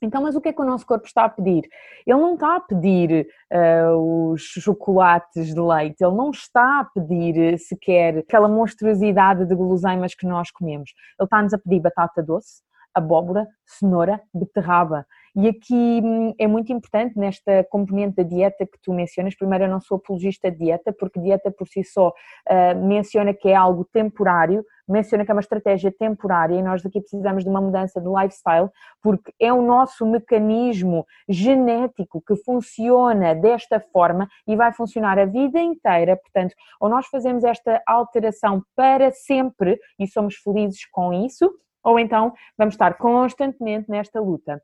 Então, 0.00 0.22
mas 0.22 0.36
o 0.36 0.40
que 0.40 0.48
é 0.48 0.52
que 0.52 0.62
o 0.62 0.64
nosso 0.64 0.86
corpo 0.86 1.06
está 1.06 1.24
a 1.24 1.28
pedir? 1.28 1.68
Ele 2.06 2.18
não 2.18 2.34
está 2.34 2.56
a 2.56 2.60
pedir 2.60 3.28
uh, 3.52 4.32
os 4.32 4.42
chocolates 4.42 5.52
de 5.52 5.60
leite, 5.60 6.02
ele 6.02 6.14
não 6.14 6.30
está 6.30 6.80
a 6.80 6.84
pedir 6.84 7.58
sequer 7.58 8.18
aquela 8.18 8.48
monstruosidade 8.48 9.44
de 9.44 9.54
guloseimas 9.54 10.14
que 10.14 10.26
nós 10.26 10.50
comemos. 10.50 10.92
Ele 11.18 11.26
está-nos 11.26 11.52
a 11.52 11.58
pedir 11.58 11.80
batata 11.80 12.22
doce, 12.22 12.62
abóbora, 12.94 13.46
cenoura, 13.66 14.20
beterraba. 14.32 15.04
E 15.36 15.48
aqui 15.48 16.00
hum, 16.02 16.34
é 16.38 16.46
muito 16.46 16.72
importante 16.72 17.18
nesta 17.18 17.64
componente 17.64 18.16
da 18.16 18.22
dieta 18.22 18.66
que 18.66 18.78
tu 18.82 18.92
mencionas. 18.92 19.34
Primeiro, 19.34 19.64
eu 19.64 19.68
não 19.68 19.80
sou 19.80 19.96
apologista 19.98 20.50
de 20.50 20.58
dieta, 20.58 20.92
porque 20.92 21.20
dieta 21.20 21.50
por 21.50 21.66
si 21.68 21.84
só 21.84 22.08
uh, 22.08 22.86
menciona 22.86 23.34
que 23.34 23.48
é 23.48 23.54
algo 23.54 23.84
temporário, 23.84 24.64
menciona 24.88 25.24
que 25.24 25.30
é 25.30 25.34
uma 25.34 25.40
estratégia 25.40 25.92
temporária 25.92 26.54
e 26.54 26.62
nós 26.62 26.84
aqui 26.84 27.00
precisamos 27.00 27.44
de 27.44 27.50
uma 27.50 27.60
mudança 27.60 28.00
de 28.00 28.08
lifestyle, 28.08 28.70
porque 29.02 29.32
é 29.38 29.52
o 29.52 29.60
nosso 29.60 30.06
mecanismo 30.06 31.06
genético 31.28 32.22
que 32.26 32.36
funciona 32.36 33.34
desta 33.34 33.78
forma 33.92 34.28
e 34.46 34.56
vai 34.56 34.72
funcionar 34.72 35.18
a 35.18 35.26
vida 35.26 35.60
inteira. 35.60 36.16
Portanto, 36.16 36.54
ou 36.80 36.88
nós 36.88 37.06
fazemos 37.06 37.44
esta 37.44 37.82
alteração 37.86 38.62
para 38.74 39.10
sempre 39.12 39.78
e 39.98 40.06
somos 40.06 40.36
felizes 40.36 40.86
com 40.86 41.12
isso, 41.12 41.52
ou 41.84 41.98
então 41.98 42.32
vamos 42.56 42.74
estar 42.74 42.94
constantemente 42.94 43.90
nesta 43.90 44.20
luta. 44.20 44.62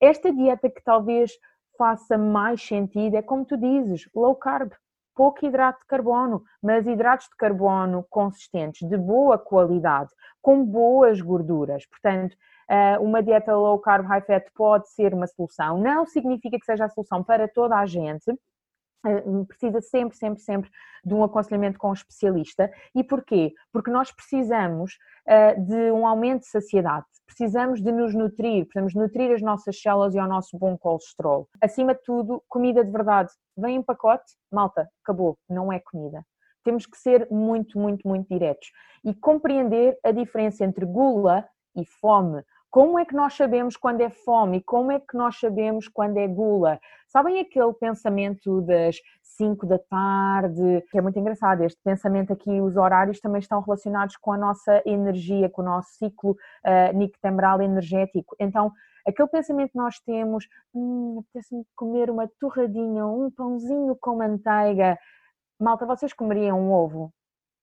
Esta 0.00 0.32
dieta 0.32 0.70
que 0.70 0.82
talvez 0.82 1.32
faça 1.76 2.16
mais 2.16 2.62
sentido 2.62 3.16
é 3.16 3.22
como 3.22 3.44
tu 3.44 3.56
dizes, 3.56 4.08
low 4.14 4.34
carb, 4.34 4.72
pouco 5.14 5.44
hidrato 5.44 5.80
de 5.80 5.86
carbono, 5.86 6.42
mas 6.62 6.86
hidratos 6.86 7.26
de 7.28 7.36
carbono 7.36 8.04
consistentes, 8.08 8.88
de 8.88 8.96
boa 8.96 9.38
qualidade, 9.38 10.10
com 10.40 10.64
boas 10.64 11.20
gorduras. 11.20 11.84
Portanto, 11.86 12.34
eh, 12.70 12.98
uma 12.98 13.22
dieta 13.22 13.54
low 13.54 13.78
carb, 13.78 14.06
high 14.06 14.22
fat 14.22 14.50
pode 14.54 14.88
ser 14.90 15.12
uma 15.12 15.26
solução. 15.26 15.78
Não 15.78 16.06
significa 16.06 16.58
que 16.58 16.64
seja 16.64 16.86
a 16.86 16.88
solução 16.88 17.22
para 17.22 17.46
toda 17.48 17.76
a 17.76 17.84
gente, 17.84 18.30
eh, 19.06 19.22
precisa 19.46 19.80
sempre, 19.80 20.16
sempre, 20.16 20.40
sempre 20.40 20.70
de 21.04 21.14
um 21.14 21.24
aconselhamento 21.24 21.78
com 21.78 21.90
um 21.90 21.94
especialista. 21.94 22.70
E 22.94 23.02
porquê? 23.02 23.52
Porque 23.72 23.90
nós 23.90 24.12
precisamos 24.12 24.96
de 25.58 25.92
um 25.92 26.06
aumento 26.06 26.40
de 26.40 26.48
saciedade, 26.48 27.06
precisamos 27.24 27.80
de 27.80 27.92
nos 27.92 28.14
nutrir, 28.14 28.64
precisamos 28.64 28.94
nutrir 28.94 29.32
as 29.32 29.40
nossas 29.40 29.80
células 29.80 30.14
e 30.14 30.18
o 30.18 30.26
nosso 30.26 30.58
bom 30.58 30.76
colesterol. 30.76 31.48
Acima 31.62 31.94
de 31.94 32.02
tudo, 32.02 32.42
comida 32.48 32.84
de 32.84 32.90
verdade. 32.90 33.30
Vem 33.56 33.76
em 33.76 33.82
pacote, 33.82 34.32
malta, 34.50 34.88
acabou, 35.04 35.38
não 35.48 35.72
é 35.72 35.78
comida. 35.78 36.24
Temos 36.64 36.84
que 36.84 36.98
ser 36.98 37.28
muito, 37.30 37.78
muito, 37.78 38.06
muito 38.06 38.28
diretos 38.28 38.68
e 39.04 39.14
compreender 39.14 39.96
a 40.04 40.10
diferença 40.10 40.64
entre 40.64 40.84
gula 40.84 41.48
e 41.76 41.86
fome. 41.86 42.42
Como 42.70 43.00
é 43.00 43.04
que 43.04 43.16
nós 43.16 43.34
sabemos 43.34 43.76
quando 43.76 44.00
é 44.00 44.08
fome? 44.08 44.62
Como 44.62 44.92
é 44.92 45.00
que 45.00 45.16
nós 45.16 45.40
sabemos 45.40 45.88
quando 45.88 46.18
é 46.18 46.28
gula? 46.28 46.78
Sabem 47.08 47.40
aquele 47.40 47.72
pensamento 47.74 48.60
das 48.60 48.96
5 49.22 49.66
da 49.66 49.76
tarde, 49.76 50.80
que 50.88 50.96
é 50.96 51.00
muito 51.00 51.18
engraçado. 51.18 51.64
Este 51.64 51.80
pensamento 51.82 52.32
aqui, 52.32 52.60
os 52.60 52.76
horários 52.76 53.18
também 53.18 53.40
estão 53.40 53.60
relacionados 53.60 54.16
com 54.16 54.32
a 54.32 54.38
nossa 54.38 54.80
energia, 54.86 55.50
com 55.50 55.62
o 55.62 55.64
nosso 55.64 55.88
ciclo 55.94 56.30
uh, 56.30 56.96
nictemral 56.96 57.60
energético. 57.60 58.36
Então, 58.38 58.70
aquele 59.04 59.28
pensamento 59.28 59.72
que 59.72 59.78
nós 59.78 59.98
temos, 59.98 60.46
hum, 60.72 61.24
apetece-me 61.24 61.64
comer 61.74 62.08
uma 62.08 62.28
torradinha, 62.38 63.04
um 63.04 63.32
pãozinho 63.32 63.96
com 64.00 64.14
manteiga. 64.14 64.96
Malta, 65.58 65.84
vocês 65.84 66.12
comeriam 66.12 66.60
um 66.60 66.72
ovo? 66.72 67.12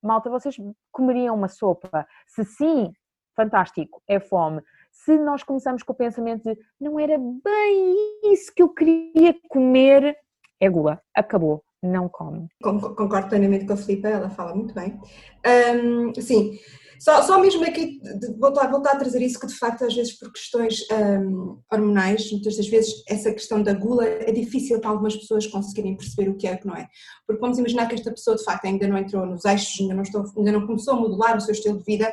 Malta, 0.04 0.30
vocês 0.30 0.58
comeriam 0.92 1.34
uma 1.34 1.48
sopa? 1.48 2.06
Se 2.28 2.44
sim, 2.44 2.92
fantástico, 3.38 4.02
é 4.06 4.20
fome 4.20 4.62
se 4.92 5.18
nós 5.18 5.44
começamos 5.44 5.84
com 5.84 5.94
o 5.94 5.96
pensamento 5.96 6.44
de 6.44 6.58
não 6.80 7.00
era 7.00 7.18
bem 7.18 7.96
isso 8.32 8.52
que 8.54 8.62
eu 8.62 8.70
queria 8.70 9.36
comer, 9.50 10.18
é 10.60 10.70
gula, 10.70 11.02
acabou, 11.16 11.64
não 11.82 12.10
come. 12.10 12.48
Concordo 12.62 13.30
plenamente 13.30 13.66
com 13.66 13.74
a 13.74 13.78
Filipe, 13.78 14.08
ela 14.08 14.30
fala 14.30 14.56
muito 14.56 14.74
bem. 14.74 15.00
Um, 15.46 16.14
sim, 16.20 16.60
só, 17.00 17.22
só 17.22 17.40
mesmo 17.40 17.64
aqui 17.64 18.00
voltar, 18.40 18.68
voltar 18.70 18.94
a 18.94 18.98
trazer 18.98 19.22
isso, 19.22 19.40
que 19.40 19.48
de 19.48 19.54
facto 19.54 19.86
às 19.86 19.94
vezes 19.94 20.18
por 20.18 20.32
questões 20.32 20.80
um, 20.92 21.60
hormonais, 21.72 22.32
muitas 22.32 22.58
das 22.58 22.68
vezes 22.68 23.04
essa 23.08 23.32
questão 23.32 23.62
da 23.62 23.74
gula 23.74 24.06
é 24.06 24.32
difícil 24.32 24.80
para 24.80 24.90
algumas 24.90 25.16
pessoas 25.16 25.46
conseguirem 25.48 25.96
perceber 25.96 26.30
o 26.30 26.36
que 26.36 26.48
é 26.48 26.54
o 26.54 26.60
que 26.60 26.68
não 26.68 26.76
é. 26.76 26.88
Porque 27.26 27.40
vamos 27.40 27.60
imaginar 27.60 27.88
que 27.88 27.96
esta 27.96 28.12
pessoa 28.12 28.36
de 28.36 28.44
facto 28.44 28.66
ainda 28.66 28.88
não 28.88 28.98
entrou 28.98 29.26
nos 29.26 29.46
eixos, 29.46 29.80
ainda 29.80 29.94
não, 29.94 30.04
estou, 30.04 30.26
ainda 30.38 30.52
não 30.52 30.66
começou 30.66 30.96
a 30.96 31.00
modular 31.00 31.38
o 31.38 31.42
seu 31.42 31.54
estilo 31.54 31.78
de 31.78 31.84
vida 31.84 32.12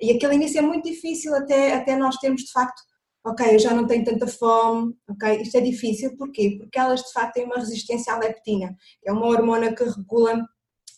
e 0.00 0.12
aquele 0.12 0.34
início 0.34 0.58
é 0.58 0.62
muito 0.62 0.88
difícil 0.88 1.34
até, 1.34 1.74
até 1.74 1.96
nós 1.96 2.16
termos 2.16 2.42
de 2.42 2.52
facto, 2.52 2.80
ok, 3.26 3.54
eu 3.54 3.58
já 3.58 3.72
não 3.72 3.86
tenho 3.86 4.04
tanta 4.04 4.26
fome, 4.26 4.94
ok, 5.08 5.40
isto 5.40 5.56
é 5.56 5.60
difícil, 5.60 6.16
porquê? 6.16 6.56
Porque 6.58 6.78
elas 6.78 7.00
de 7.00 7.12
facto 7.12 7.34
têm 7.34 7.44
uma 7.44 7.56
resistência 7.56 8.12
à 8.12 8.18
leptina, 8.18 8.74
que 9.02 9.08
é 9.08 9.12
uma 9.12 9.26
hormona 9.26 9.74
que 9.74 9.84
regula 9.84 10.44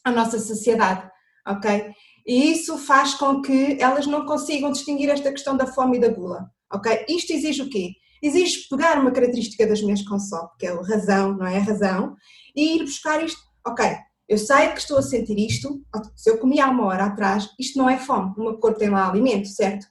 a 0.05 0.11
nossa 0.11 0.39
saciedade, 0.39 1.09
ok? 1.47 1.93
E 2.27 2.51
isso 2.51 2.77
faz 2.79 3.15
com 3.15 3.41
que 3.41 3.77
elas 3.81 4.07
não 4.07 4.27
consigam 4.27 4.73
distinguir 4.73 5.09
esta 5.09 5.31
questão 5.31 5.57
da 5.57 5.67
fome 5.67 5.99
e 5.99 6.01
da 6.01 6.09
gula, 6.09 6.51
ok? 6.73 7.05
Isto 7.09 7.33
exige 7.33 7.63
o 7.63 7.71
quê? 7.71 7.93
Exige 8.21 8.69
pegar 8.69 8.99
uma 8.99 9.13
característica 9.13 9.67
das 9.67 9.81
minhas 9.81 10.03
com 10.03 10.17
que 10.59 10.67
é 10.67 10.71
a 10.71 10.83
razão, 10.83 11.37
não 11.37 11.47
é 11.47 11.59
a 11.59 11.63
razão, 11.63 12.17
e 12.57 12.77
ir 12.77 12.81
buscar 12.81 13.23
isto, 13.23 13.41
ok, 13.65 13.97
eu 14.29 14.39
sei 14.39 14.69
que 14.69 14.81
estou 14.81 14.99
a 14.99 15.03
sentir 15.03 15.39
isto, 15.39 15.81
se 16.17 16.31
eu 16.31 16.39
comi 16.39 16.61
há 16.61 16.69
uma 16.69 16.87
hora 16.87 17.05
atrás, 17.05 17.49
isto 17.59 17.79
não 17.79 17.89
é 17.89 17.97
fome, 17.99 18.35
o 18.37 18.43
meu 18.43 18.59
corpo 18.59 18.79
tem 18.79 18.91
lá 18.91 19.09
alimento, 19.09 19.49
certo? 19.49 19.87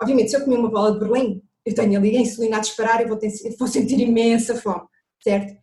Obviamente, 0.00 0.30
se 0.30 0.36
eu 0.36 0.44
comi 0.44 0.56
uma 0.56 0.70
bola 0.70 0.92
de 0.92 0.98
Berlim, 0.98 1.42
eu 1.64 1.74
tenho 1.74 1.98
ali 1.98 2.16
a 2.16 2.20
insulina 2.20 2.56
a 2.56 2.60
disparar 2.60 3.00
e 3.00 3.06
vou, 3.06 3.18
vou 3.58 3.68
sentir 3.68 4.00
imensa 4.00 4.56
fome, 4.56 4.82
certo? 5.22 5.54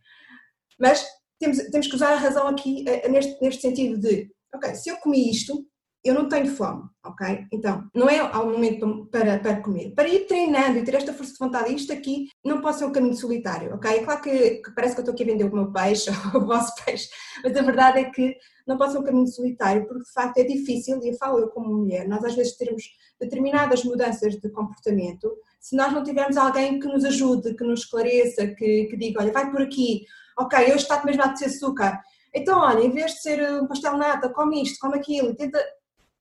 Mas 0.78 1.04
temos, 1.38 1.58
temos 1.70 1.86
que 1.86 1.94
usar 1.94 2.12
a 2.12 2.18
razão 2.18 2.48
aqui 2.48 2.84
eh, 2.88 3.08
neste, 3.08 3.40
neste 3.42 3.62
sentido 3.62 3.98
de, 3.98 4.30
ok, 4.54 4.74
se 4.74 4.90
eu 4.90 4.96
comi 4.98 5.30
isto, 5.30 5.66
eu 6.04 6.14
não 6.14 6.28
tenho 6.28 6.46
fome, 6.46 6.84
ok? 7.04 7.46
Então, 7.52 7.88
não 7.94 8.08
é 8.08 8.18
ao 8.18 8.48
momento 8.48 9.08
para, 9.10 9.38
para 9.38 9.60
comer. 9.60 9.94
Para 9.94 10.08
ir 10.08 10.26
treinando 10.26 10.78
e 10.78 10.84
ter 10.84 10.94
esta 10.94 11.12
força 11.12 11.32
de 11.32 11.38
vontade, 11.38 11.74
isto 11.74 11.92
aqui 11.92 12.28
não 12.44 12.60
pode 12.60 12.78
ser 12.78 12.84
um 12.84 12.92
caminho 12.92 13.16
solitário, 13.16 13.74
ok? 13.74 13.90
É 13.90 14.04
claro 14.04 14.20
que, 14.20 14.62
que 14.62 14.70
parece 14.74 14.94
que 14.94 15.00
eu 15.00 15.02
estou 15.02 15.14
aqui 15.14 15.24
a 15.24 15.26
vender 15.26 15.44
o 15.44 15.54
meu 15.54 15.72
peixe, 15.72 16.10
ou 16.34 16.40
o 16.42 16.46
vosso 16.46 16.72
peixe, 16.84 17.08
mas 17.42 17.56
a 17.56 17.62
verdade 17.62 17.98
é 17.98 18.04
que 18.10 18.36
não 18.66 18.76
pode 18.76 18.92
ser 18.92 18.98
um 18.98 19.04
caminho 19.04 19.26
solitário, 19.26 19.86
porque 19.86 20.04
de 20.04 20.12
facto 20.12 20.38
é 20.38 20.44
difícil, 20.44 21.00
e 21.02 21.08
eu 21.08 21.16
falo 21.16 21.38
eu 21.38 21.48
como 21.48 21.68
mulher, 21.68 22.06
nós 22.06 22.24
às 22.24 22.34
vezes 22.34 22.56
termos 22.56 22.84
determinadas 23.20 23.82
mudanças 23.82 24.34
de 24.36 24.50
comportamento, 24.50 25.34
se 25.60 25.74
nós 25.74 25.92
não 25.92 26.04
tivermos 26.04 26.36
alguém 26.36 26.78
que 26.78 26.86
nos 26.86 27.04
ajude, 27.04 27.54
que 27.54 27.64
nos 27.64 27.80
esclareça, 27.80 28.46
que, 28.46 28.84
que 28.84 28.96
diga, 28.96 29.20
olha, 29.20 29.32
vai 29.32 29.50
por 29.50 29.62
aqui, 29.62 30.04
ok, 30.38 30.58
hoje 30.66 30.76
está-te 30.76 31.06
mesmo 31.06 31.22
a 31.22 31.26
apetecer 31.26 31.48
açúcar, 31.48 32.00
então, 32.34 32.60
olha, 32.60 32.84
em 32.84 32.90
vez 32.90 33.12
de 33.14 33.22
ser 33.22 33.62
um 33.62 33.66
pastel 33.66 33.96
nata, 33.96 34.28
come 34.28 34.62
isto, 34.62 34.78
come 34.78 34.98
aquilo, 34.98 35.34
tenta 35.34 35.58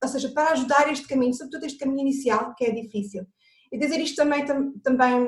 ou 0.02 0.10
seja, 0.10 0.30
para 0.30 0.52
ajudar 0.52 0.92
este 0.92 1.08
caminho, 1.08 1.34
sobretudo 1.34 1.66
este 1.66 1.80
caminho 1.80 2.02
inicial, 2.02 2.54
que 2.56 2.66
é 2.66 2.72
difícil. 2.72 3.26
E 3.72 3.78
dizer 3.78 4.00
isto 4.00 4.16
também, 4.16 4.46
também 4.84 5.28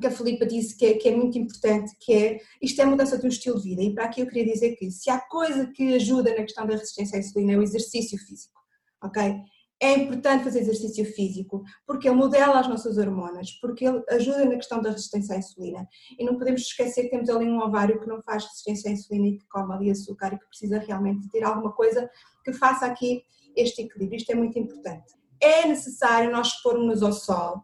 que 0.00 0.06
a 0.06 0.10
Filipa 0.10 0.46
disse 0.46 0.76
que 0.76 0.86
é, 0.86 0.94
que 0.94 1.08
é 1.08 1.16
muito 1.16 1.38
importante, 1.38 1.92
que 2.00 2.12
é, 2.12 2.40
isto 2.62 2.80
é 2.80 2.84
mudança 2.84 3.18
de 3.18 3.26
um 3.26 3.28
estilo 3.28 3.60
de 3.60 3.70
vida, 3.70 3.82
e 3.82 3.94
para 3.94 4.04
aqui 4.04 4.20
eu 4.20 4.26
queria 4.26 4.52
dizer 4.52 4.76
que 4.76 4.90
se 4.90 5.10
há 5.10 5.18
coisa 5.18 5.66
que 5.66 5.94
ajuda 5.94 6.30
na 6.30 6.42
questão 6.42 6.66
da 6.66 6.74
resistência 6.74 7.16
à 7.16 7.20
insulina 7.20 7.54
é 7.54 7.56
o 7.56 7.62
exercício 7.62 8.16
físico, 8.18 8.60
ok? 9.02 9.42
é 9.80 9.92
importante 9.92 10.44
fazer 10.44 10.60
exercício 10.60 11.04
físico, 11.04 11.62
porque 11.86 12.08
ele 12.08 12.16
modela 12.16 12.58
as 12.58 12.68
nossas 12.68 12.98
hormonas, 12.98 13.52
porque 13.60 13.86
ele 13.86 14.02
ajuda 14.10 14.44
na 14.44 14.56
questão 14.56 14.82
da 14.82 14.90
resistência 14.90 15.36
à 15.36 15.38
insulina. 15.38 15.86
E 16.18 16.24
não 16.24 16.36
podemos 16.36 16.62
esquecer 16.62 17.04
que 17.04 17.10
temos 17.10 17.28
ali 17.28 17.46
um 17.46 17.60
ovário 17.60 18.00
que 18.00 18.08
não 18.08 18.20
faz 18.22 18.44
resistência 18.44 18.90
à 18.90 18.92
insulina 18.92 19.28
e 19.28 19.38
que 19.38 19.46
come 19.46 19.72
ali 19.72 19.90
açúcar 19.90 20.32
e 20.32 20.38
que 20.38 20.46
precisa 20.46 20.78
realmente 20.78 21.28
ter 21.30 21.44
alguma 21.44 21.72
coisa 21.72 22.10
que 22.44 22.52
faça 22.52 22.86
aqui 22.86 23.22
este 23.60 23.82
equilíbrio. 23.82 24.16
Isto 24.16 24.32
é 24.32 24.34
muito 24.34 24.58
importante. 24.58 25.14
É 25.40 25.66
necessário 25.66 26.30
nós 26.30 26.48
expormos 26.48 27.02
ao 27.02 27.12
sol. 27.12 27.62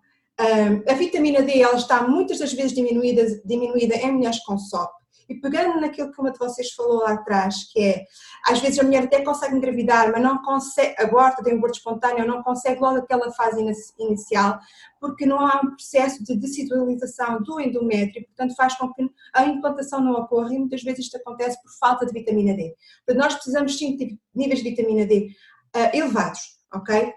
a 0.89 0.95
vitamina 0.95 1.43
D 1.43 1.61
ela 1.61 1.77
está 1.77 2.07
muitas 2.07 2.39
das 2.39 2.53
vezes 2.53 2.73
diminuída, 2.73 3.25
diminuída 3.45 3.97
em 3.97 4.13
mulheres 4.13 4.43
com 4.45 4.59
SOP 4.59 4.93
e 5.29 5.35
pegando 5.35 5.81
naquilo 5.81 6.13
que 6.13 6.21
uma 6.21 6.31
de 6.31 6.39
vocês 6.39 6.73
falou 6.73 6.99
lá 6.99 7.13
atrás, 7.13 7.65
que 7.73 7.81
é, 7.81 8.05
às 8.47 8.61
vezes 8.61 8.79
a 8.79 8.83
mulher 8.83 9.05
até 9.05 9.23
consegue 9.23 9.57
engravidar, 9.57 10.13
mas 10.13 10.23
não 10.23 10.43
consegue, 10.43 10.95
aborta, 11.01 11.43
tem 11.43 11.55
um 11.55 11.59
aborto 11.59 11.79
espontâneo, 11.79 12.27
não 12.27 12.43
consegue 12.43 12.81
logo 12.81 12.99
aquela 12.99 13.33
fase 13.33 13.65
inicial, 13.99 14.59
porque 15.01 15.27
não 15.27 15.41
há 15.41 15.61
um 15.65 15.71
processo 15.71 16.23
de 16.25 16.37
decidularização 16.37 17.43
do 17.43 17.61
endométrio, 17.61 18.25
portanto 18.27 18.55
faz 18.55 18.77
com 18.77 18.93
que 18.93 19.07
a 19.35 19.45
implantação 19.45 20.01
não 20.01 20.13
ocorra 20.13 20.55
e 20.55 20.59
muitas 20.59 20.83
vezes 20.83 21.07
isto 21.07 21.17
acontece 21.17 21.61
por 21.63 21.71
falta 21.79 22.07
de 22.07 22.13
vitamina 22.13 22.55
D. 22.55 22.75
Portanto, 23.07 23.25
nós 23.25 23.35
precisamos 23.35 23.77
sim 23.79 23.97
de 23.97 24.19
níveis 24.35 24.63
de 24.63 24.71
vitamina 24.71 25.07
D 25.07 25.31
uh, 25.75 25.97
elevados, 25.97 26.41
ok? 26.73 27.13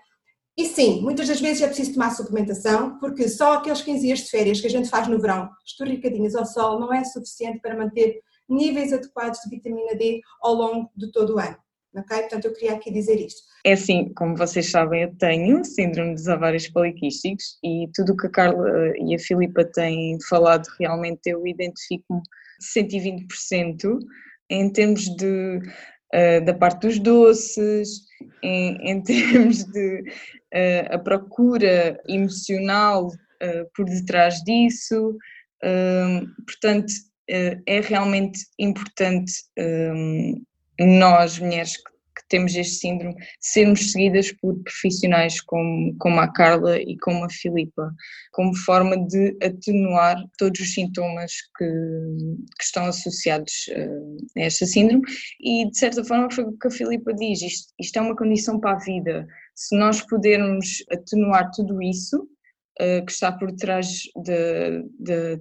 E 0.58 0.66
sim, 0.66 1.02
muitas 1.02 1.28
das 1.28 1.40
vezes 1.40 1.62
é 1.62 1.68
preciso 1.68 1.94
tomar 1.94 2.10
suplementação, 2.10 2.98
porque 2.98 3.30
só 3.30 3.54
aqueles 3.54 3.82
15 3.82 4.02
dias 4.02 4.20
de 4.20 4.30
férias 4.30 4.60
que 4.60 4.66
a 4.66 4.70
gente 4.70 4.90
faz 4.90 5.08
no 5.08 5.20
verão, 5.20 5.50
esturricadinhos 5.64 6.36
ao 6.36 6.46
sol, 6.48 6.80
não 6.80 6.92
é 6.92 7.04
suficiente 7.04 7.60
para 7.60 7.78
manter 7.78 8.20
níveis 8.50 8.92
adequados 8.92 9.40
de 9.42 9.50
vitamina 9.50 9.94
D 9.96 10.20
ao 10.42 10.56
longo 10.56 10.90
de 10.96 11.12
todo 11.12 11.36
o 11.36 11.40
ano. 11.40 11.58
Ok? 11.96 12.18
Portanto, 12.22 12.46
eu 12.46 12.54
queria 12.54 12.74
aqui 12.74 12.92
dizer 12.92 13.20
isto. 13.20 13.42
É 13.64 13.74
assim, 13.74 14.12
como 14.16 14.36
vocês 14.36 14.70
sabem, 14.72 15.04
eu 15.04 15.16
tenho 15.18 15.64
síndrome 15.64 16.16
dos 16.16 16.28
ovários 16.28 16.68
poliquísticos 16.68 17.58
e 17.64 17.88
tudo 17.94 18.14
o 18.14 18.18
que 18.18 18.28
a 18.28 18.32
Carla 18.32 18.94
e 18.98 19.16
a 19.16 19.20
Filipa 19.20 19.64
têm 19.64 20.18
falado 20.28 20.68
realmente 20.80 21.22
eu 21.28 21.46
identifico-me 21.46 22.22
120% 22.62 24.00
em 24.50 24.72
termos 24.72 25.06
de, 25.16 25.60
uh, 26.14 26.44
da 26.46 26.54
parte 26.54 26.88
dos 26.88 27.00
doces, 27.00 28.02
em, 28.44 28.76
em 28.92 29.02
termos 29.04 29.64
de 29.66 30.02
uh, 30.02 30.96
a 30.96 31.00
procura 31.00 32.00
emocional 32.08 33.08
uh, 33.08 33.70
por 33.76 33.86
detrás 33.86 34.42
disso. 34.44 35.18
Uh, 35.64 36.28
portanto, 36.46 36.94
é 37.30 37.82
realmente 37.82 38.40
importante 38.58 39.34
nós, 40.80 41.38
mulheres 41.40 41.76
que, 41.76 41.97
temos 42.30 42.56
este 42.56 42.76
síndrome, 42.76 43.16
sermos 43.40 43.92
seguidas 43.92 44.32
por 44.32 44.62
profissionais 44.64 45.42
como, 45.42 45.96
como 45.98 46.20
a 46.20 46.32
Carla 46.32 46.80
e 46.80 46.98
como 46.98 47.24
a 47.24 47.30
Filipa, 47.30 47.94
como 48.32 48.56
forma 48.56 48.98
de 49.08 49.38
atenuar 49.42 50.18
todos 50.38 50.60
os 50.60 50.74
sintomas 50.74 51.32
que, 51.58 51.66
que 51.66 52.64
estão 52.64 52.86
associados 52.86 53.54
a 54.38 54.42
esta 54.42 54.66
síndrome. 54.66 55.04
E, 55.42 55.70
de 55.70 55.78
certa 55.78 56.04
forma, 56.04 56.30
foi 56.32 56.44
o 56.44 56.58
que 56.58 56.68
a 56.68 56.72
Filipa 56.72 57.14
diz: 57.14 57.42
isto, 57.42 57.74
isto 57.80 57.98
é 57.98 58.02
uma 58.02 58.16
condição 58.16 58.60
para 58.60 58.72
a 58.72 58.80
vida 58.80 59.28
se 59.58 59.76
nós 59.76 60.02
pudermos 60.02 60.84
atenuar 60.92 61.50
tudo 61.52 61.82
isso 61.82 62.30
uh, 62.82 63.06
que 63.06 63.12
está 63.12 63.32
por 63.32 63.52
trás 63.54 64.04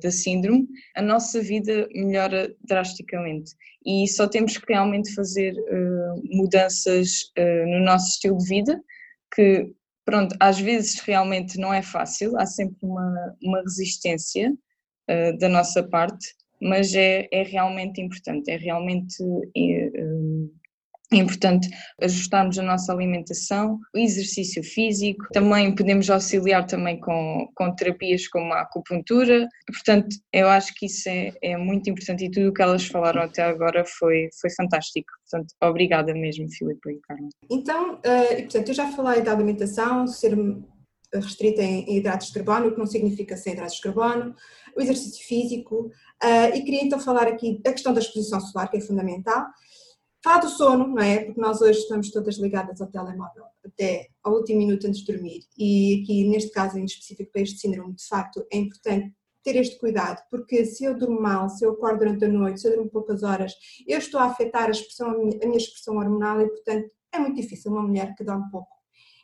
da 0.00 0.10
síndrome, 0.10 0.66
a 0.94 1.02
nossa 1.02 1.40
vida 1.40 1.88
melhora 1.94 2.54
drasticamente. 2.64 3.52
E 3.84 4.08
só 4.08 4.28
temos 4.28 4.56
que 4.56 4.72
realmente 4.72 5.14
fazer 5.14 5.52
uh, 5.52 6.22
mudanças 6.36 7.32
uh, 7.38 7.66
no 7.66 7.84
nosso 7.84 8.08
estilo 8.08 8.38
de 8.38 8.48
vida, 8.48 8.82
que, 9.34 9.72
pronto, 10.04 10.36
às 10.40 10.58
vezes 10.58 11.00
realmente 11.00 11.58
não 11.58 11.72
é 11.72 11.82
fácil, 11.82 12.38
há 12.38 12.46
sempre 12.46 12.78
uma, 12.82 13.36
uma 13.42 13.60
resistência 13.60 14.52
da 15.38 15.48
nossa 15.48 15.84
parte, 15.84 16.34
mas 16.60 16.92
é, 16.94 17.28
é 17.30 17.44
realmente 17.44 18.00
importante, 18.00 18.50
é 18.50 18.56
realmente 18.56 19.22
é 21.12 21.16
importante 21.18 21.68
ajustarmos 22.02 22.58
a 22.58 22.62
nossa 22.62 22.92
alimentação, 22.92 23.78
o 23.94 23.98
exercício 23.98 24.62
físico, 24.64 25.24
também 25.32 25.74
podemos 25.74 26.10
auxiliar 26.10 26.66
também 26.66 26.98
com, 26.98 27.48
com 27.54 27.74
terapias 27.74 28.26
como 28.26 28.52
a 28.52 28.62
acupuntura, 28.62 29.48
portanto 29.68 30.08
eu 30.32 30.48
acho 30.48 30.74
que 30.74 30.86
isso 30.86 31.08
é, 31.08 31.32
é 31.42 31.56
muito 31.56 31.88
importante 31.88 32.24
e 32.24 32.30
tudo 32.30 32.48
o 32.48 32.52
que 32.52 32.62
elas 32.62 32.86
falaram 32.86 33.22
até 33.22 33.42
agora 33.42 33.84
foi, 33.84 34.28
foi 34.40 34.50
fantástico, 34.50 35.08
portanto 35.30 35.54
obrigada 35.62 36.12
mesmo 36.12 36.50
Filipe 36.50 36.90
e 36.90 37.00
Carla. 37.00 37.28
Então, 37.50 37.94
uh, 37.94 38.32
e, 38.38 38.42
portanto 38.42 38.68
eu 38.68 38.74
já 38.74 38.90
falei 38.90 39.22
da 39.22 39.32
alimentação, 39.32 40.06
ser 40.08 40.36
restrita 41.14 41.62
em 41.62 41.96
hidratos 41.96 42.28
de 42.28 42.34
carbono, 42.34 42.68
o 42.68 42.72
que 42.72 42.78
não 42.78 42.86
significa 42.86 43.36
sem 43.36 43.52
hidratos 43.52 43.76
de 43.76 43.82
carbono, 43.82 44.34
o 44.76 44.82
exercício 44.82 45.24
físico, 45.24 45.90
uh, 46.22 46.54
e 46.54 46.62
queria 46.62 46.84
então 46.84 46.98
falar 46.98 47.28
aqui 47.28 47.60
da 47.62 47.72
questão 47.72 47.94
da 47.94 48.00
exposição 48.00 48.40
solar, 48.40 48.68
que 48.68 48.76
é 48.76 48.80
fundamental, 48.80 49.46
Fala 50.22 50.40
do 50.40 50.48
sono, 50.48 50.88
não 50.88 50.98
é? 51.02 51.24
Porque 51.24 51.40
nós 51.40 51.60
hoje 51.60 51.78
estamos 51.80 52.10
todas 52.10 52.36
ligadas 52.38 52.80
ao 52.80 52.88
telemóvel 52.88 53.44
até 53.64 54.08
ao 54.22 54.34
último 54.34 54.58
minuto 54.58 54.86
antes 54.86 55.00
de 55.00 55.12
dormir. 55.12 55.42
E 55.56 56.02
aqui, 56.02 56.28
neste 56.28 56.50
caso 56.50 56.78
em 56.78 56.84
específico 56.84 57.30
para 57.32 57.42
este 57.42 57.58
síndrome, 57.58 57.94
de 57.94 58.06
facto, 58.06 58.44
é 58.50 58.56
importante 58.56 59.14
ter 59.42 59.56
este 59.56 59.78
cuidado, 59.78 60.20
porque 60.28 60.64
se 60.64 60.84
eu 60.84 60.98
durmo 60.98 61.20
mal, 61.20 61.48
se 61.48 61.64
eu 61.64 61.70
acordo 61.70 62.00
durante 62.00 62.24
a 62.24 62.28
noite, 62.28 62.60
se 62.60 62.66
eu 62.66 62.74
durmo 62.74 62.90
poucas 62.90 63.22
horas, 63.22 63.54
eu 63.86 63.98
estou 63.98 64.18
a 64.18 64.24
afetar 64.24 64.66
a, 64.66 64.70
expressão, 64.70 65.10
a 65.10 65.46
minha 65.46 65.56
expressão 65.56 65.96
hormonal 65.98 66.40
e, 66.40 66.48
portanto, 66.48 66.90
é 67.12 67.18
muito 67.20 67.40
difícil 67.40 67.70
uma 67.70 67.82
mulher 67.82 68.12
que 68.16 68.24
dorme 68.24 68.50
pouco. 68.50 68.74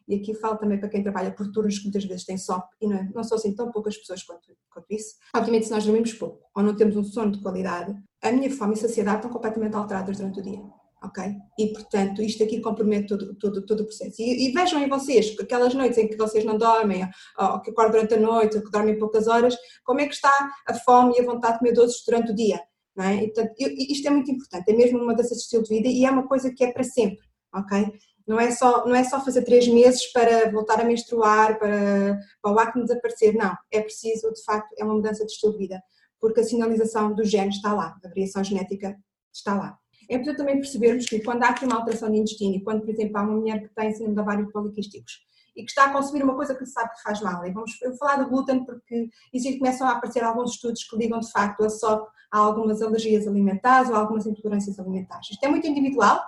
E 0.07 0.14
aqui 0.14 0.34
falo 0.34 0.59
também 0.59 0.78
para 0.78 0.88
quem 0.88 1.03
trabalha 1.03 1.32
por 1.32 1.51
turnos 1.51 1.78
que 1.78 1.84
muitas 1.84 2.05
vezes 2.05 2.24
tem 2.24 2.38
SOP 2.38 2.64
e 2.80 2.86
não, 2.86 2.97
é, 2.97 3.11
não 3.12 3.24
são 3.24 3.36
assim 3.36 3.53
tão 3.55 3.72
poucas 3.72 3.97
pessoas 3.97 4.22
quanto, 4.22 4.57
quanto 4.70 4.86
isso. 4.90 5.16
Obviamente, 5.34 5.66
se 5.66 5.72
nós 5.72 5.84
dormimos 5.84 6.12
pouco 6.12 6.49
ou 6.55 6.62
não 6.62 6.76
temos 6.76 6.97
um 6.97 7.03
sono 7.03 7.32
de 7.32 7.43
qualidade, 7.43 7.97
a 8.20 8.30
minha 8.30 8.51
fome 8.51 8.74
e 8.74 8.76
saciedade 8.76 9.18
estão 9.18 9.30
completamente 9.30 9.74
alteradas 9.74 10.18
durante 10.18 10.38
o 10.38 10.43
dia 10.43 10.82
ok? 11.03 11.34
E 11.59 11.72
portanto 11.72 12.22
isto 12.22 12.42
aqui 12.44 12.61
compromete 12.61 13.09
todo, 13.09 13.34
todo, 13.34 13.66
todo 13.66 13.80
o 13.80 13.84
processo. 13.84 14.20
E, 14.20 14.48
e, 14.48 14.53
vejam 14.53 14.80
em 14.80 14.88
vocês, 14.88 15.34
aquelas 15.38 15.74
noites 15.74 15.98
em 15.98 16.09
que 16.09 16.16
vocês 16.16 16.44
não 16.44 16.57
dormem, 16.57 17.09
ou 17.38 17.61
que 17.61 17.70
acordam 17.70 17.92
durante 17.92 18.14
a 18.14 18.20
noite, 18.20 18.57
ou 18.57 18.62
que 18.62 18.70
dormem 18.70 18.98
poucas 18.98 19.26
horas, 19.26 19.57
como 19.84 20.00
é 20.00 20.07
que 20.07 20.14
está 20.14 20.32
a 20.66 20.74
fome 20.74 21.14
e 21.16 21.20
a 21.20 21.24
vontade 21.24 21.55
de 21.55 21.59
comer 21.61 21.72
doces 21.72 22.03
durante 22.07 22.32
o 22.32 22.34
dia, 22.34 22.61
não 22.96 23.05
é? 23.05 23.24
E, 23.24 23.32
portanto, 23.32 23.55
isto 23.59 24.07
é 24.07 24.11
muito 24.11 24.30
importante, 24.30 24.70
é 24.70 24.74
mesmo 24.74 24.98
uma 24.98 25.12
mudança 25.12 25.34
de 25.34 25.40
estilo 25.40 25.62
de 25.62 25.74
vida 25.74 25.88
e 25.88 26.05
é 26.05 26.11
uma 26.11 26.26
coisa 26.26 26.53
que 26.53 26.64
é 26.64 26.72
para 26.72 26.84
sempre, 26.84 27.24
ok? 27.55 27.92
Não 28.26 28.38
é 28.38 28.53
só, 28.53 28.86
não 28.86 28.94
é 28.94 29.03
só 29.03 29.20
fazer 29.20 29.42
três 29.42 29.66
meses 29.66 30.07
para 30.12 30.50
voltar 30.53 30.80
a 30.80 30.84
menstruar, 30.84 31.59
para, 31.59 32.20
para 32.40 32.53
o 32.53 32.59
acne 32.59 32.84
desaparecer, 32.84 33.34
não. 33.34 33.53
É 33.70 33.80
preciso, 33.80 34.32
de 34.32 34.44
facto, 34.44 34.72
é 34.78 34.84
uma 34.84 34.94
mudança 34.94 35.26
de 35.26 35.32
estilo 35.32 35.53
de 35.53 35.59
vida, 35.59 35.82
porque 36.20 36.40
a 36.40 36.44
sinalização 36.44 37.12
do 37.12 37.24
gene 37.24 37.48
está 37.48 37.74
lá, 37.74 37.96
a 38.03 38.09
variação 38.09 38.44
genética 38.44 38.96
está 39.34 39.57
lá. 39.57 39.82
É 40.12 40.16
importante 40.16 40.36
também 40.36 40.56
percebermos 40.56 41.06
que 41.06 41.20
quando 41.20 41.42
há 41.42 41.48
aqui 41.48 41.64
uma 41.64 41.76
alteração 41.76 42.10
de 42.10 42.18
intestino, 42.18 42.56
e 42.56 42.62
quando, 42.62 42.82
por 42.82 42.90
exemplo, 42.90 43.16
há 43.16 43.22
uma 43.22 43.32
mulher 43.32 43.62
que 43.62 43.74
tem 43.74 43.92
síndrome 43.92 44.14
de 44.14 44.20
ovários 44.20 44.52
poliquísticos 44.52 45.20
e 45.56 45.64
que 45.64 45.70
está 45.70 45.86
a 45.86 45.92
consumir 45.92 46.22
uma 46.22 46.34
coisa 46.34 46.54
que 46.54 46.66
sabe 46.66 46.90
que 46.94 47.02
faz 47.02 47.22
mal, 47.22 47.46
e 47.46 47.50
vamos 47.50 47.72
falar 47.98 48.16
do 48.16 48.28
glúten 48.28 48.64
porque 48.64 49.08
existe, 49.32 49.58
começam 49.58 49.86
a 49.86 49.92
aparecer 49.92 50.22
alguns 50.22 50.52
estudos 50.52 50.84
que 50.84 50.96
ligam 50.98 51.18
de 51.18 51.30
facto 51.30 51.64
a 51.64 51.70
só 51.70 52.06
a 52.30 52.38
algumas 52.38 52.82
alergias 52.82 53.26
alimentares 53.26 53.88
ou 53.88 53.96
algumas 53.96 54.26
intolerâncias 54.26 54.78
alimentares. 54.78 55.30
Isto 55.30 55.44
é 55.44 55.48
muito 55.48 55.66
individual, 55.66 56.22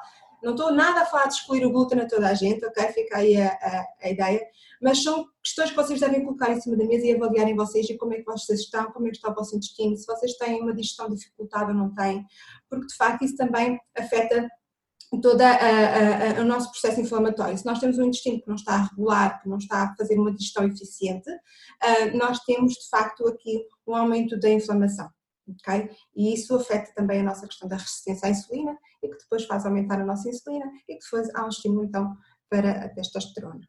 não 0.44 0.52
estou 0.52 0.72
nada 0.72 1.00
a 1.00 1.06
falar 1.06 1.26
de 1.26 1.34
excluir 1.34 1.64
o 1.64 1.72
glúten 1.72 2.00
a 2.00 2.06
toda 2.06 2.28
a 2.28 2.34
gente, 2.34 2.64
ok? 2.64 2.86
Fica 2.88 3.18
aí 3.18 3.36
a, 3.40 3.48
a, 3.48 3.86
a, 4.02 4.10
ideia. 4.10 4.40
Mas 4.80 5.02
são 5.02 5.26
questões 5.42 5.70
que 5.70 5.76
vocês 5.76 5.98
devem 5.98 6.22
colocar 6.22 6.50
em 6.50 6.60
cima 6.60 6.76
da 6.76 6.84
mesa 6.84 7.06
e 7.06 7.14
avaliarem 7.14 7.56
vocês 7.56 7.88
e 7.88 7.96
como 7.96 8.12
é 8.12 8.18
que 8.18 8.24
vocês 8.24 8.60
estão, 8.60 8.92
como 8.92 9.06
é 9.06 9.10
que 9.10 9.16
está 9.16 9.30
o 9.30 9.34
vosso 9.34 9.56
intestino, 9.56 9.96
se 9.96 10.06
vocês 10.06 10.36
têm 10.36 10.60
uma 10.60 10.74
digestão 10.74 11.08
dificultada 11.08 11.68
ou 11.68 11.74
não 11.74 11.94
têm, 11.94 12.24
porque 12.68 12.86
de 12.86 12.94
facto 12.94 13.24
isso 13.24 13.36
também 13.36 13.78
afeta 13.96 14.48
todo 15.20 15.40
o 16.40 16.44
nosso 16.44 16.70
processo 16.70 17.00
inflamatório. 17.00 17.56
Se 17.56 17.66
nós 17.66 17.78
temos 17.78 17.98
um 17.98 18.04
intestino 18.04 18.40
que 18.40 18.48
não 18.48 18.56
está 18.56 18.74
a 18.74 18.82
regular, 18.84 19.40
que 19.42 19.48
não 19.48 19.58
está 19.58 19.84
a 19.84 19.94
fazer 19.96 20.18
uma 20.18 20.32
digestão 20.32 20.66
eficiente, 20.66 21.30
uh, 21.30 22.16
nós 22.16 22.40
temos 22.40 22.74
de 22.74 22.88
facto 22.88 23.26
aqui 23.28 23.64
um 23.86 23.94
aumento 23.94 24.38
da 24.38 24.50
inflamação. 24.50 25.08
Okay? 25.46 25.90
E 26.16 26.32
isso 26.32 26.54
afeta 26.56 26.92
também 26.94 27.20
a 27.20 27.24
nossa 27.24 27.46
questão 27.46 27.68
da 27.68 27.76
resistência 27.76 28.28
à 28.28 28.30
insulina 28.30 28.76
e 29.02 29.08
que 29.08 29.18
depois 29.18 29.44
faz 29.44 29.66
aumentar 29.66 30.00
a 30.00 30.04
nossa 30.04 30.28
insulina 30.28 30.66
e 30.88 30.96
que 30.96 31.04
depois 31.04 31.28
há 31.34 31.44
um 31.44 31.48
estímulo 31.48 31.84
então 31.84 32.16
para 32.48 32.84
a 32.84 32.88
testosterona. 32.88 33.60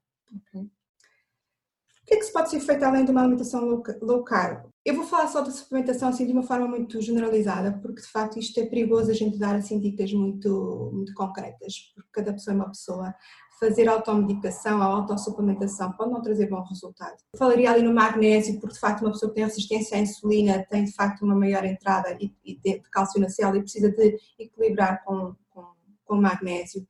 Okay? 0.48 0.62
O 0.62 2.08
que 2.08 2.14
é 2.14 2.18
que 2.18 2.24
se 2.24 2.34
pode 2.34 2.52
ser 2.52 2.60
feito 2.60 2.84
além 2.84 3.04
de 3.04 3.10
uma 3.10 3.22
alimentação 3.22 3.82
low 4.02 4.24
carb? 4.24 4.70
Eu 4.86 4.94
vou 4.94 5.06
falar 5.06 5.28
só 5.28 5.42
da 5.42 5.50
suplementação 5.50 6.10
assim 6.10 6.28
de 6.28 6.34
uma 6.34 6.44
forma 6.44 6.68
muito 6.68 7.02
generalizada, 7.02 7.80
porque 7.82 8.02
de 8.02 8.08
facto 8.08 8.38
isto 8.38 8.60
é 8.60 8.66
perigoso 8.68 9.10
a 9.10 9.14
gente 9.16 9.40
dar 9.40 9.56
assim 9.56 9.80
dicas 9.80 10.14
muito, 10.14 10.92
muito 10.94 11.12
concretas, 11.16 11.92
porque 11.96 12.10
cada 12.14 12.32
pessoa 12.32 12.54
é 12.54 12.58
uma 12.58 12.68
pessoa 12.68 13.16
fazer 13.60 13.88
automedicação, 13.88 14.82
a 14.82 14.86
autossuplementação 14.86 15.92
pode 15.94 16.12
não 16.12 16.22
trazer 16.22 16.50
bom 16.50 16.62
resultado. 16.64 17.16
Eu 17.34 17.40
falaria 17.40 17.72
ali 17.72 17.82
no 17.82 17.94
magnésio, 17.94 18.60
porque 18.60 18.74
de 18.74 18.80
facto 18.80 19.02
uma 19.02 19.12
pessoa 19.12 19.30
que 19.30 19.36
tem 19.36 19.46
resistência 19.46 19.98
à 19.98 20.02
insulina 20.02 20.66
tem 20.70 20.84
de 20.84 20.94
facto 20.94 21.24
uma 21.24 21.36
maior 21.36 21.64
entrada 21.64 22.16
de 22.16 22.82
cálcio 22.92 23.20
na 23.20 23.30
célula 23.30 23.58
e 23.58 23.62
precisa 23.62 23.90
de 23.90 24.18
equilibrar 24.38 25.04
com, 25.04 25.36
com, 25.50 25.66
com 26.06 26.16
magnésio. 26.16 26.86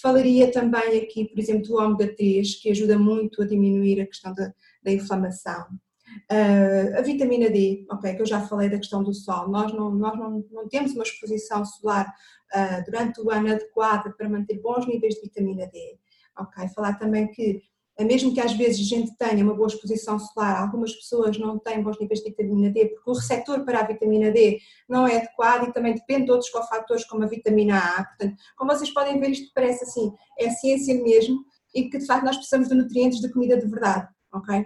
Falaria 0.00 0.50
também 0.50 0.98
aqui, 0.98 1.26
por 1.26 1.38
exemplo, 1.38 1.68
do 1.68 1.76
ômega 1.76 2.14
3, 2.14 2.56
que 2.56 2.70
ajuda 2.70 2.98
muito 2.98 3.42
a 3.42 3.46
diminuir 3.46 4.00
a 4.00 4.06
questão 4.06 4.34
da, 4.34 4.52
da 4.82 4.92
inflamação. 4.92 5.66
Uh, 6.30 6.98
a 6.98 7.02
vitamina 7.02 7.48
D, 7.48 7.86
ok, 7.90 8.14
que 8.14 8.22
eu 8.22 8.26
já 8.26 8.40
falei 8.40 8.68
da 8.68 8.78
questão 8.78 9.02
do 9.02 9.14
sol, 9.14 9.48
nós 9.48 9.72
não, 9.72 9.90
nós 9.90 10.18
não, 10.18 10.44
não 10.50 10.68
temos 10.68 10.92
uma 10.92 11.04
exposição 11.04 11.64
solar 11.64 12.12
uh, 12.52 12.84
durante 12.84 13.20
o 13.20 13.30
ano 13.30 13.52
adequada 13.52 14.12
para 14.12 14.28
manter 14.28 14.60
bons 14.60 14.86
níveis 14.86 15.14
de 15.14 15.22
vitamina 15.22 15.66
D, 15.68 15.98
ok? 16.40 16.68
Falar 16.74 16.94
também 16.98 17.28
que 17.30 17.62
é 17.98 18.04
mesmo 18.04 18.32
que 18.32 18.40
às 18.40 18.54
vezes 18.54 18.80
a 18.80 18.96
gente 18.96 19.14
tenha 19.18 19.44
uma 19.44 19.54
boa 19.54 19.68
exposição 19.68 20.18
solar, 20.18 20.62
algumas 20.62 20.92
pessoas 20.94 21.38
não 21.38 21.58
têm 21.58 21.82
bons 21.82 21.98
níveis 22.00 22.20
de 22.20 22.30
vitamina 22.30 22.70
D, 22.70 22.86
porque 22.86 23.10
o 23.10 23.12
receptor 23.12 23.62
para 23.64 23.80
a 23.80 23.86
vitamina 23.86 24.30
D 24.30 24.58
não 24.88 25.06
é 25.06 25.18
adequado 25.18 25.68
e 25.68 25.72
também 25.72 25.94
depende 25.94 26.24
de 26.24 26.30
outros 26.30 26.48
cofatores 26.50 27.04
como 27.04 27.24
a 27.24 27.26
vitamina 27.26 27.78
A. 27.78 28.04
Portanto, 28.04 28.36
como 28.56 28.72
vocês 28.72 28.90
podem 28.90 29.20
ver, 29.20 29.30
isto 29.30 29.50
parece 29.54 29.84
assim, 29.84 30.12
é 30.38 30.48
ciência 30.48 30.94
mesmo 30.94 31.44
e 31.74 31.90
que 31.90 31.98
de 31.98 32.06
facto 32.06 32.24
nós 32.24 32.36
precisamos 32.36 32.68
de 32.68 32.74
nutrientes 32.74 33.20
de 33.20 33.30
comida 33.30 33.58
de 33.58 33.66
verdade, 33.66 34.08
ok? 34.32 34.64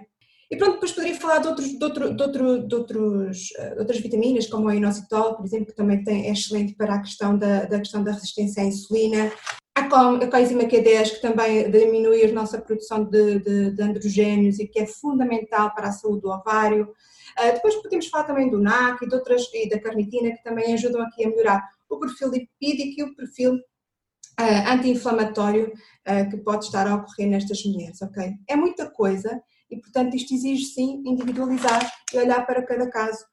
E 0.49 0.55
pronto, 0.55 0.73
depois 0.73 0.91
poderia 0.91 1.19
falar 1.19 1.39
de, 1.39 1.47
outros, 1.47 1.67
de, 1.67 1.83
outro, 1.83 2.15
de, 2.15 2.23
outro, 2.23 2.67
de, 2.67 2.75
outros, 2.75 3.49
eh, 3.57 3.73
de 3.73 3.79
outras 3.79 3.99
vitaminas, 3.99 4.47
como 4.47 4.69
a 4.69 4.75
inositol, 4.75 5.35
por 5.35 5.45
exemplo, 5.45 5.67
que 5.67 5.75
também 5.75 6.03
tem, 6.03 6.27
é 6.27 6.31
excelente 6.31 6.75
para 6.75 6.95
a 6.95 7.01
questão 7.01 7.37
da, 7.37 7.65
da 7.65 7.79
questão 7.79 8.03
da 8.03 8.11
resistência 8.11 8.61
à 8.61 8.65
insulina. 8.65 9.31
A 9.75 9.89
coenzima 9.89 10.63
Q10, 10.63 11.15
que 11.15 11.21
também 11.21 11.69
diminui 11.69 12.23
a 12.23 12.31
nossa 12.31 12.61
produção 12.61 13.03
de, 13.03 13.39
de, 13.39 13.71
de 13.71 13.83
androgénios 13.83 14.57
e 14.57 14.65
que 14.65 14.79
é 14.79 14.87
fundamental 14.87 15.75
para 15.75 15.89
a 15.89 15.91
saúde 15.91 16.21
do 16.21 16.29
ovário. 16.29 16.95
Uh, 17.37 17.53
depois 17.53 17.75
podemos 17.75 18.07
falar 18.07 18.23
também 18.23 18.49
do 18.49 18.57
NAC 18.57 19.03
e, 19.03 19.09
de 19.09 19.13
outras, 19.13 19.43
e 19.53 19.67
da 19.67 19.77
carnitina, 19.77 20.31
que 20.31 20.41
também 20.43 20.73
ajudam 20.73 21.01
aqui 21.01 21.25
a 21.25 21.29
melhorar 21.29 21.69
o 21.89 21.99
perfil 21.99 22.29
lipídico 22.29 23.01
e 23.01 23.03
o 23.03 23.15
perfil 23.17 23.55
uh, 23.55 24.71
anti-inflamatório 24.71 25.67
uh, 25.67 26.29
que 26.29 26.37
pode 26.37 26.63
estar 26.63 26.87
a 26.87 26.95
ocorrer 26.95 27.27
nestas 27.27 27.61
mulheres, 27.65 28.01
ok? 28.01 28.31
É 28.47 28.55
muita 28.55 28.89
coisa 28.89 29.41
e, 29.69 29.75
portanto, 29.75 30.15
isto 30.15 30.33
exige 30.33 30.67
sim 30.67 31.03
individualizar 31.05 31.85
e 32.13 32.17
olhar 32.17 32.45
para 32.45 32.65
cada 32.65 32.89
caso 32.89 33.25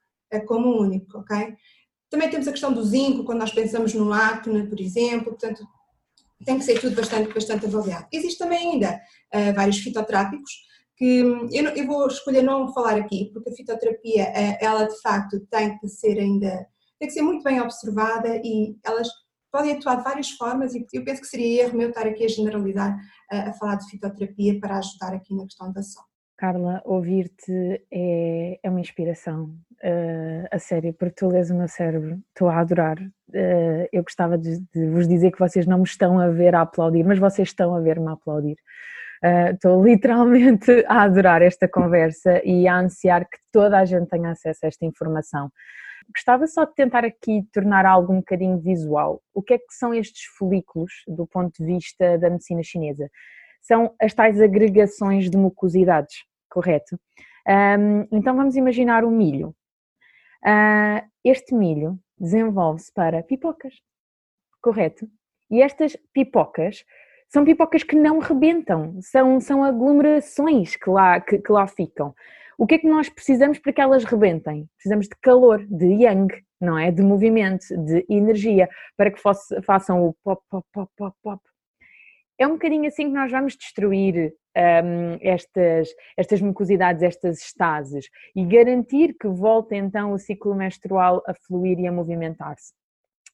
como 0.45 0.81
único, 0.81 1.19
ok? 1.19 1.55
Também 2.09 2.29
temos 2.29 2.47
a 2.47 2.51
questão 2.51 2.73
do 2.73 2.83
zinco, 2.83 3.23
quando 3.23 3.39
nós 3.39 3.53
pensamos 3.53 3.93
no 3.93 4.11
acne, 4.11 4.67
por 4.67 4.79
exemplo, 4.81 5.25
portanto, 5.25 5.63
tem 6.43 6.57
que 6.57 6.65
ser 6.65 6.79
tudo 6.79 6.95
bastante, 6.95 7.33
bastante 7.33 7.65
avaliado. 7.65 8.07
Existe 8.11 8.39
também 8.39 8.73
ainda 8.73 9.01
uh, 9.33 9.53
vários 9.53 9.77
fitotrápicos 9.79 10.51
que 10.95 11.19
eu, 11.51 11.67
eu, 11.69 11.87
vou 11.87 12.07
escolher 12.07 12.43
não 12.43 12.71
falar 12.73 12.95
aqui, 12.95 13.31
porque 13.33 13.49
a 13.49 13.55
fitoterapia, 13.55 14.23
uh, 14.25 14.57
ela 14.59 14.85
de 14.85 15.01
facto 15.01 15.39
tem 15.49 15.77
que 15.77 15.87
ser 15.87 16.19
ainda, 16.19 16.67
tem 16.99 17.07
que 17.07 17.11
ser 17.11 17.21
muito 17.21 17.43
bem 17.43 17.59
observada 17.61 18.39
e 18.43 18.77
elas 18.85 19.07
podem 19.51 19.73
atuar 19.73 19.97
de 19.97 20.03
várias 20.03 20.31
formas 20.31 20.73
e 20.73 20.85
eu 20.93 21.03
penso 21.03 21.21
que 21.21 21.27
seria 21.27 21.63
erro 21.63 21.77
meu 21.77 21.89
estar 21.89 22.07
aqui 22.07 22.25
a 22.25 22.27
generalizar, 22.27 22.95
uh, 23.31 23.49
a 23.49 23.53
falar 23.53 23.75
de 23.75 23.89
fitoterapia 23.89 24.59
para 24.59 24.77
ajudar 24.77 25.13
aqui 25.13 25.35
na 25.35 25.43
questão 25.43 25.71
da 25.71 25.81
saúde. 25.81 26.09
Carla, 26.35 26.81
ouvir-te 26.83 27.85
é, 27.91 28.59
é 28.61 28.69
uma 28.69 28.81
inspiração, 28.81 29.55
a 30.51 30.59
sério, 30.59 30.93
porque 30.93 31.15
tu 31.15 31.27
lês 31.27 31.49
o 31.49 31.55
meu 31.55 31.67
cérebro, 31.67 32.21
estou 32.33 32.49
a 32.49 32.59
adorar. 32.59 32.97
Uh, 33.33 33.87
eu 33.91 34.03
gostava 34.03 34.37
de, 34.37 34.59
de, 34.73 34.85
vos 34.89 35.07
dizer 35.07 35.31
que 35.31 35.39
vocês 35.39 35.65
não 35.65 35.79
me 35.79 35.83
estão 35.85 36.19
a 36.19 36.29
ver 36.29 36.53
a 36.53 36.61
aplaudir, 36.61 37.03
mas 37.03 37.17
vocês 37.17 37.49
estão 37.49 37.75
a 37.75 37.79
ver-me 37.79 38.07
a 38.07 38.11
aplaudir. 38.11 38.57
Uh, 39.23 39.53
estou 39.53 39.83
literalmente 39.85 40.85
a 40.87 41.01
adorar 41.03 41.41
esta 41.41 41.67
conversa 41.67 42.41
e 42.45 42.67
a 42.67 42.77
ansiar 42.77 43.25
que 43.25 43.37
toda 43.51 43.79
a 43.79 43.85
gente 43.85 44.07
tenha 44.07 44.31
acesso 44.31 44.65
a 44.65 44.67
esta 44.67 44.85
informação. 44.85 45.51
Gostava 46.13 46.45
só 46.47 46.65
de 46.65 46.75
tentar 46.75 47.05
aqui 47.05 47.43
tornar 47.51 47.85
algo 47.85 48.13
um 48.13 48.17
bocadinho 48.17 48.59
visual. 48.59 49.21
O 49.33 49.41
que 49.41 49.53
é 49.53 49.57
que 49.57 49.71
são 49.71 49.93
estes 49.93 50.25
folículos 50.37 50.91
do 51.07 51.25
ponto 51.25 51.53
de 51.57 51.65
vista 51.65 52.17
da 52.17 52.29
medicina 52.29 52.61
chinesa? 52.61 53.09
São 53.61 53.95
as 53.99 54.13
tais 54.13 54.41
agregações 54.41 55.29
de 55.29 55.37
mucosidades 55.37 56.25
correto? 56.53 56.99
Um, 57.47 58.07
então 58.11 58.35
vamos 58.35 58.55
imaginar 58.55 59.03
o 59.03 59.09
milho. 59.09 59.55
Uh, 60.45 61.01
este 61.23 61.55
milho 61.55 61.97
desenvolve-se 62.17 62.91
para 62.93 63.23
pipocas, 63.23 63.73
correto? 64.61 65.07
E 65.49 65.61
estas 65.61 65.95
pipocas 66.13 66.83
são 67.29 67.43
pipocas 67.43 67.83
que 67.83 67.95
não 67.95 68.19
rebentam, 68.19 68.99
são, 69.01 69.39
são 69.39 69.63
aglomerações 69.63 70.75
que 70.75 70.89
lá, 70.89 71.19
que, 71.19 71.39
que 71.39 71.51
lá 71.51 71.67
ficam. 71.67 72.13
O 72.57 72.67
que 72.67 72.75
é 72.75 72.77
que 72.77 72.87
nós 72.87 73.09
precisamos 73.09 73.57
para 73.57 73.73
que 73.73 73.81
elas 73.81 74.03
rebentem? 74.03 74.69
Precisamos 74.75 75.07
de 75.07 75.15
calor, 75.21 75.65
de 75.65 75.85
yang, 75.85 76.27
não 76.61 76.77
é? 76.77 76.91
De 76.91 77.01
movimento, 77.01 77.65
de 77.85 78.05
energia, 78.07 78.69
para 78.95 79.11
que 79.11 79.19
façam 79.65 80.05
o 80.05 80.13
pop, 80.23 80.41
pop, 80.49 80.65
pop, 80.71 80.91
pop, 80.95 81.17
pop. 81.23 81.41
É 82.37 82.47
um 82.47 82.53
bocadinho 82.53 82.87
assim 82.87 83.07
que 83.07 83.13
nós 83.13 83.31
vamos 83.31 83.55
destruir 83.55 84.33
um, 84.55 85.17
estas, 85.21 85.89
estas 86.17 86.41
mucosidades, 86.41 87.01
estas 87.01 87.39
estases 87.39 88.09
e 88.35 88.45
garantir 88.45 89.15
que 89.19 89.27
volte 89.27 89.75
então 89.75 90.11
o 90.11 90.17
ciclo 90.17 90.55
menstrual 90.55 91.23
a 91.27 91.33
fluir 91.33 91.79
e 91.79 91.87
a 91.87 91.91
movimentar-se. 91.91 92.73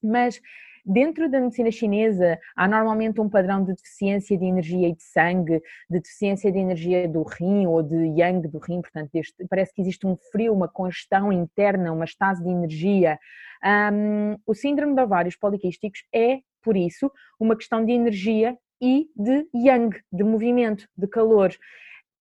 Mas 0.01 0.39
Dentro 0.85 1.29
da 1.29 1.39
medicina 1.39 1.71
chinesa, 1.71 2.39
há 2.55 2.67
normalmente 2.67 3.21
um 3.21 3.29
padrão 3.29 3.63
de 3.63 3.73
deficiência 3.73 4.37
de 4.37 4.45
energia 4.45 4.87
e 4.87 4.95
de 4.95 5.03
sangue, 5.03 5.61
de 5.89 5.99
deficiência 5.99 6.51
de 6.51 6.57
energia 6.57 7.07
do 7.07 7.21
rim 7.21 7.67
ou 7.67 7.83
de 7.83 7.95
yang 8.19 8.47
do 8.47 8.57
rim, 8.57 8.81
portanto, 8.81 9.11
este, 9.13 9.45
parece 9.47 9.73
que 9.73 9.81
existe 9.81 10.07
um 10.07 10.15
frio, 10.31 10.53
uma 10.53 10.67
congestão 10.67 11.31
interna, 11.31 11.91
uma 11.91 12.05
estase 12.05 12.43
de 12.43 12.49
energia. 12.49 13.19
Um, 13.63 14.37
o 14.47 14.55
síndrome 14.55 14.95
de 14.95 15.01
ovários 15.01 15.35
poliquísticos 15.35 16.03
é, 16.13 16.39
por 16.61 16.75
isso, 16.75 17.11
uma 17.39 17.55
questão 17.55 17.85
de 17.85 17.91
energia 17.91 18.57
e 18.81 19.09
de 19.15 19.47
yang, 19.53 19.89
de 20.11 20.23
movimento, 20.23 20.87
de 20.97 21.07
calor. 21.07 21.53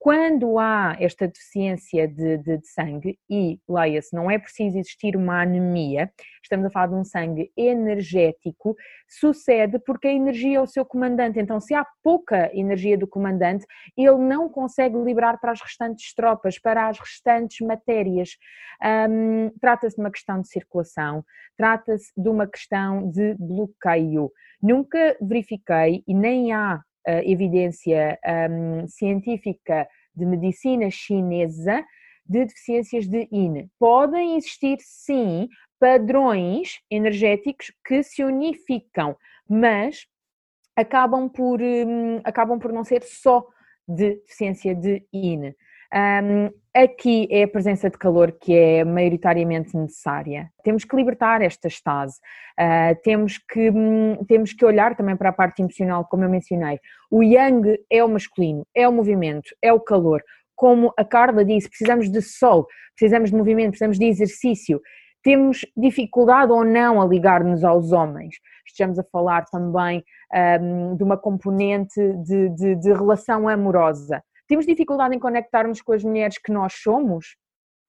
Quando 0.08 0.58
há 0.58 0.96
esta 0.98 1.28
deficiência 1.28 2.08
de, 2.08 2.38
de, 2.38 2.56
de 2.56 2.66
sangue, 2.66 3.18
e 3.28 3.60
leia-se, 3.68 4.16
não 4.16 4.30
é 4.30 4.38
preciso 4.38 4.78
existir 4.78 5.14
uma 5.14 5.42
anemia, 5.42 6.10
estamos 6.42 6.64
a 6.64 6.70
falar 6.70 6.86
de 6.86 6.94
um 6.94 7.04
sangue 7.04 7.52
energético, 7.54 8.74
sucede 9.06 9.78
porque 9.78 10.08
a 10.08 10.12
energia 10.14 10.56
é 10.56 10.60
o 10.62 10.66
seu 10.66 10.82
comandante. 10.82 11.38
Então, 11.38 11.60
se 11.60 11.74
há 11.74 11.84
pouca 12.02 12.50
energia 12.54 12.96
do 12.96 13.06
comandante, 13.06 13.66
ele 13.94 14.16
não 14.16 14.48
consegue 14.48 14.96
liberar 14.96 15.38
para 15.38 15.52
as 15.52 15.60
restantes 15.60 16.14
tropas, 16.14 16.58
para 16.58 16.88
as 16.88 16.98
restantes 16.98 17.60
matérias. 17.60 18.30
Um, 18.82 19.50
trata-se 19.60 19.96
de 19.96 20.00
uma 20.00 20.10
questão 20.10 20.40
de 20.40 20.48
circulação, 20.48 21.22
trata-se 21.54 22.10
de 22.16 22.30
uma 22.30 22.46
questão 22.46 23.10
de 23.10 23.34
bloqueio. 23.34 24.32
Nunca 24.62 25.18
verifiquei 25.20 26.02
e 26.08 26.14
nem 26.14 26.54
há 26.54 26.76
uh, 26.76 27.30
evidência 27.30 28.18
um, 28.50 28.88
científica 28.88 29.86
de 30.18 30.26
medicina 30.26 30.90
chinesa 30.90 31.84
de 32.26 32.44
deficiências 32.44 33.06
de 33.06 33.26
INE. 33.32 33.70
Podem 33.78 34.36
existir, 34.36 34.76
sim, 34.80 35.48
padrões 35.80 36.80
energéticos 36.90 37.72
que 37.86 38.02
se 38.02 38.22
unificam, 38.22 39.16
mas 39.48 40.06
acabam 40.76 41.28
por, 41.28 41.62
um, 41.62 42.20
acabam 42.24 42.58
por 42.58 42.72
não 42.72 42.84
ser 42.84 43.02
só 43.02 43.46
de 43.86 44.16
deficiência 44.16 44.74
de 44.74 45.06
INE. 45.12 45.56
Um, 45.94 46.50
aqui 46.74 47.26
é 47.30 47.44
a 47.44 47.48
presença 47.48 47.88
de 47.88 47.96
calor 47.96 48.32
que 48.32 48.54
é 48.54 48.84
maioritariamente 48.84 49.74
necessária. 49.74 50.50
Temos 50.62 50.84
que 50.84 50.94
libertar 50.94 51.40
esta 51.40 51.66
estase, 51.66 52.18
uh, 52.60 52.94
temos, 53.02 53.38
que, 53.38 53.70
um, 53.70 54.22
temos 54.26 54.52
que 54.52 54.64
olhar 54.64 54.94
também 54.94 55.16
para 55.16 55.30
a 55.30 55.32
parte 55.32 55.62
emocional, 55.62 56.04
como 56.04 56.24
eu 56.24 56.28
mencionei. 56.28 56.78
O 57.10 57.22
yang 57.22 57.78
é 57.90 58.04
o 58.04 58.08
masculino, 58.08 58.66
é 58.74 58.86
o 58.86 58.92
movimento, 58.92 59.48
é 59.62 59.72
o 59.72 59.80
calor. 59.80 60.22
Como 60.54 60.92
a 60.98 61.04
Carla 61.04 61.44
disse, 61.44 61.70
precisamos 61.70 62.10
de 62.10 62.20
sol, 62.20 62.66
precisamos 62.94 63.30
de 63.30 63.36
movimento, 63.36 63.70
precisamos 63.70 63.98
de 63.98 64.04
exercício. 64.04 64.80
Temos 65.22 65.64
dificuldade 65.76 66.52
ou 66.52 66.64
não 66.64 67.00
a 67.00 67.06
ligar-nos 67.06 67.64
aos 67.64 67.92
homens. 67.92 68.36
Estamos 68.66 68.98
a 68.98 69.04
falar 69.04 69.46
também 69.46 70.04
um, 70.60 70.96
de 70.96 71.02
uma 71.02 71.16
componente 71.16 72.00
de, 72.24 72.50
de, 72.50 72.74
de 72.76 72.92
relação 72.92 73.48
amorosa 73.48 74.22
temos 74.48 74.66
dificuldade 74.66 75.14
em 75.14 75.18
conectarmos 75.18 75.80
com 75.80 75.92
as 75.92 76.02
mulheres 76.02 76.38
que 76.38 76.50
nós 76.50 76.74
somos, 76.74 77.36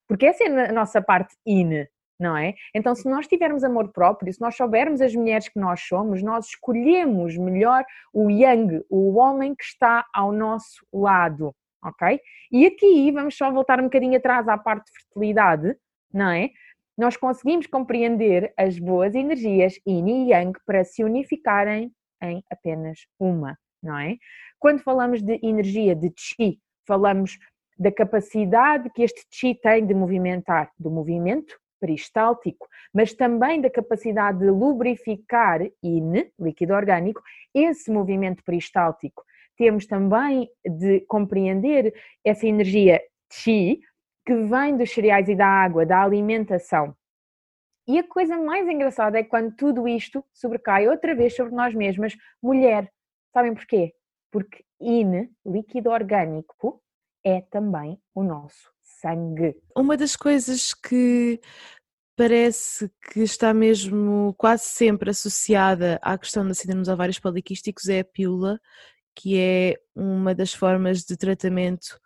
porque 0.07 0.25
essa 0.25 0.43
é 0.43 0.69
a 0.69 0.73
nossa 0.73 1.01
parte 1.01 1.35
in, 1.45 1.85
não 2.19 2.35
é? 2.35 2.53
Então, 2.75 2.93
se 2.93 3.07
nós 3.09 3.27
tivermos 3.27 3.63
amor 3.63 3.91
próprio, 3.91 4.31
se 4.33 4.41
nós 4.41 4.55
soubermos 4.55 5.01
as 5.01 5.15
mulheres 5.15 5.47
que 5.47 5.59
nós 5.59 5.81
somos, 5.81 6.21
nós 6.21 6.47
escolhemos 6.47 7.37
melhor 7.37 7.85
o 8.13 8.29
yang, 8.29 8.83
o 8.89 9.15
homem 9.15 9.55
que 9.55 9.63
está 9.63 10.05
ao 10.13 10.31
nosso 10.31 10.85
lado, 10.93 11.55
ok? 11.83 12.19
E 12.51 12.65
aqui 12.65 13.11
vamos 13.11 13.37
só 13.37 13.49
voltar 13.49 13.79
um 13.79 13.83
bocadinho 13.83 14.17
atrás 14.17 14.47
à 14.47 14.57
parte 14.57 14.87
de 14.87 14.99
fertilidade, 14.99 15.77
não 16.13 16.29
é? 16.29 16.49
Nós 16.97 17.15
conseguimos 17.15 17.65
compreender 17.67 18.53
as 18.57 18.77
boas 18.77 19.15
energias 19.15 19.79
yin 19.87 20.07
e 20.07 20.31
yang 20.31 20.59
para 20.65 20.83
se 20.83 21.01
unificarem 21.03 21.93
em 22.21 22.43
apenas 22.51 23.07
uma, 23.17 23.57
não 23.81 23.97
é? 23.97 24.17
Quando 24.59 24.83
falamos 24.83 25.21
de 25.21 25.39
energia, 25.41 25.95
de 25.95 26.11
chi, 26.15 26.59
falamos 26.85 27.39
da 27.77 27.91
capacidade 27.91 28.89
que 28.89 29.03
este 29.03 29.25
chi 29.31 29.55
tem 29.55 29.85
de 29.85 29.93
movimentar, 29.93 30.71
do 30.77 30.91
movimento 30.91 31.57
peristáltico, 31.79 32.67
mas 32.93 33.13
também 33.13 33.61
da 33.61 33.69
capacidade 33.69 34.39
de 34.39 34.49
lubrificar 34.49 35.61
IN, 35.81 36.29
líquido 36.37 36.73
orgânico, 36.73 37.21
esse 37.53 37.89
movimento 37.89 38.43
peristáltico. 38.43 39.23
Temos 39.57 39.85
também 39.85 40.49
de 40.65 41.01
compreender 41.01 41.93
essa 42.23 42.45
energia 42.45 43.01
Chi, 43.31 43.79
que 44.25 44.35
vem 44.35 44.75
dos 44.75 44.91
cereais 44.91 45.29
e 45.29 45.35
da 45.35 45.47
água, 45.47 45.85
da 45.85 46.03
alimentação. 46.03 46.93
E 47.87 47.97
a 47.97 48.03
coisa 48.07 48.37
mais 48.37 48.67
engraçada 48.67 49.17
é 49.17 49.23
quando 49.23 49.55
tudo 49.55 49.87
isto 49.87 50.23
sobrecai 50.33 50.87
outra 50.87 51.15
vez 51.15 51.35
sobre 51.35 51.55
nós 51.55 51.73
mesmas, 51.73 52.15
mulher. 52.41 52.91
Sabem 53.33 53.53
porquê? 53.53 53.93
Porque 54.31 54.63
IN, 54.79 55.29
líquido 55.45 55.89
orgânico, 55.89 56.81
é 57.23 57.41
também 57.41 57.99
o 58.13 58.23
nosso 58.23 58.71
sangue. 58.81 59.55
Uma 59.75 59.97
das 59.97 60.15
coisas 60.15 60.73
que 60.73 61.39
parece 62.15 62.91
que 63.11 63.21
está 63.21 63.53
mesmo 63.53 64.33
quase 64.37 64.65
sempre 64.65 65.09
associada 65.09 65.99
à 66.01 66.17
questão 66.17 66.45
da 66.45 66.53
síndrome 66.53 66.81
dos 66.81 66.89
ovários 66.89 67.19
poliquísticos 67.19 67.87
é 67.87 68.01
a 68.01 68.05
pílula, 68.05 68.59
que 69.15 69.37
é 69.37 69.75
uma 69.95 70.35
das 70.35 70.53
formas 70.53 71.03
de 71.03 71.15
tratamento 71.15 71.99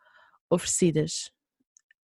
oferecidas. 0.49 1.31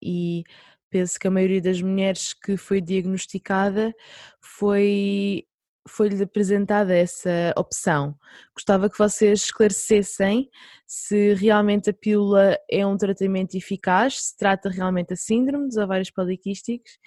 E 0.02 0.44
penso 0.90 1.20
que 1.20 1.28
a 1.28 1.32
maioria 1.32 1.62
das 1.62 1.82
mulheres 1.82 2.34
que 2.34 2.58
foi 2.58 2.82
diagnosticada 2.82 3.94
foi 4.42 5.46
foi-lhe 5.88 6.22
apresentada 6.22 6.96
essa 6.96 7.54
opção. 7.58 8.16
Gostava 8.56 8.90
que 8.90 8.98
vocês 8.98 9.44
esclarecessem 9.44 10.50
se 10.86 11.34
realmente 11.34 11.90
a 11.90 11.94
pílula 11.94 12.58
é 12.70 12.86
um 12.86 12.98
tratamento 12.98 13.56
eficaz, 13.56 14.22
se 14.22 14.38
trata 14.38 14.70
realmente 14.70 15.14
a 15.14 15.16
síndrome 15.16 15.68
dos 15.68 15.78
ovários 15.78 16.12
poliquísticos 16.12 17.00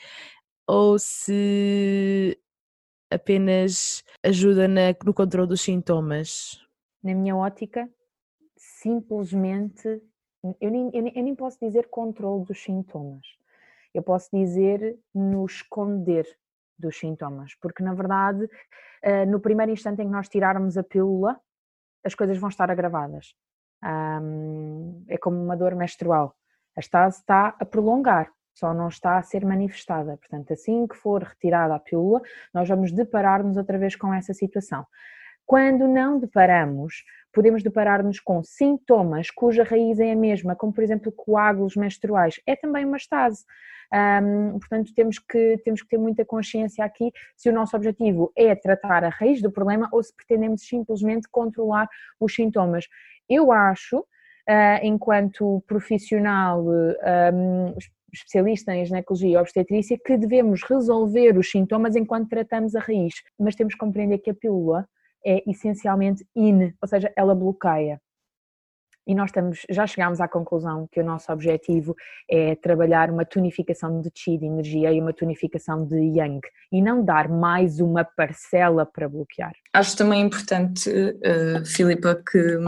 ou 0.66 0.98
se 0.98 2.38
apenas 3.10 4.02
ajuda 4.22 4.66
na, 4.66 4.94
no 5.04 5.12
controle 5.12 5.48
dos 5.48 5.60
sintomas. 5.60 6.60
Na 7.02 7.14
minha 7.14 7.36
ótica, 7.36 7.88
simplesmente, 8.56 10.00
eu 10.60 10.70
nem, 10.70 10.90
eu 10.92 11.02
nem, 11.02 11.12
eu 11.16 11.22
nem 11.22 11.34
posso 11.34 11.58
dizer 11.60 11.88
controle 11.88 12.44
dos 12.44 12.62
sintomas, 12.62 13.26
eu 13.92 14.02
posso 14.02 14.30
dizer 14.32 14.98
no 15.14 15.44
esconder 15.44 16.26
dos 16.78 16.98
sintomas, 16.98 17.54
porque 17.60 17.82
na 17.82 17.94
verdade, 17.94 18.48
eh, 19.02 19.26
no 19.26 19.40
primeiro 19.40 19.72
instante 19.72 20.02
em 20.02 20.06
que 20.06 20.12
nós 20.12 20.28
tirarmos 20.28 20.76
a 20.76 20.82
pílula, 20.82 21.40
as 22.04 22.14
coisas 22.14 22.38
vão 22.38 22.48
estar 22.48 22.70
agravadas. 22.70 23.34
É 25.08 25.18
como 25.18 25.42
uma 25.42 25.56
dor 25.56 25.74
menstrual. 25.74 26.36
A 26.76 26.80
estase 26.80 27.18
está 27.18 27.54
a 27.58 27.64
prolongar, 27.64 28.30
só 28.54 28.72
não 28.72 28.88
está 28.88 29.18
a 29.18 29.22
ser 29.22 29.44
manifestada. 29.44 30.16
Portanto, 30.16 30.52
assim 30.52 30.86
que 30.86 30.96
for 30.96 31.22
retirada 31.22 31.74
a 31.74 31.80
pílula, 31.80 32.20
nós 32.52 32.68
vamos 32.68 32.92
deparar-nos 32.92 33.56
outra 33.56 33.78
vez 33.78 33.96
com 33.96 34.12
essa 34.14 34.32
situação. 34.32 34.86
Quando 35.46 35.86
não 35.86 36.18
deparamos, 36.18 37.04
podemos 37.32 37.62
deparar-nos 37.62 38.20
com 38.20 38.42
sintomas 38.42 39.30
cuja 39.30 39.64
raiz 39.64 39.98
é 39.98 40.12
a 40.12 40.16
mesma, 40.16 40.54
como 40.54 40.72
por 40.72 40.84
exemplo 40.84 41.12
coágulos 41.12 41.76
menstruais, 41.76 42.40
é 42.46 42.54
também 42.54 42.84
uma 42.84 42.96
estase. 42.96 43.44
Portanto, 44.58 44.92
temos 44.94 45.18
que, 45.18 45.58
temos 45.64 45.82
que 45.82 45.88
ter 45.88 45.98
muita 45.98 46.24
consciência 46.24 46.82
aqui 46.84 47.12
se 47.36 47.50
o 47.50 47.52
nosso 47.52 47.76
objetivo 47.76 48.32
é 48.34 48.54
tratar 48.54 49.04
a 49.04 49.10
raiz 49.10 49.42
do 49.42 49.52
problema 49.52 49.88
ou 49.92 50.02
se 50.02 50.14
pretendemos 50.14 50.66
simplesmente 50.66 51.28
controlar 51.30 51.88
os 52.18 52.34
sintomas. 52.34 52.86
Eu 53.28 53.52
acho, 53.52 53.98
uh, 53.98 54.78
enquanto 54.82 55.62
profissional 55.66 56.64
um, 56.64 57.74
especialista 58.12 58.74
em 58.74 58.84
ginecologia 58.84 59.30
e 59.30 59.36
obstetrícia, 59.36 59.98
que 60.02 60.16
devemos 60.16 60.62
resolver 60.62 61.36
os 61.36 61.50
sintomas 61.50 61.94
enquanto 61.94 62.28
tratamos 62.28 62.74
a 62.74 62.80
raiz, 62.80 63.14
mas 63.38 63.54
temos 63.54 63.74
que 63.74 63.80
compreender 63.80 64.18
que 64.18 64.30
a 64.30 64.34
pílula 64.34 64.86
é 65.24 65.42
essencialmente 65.48 66.26
in, 66.34 66.72
ou 66.80 66.88
seja, 66.88 67.12
ela 67.16 67.34
bloqueia. 67.34 68.00
E 69.06 69.14
nós 69.14 69.30
estamos, 69.30 69.66
já 69.68 69.84
chegámos 69.84 70.20
à 70.20 70.28
conclusão 70.28 70.86
que 70.90 71.00
o 71.00 71.04
nosso 71.04 71.32
objetivo 71.32 71.94
é 72.30 72.54
trabalhar 72.54 73.10
uma 73.10 73.24
tonificação 73.24 74.00
de 74.00 74.10
Qi, 74.12 74.38
de 74.38 74.46
energia, 74.46 74.92
e 74.92 75.00
uma 75.00 75.12
tonificação 75.12 75.84
de 75.84 75.96
Yang, 75.96 76.40
e 76.70 76.80
não 76.80 77.04
dar 77.04 77.28
mais 77.28 77.80
uma 77.80 78.04
parcela 78.04 78.86
para 78.86 79.08
bloquear. 79.08 79.52
Acho 79.72 79.96
também 79.96 80.22
importante, 80.22 80.88
uh, 80.88 81.66
Filipa, 81.66 82.22
que 82.30 82.58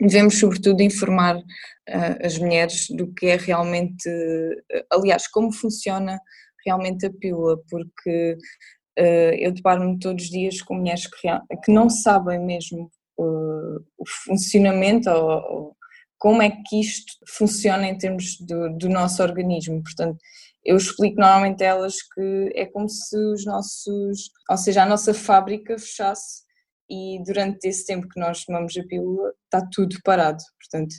devemos 0.00 0.38
sobretudo 0.38 0.80
informar 0.80 1.36
uh, 1.36 1.42
as 2.24 2.38
mulheres 2.38 2.88
do 2.90 3.12
que 3.12 3.26
é 3.26 3.36
realmente, 3.36 4.08
uh, 4.08 4.84
aliás, 4.92 5.26
como 5.26 5.52
funciona 5.52 6.20
realmente 6.64 7.06
a 7.06 7.10
pílula, 7.10 7.58
porque 7.68 8.36
eu 9.38 9.52
deparo-me 9.52 9.98
todos 9.98 10.24
os 10.24 10.30
dias 10.30 10.60
com 10.62 10.74
mulheres 10.74 11.06
que, 11.06 11.28
que 11.64 11.72
não 11.72 11.88
sabem 11.88 12.38
mesmo 12.38 12.90
o, 13.16 13.80
o 13.98 14.04
funcionamento 14.24 15.10
ou, 15.10 15.76
como 16.18 16.42
é 16.42 16.50
que 16.50 16.80
isto 16.80 17.12
funciona 17.28 17.86
em 17.86 17.96
termos 17.96 18.38
do, 18.40 18.76
do, 18.76 18.88
nosso 18.88 19.22
organismo. 19.22 19.82
Portanto, 19.82 20.18
eu 20.64 20.76
explico 20.76 21.20
normalmente 21.20 21.62
a 21.62 21.68
elas 21.68 21.96
que 22.02 22.52
é 22.54 22.66
como 22.66 22.88
se 22.88 23.16
os 23.16 23.44
nossos, 23.46 24.30
ou 24.50 24.56
seja, 24.56 24.82
a 24.82 24.86
nossa 24.86 25.14
fábrica 25.14 25.78
fechasse 25.78 26.42
e 26.90 27.22
durante 27.24 27.68
esse 27.68 27.86
tempo 27.86 28.08
que 28.08 28.18
nós 28.18 28.44
tomamos 28.44 28.76
a 28.76 28.82
pílula 28.84 29.32
está 29.44 29.66
tudo 29.72 29.96
parado. 30.04 30.42
Portanto, 30.60 30.94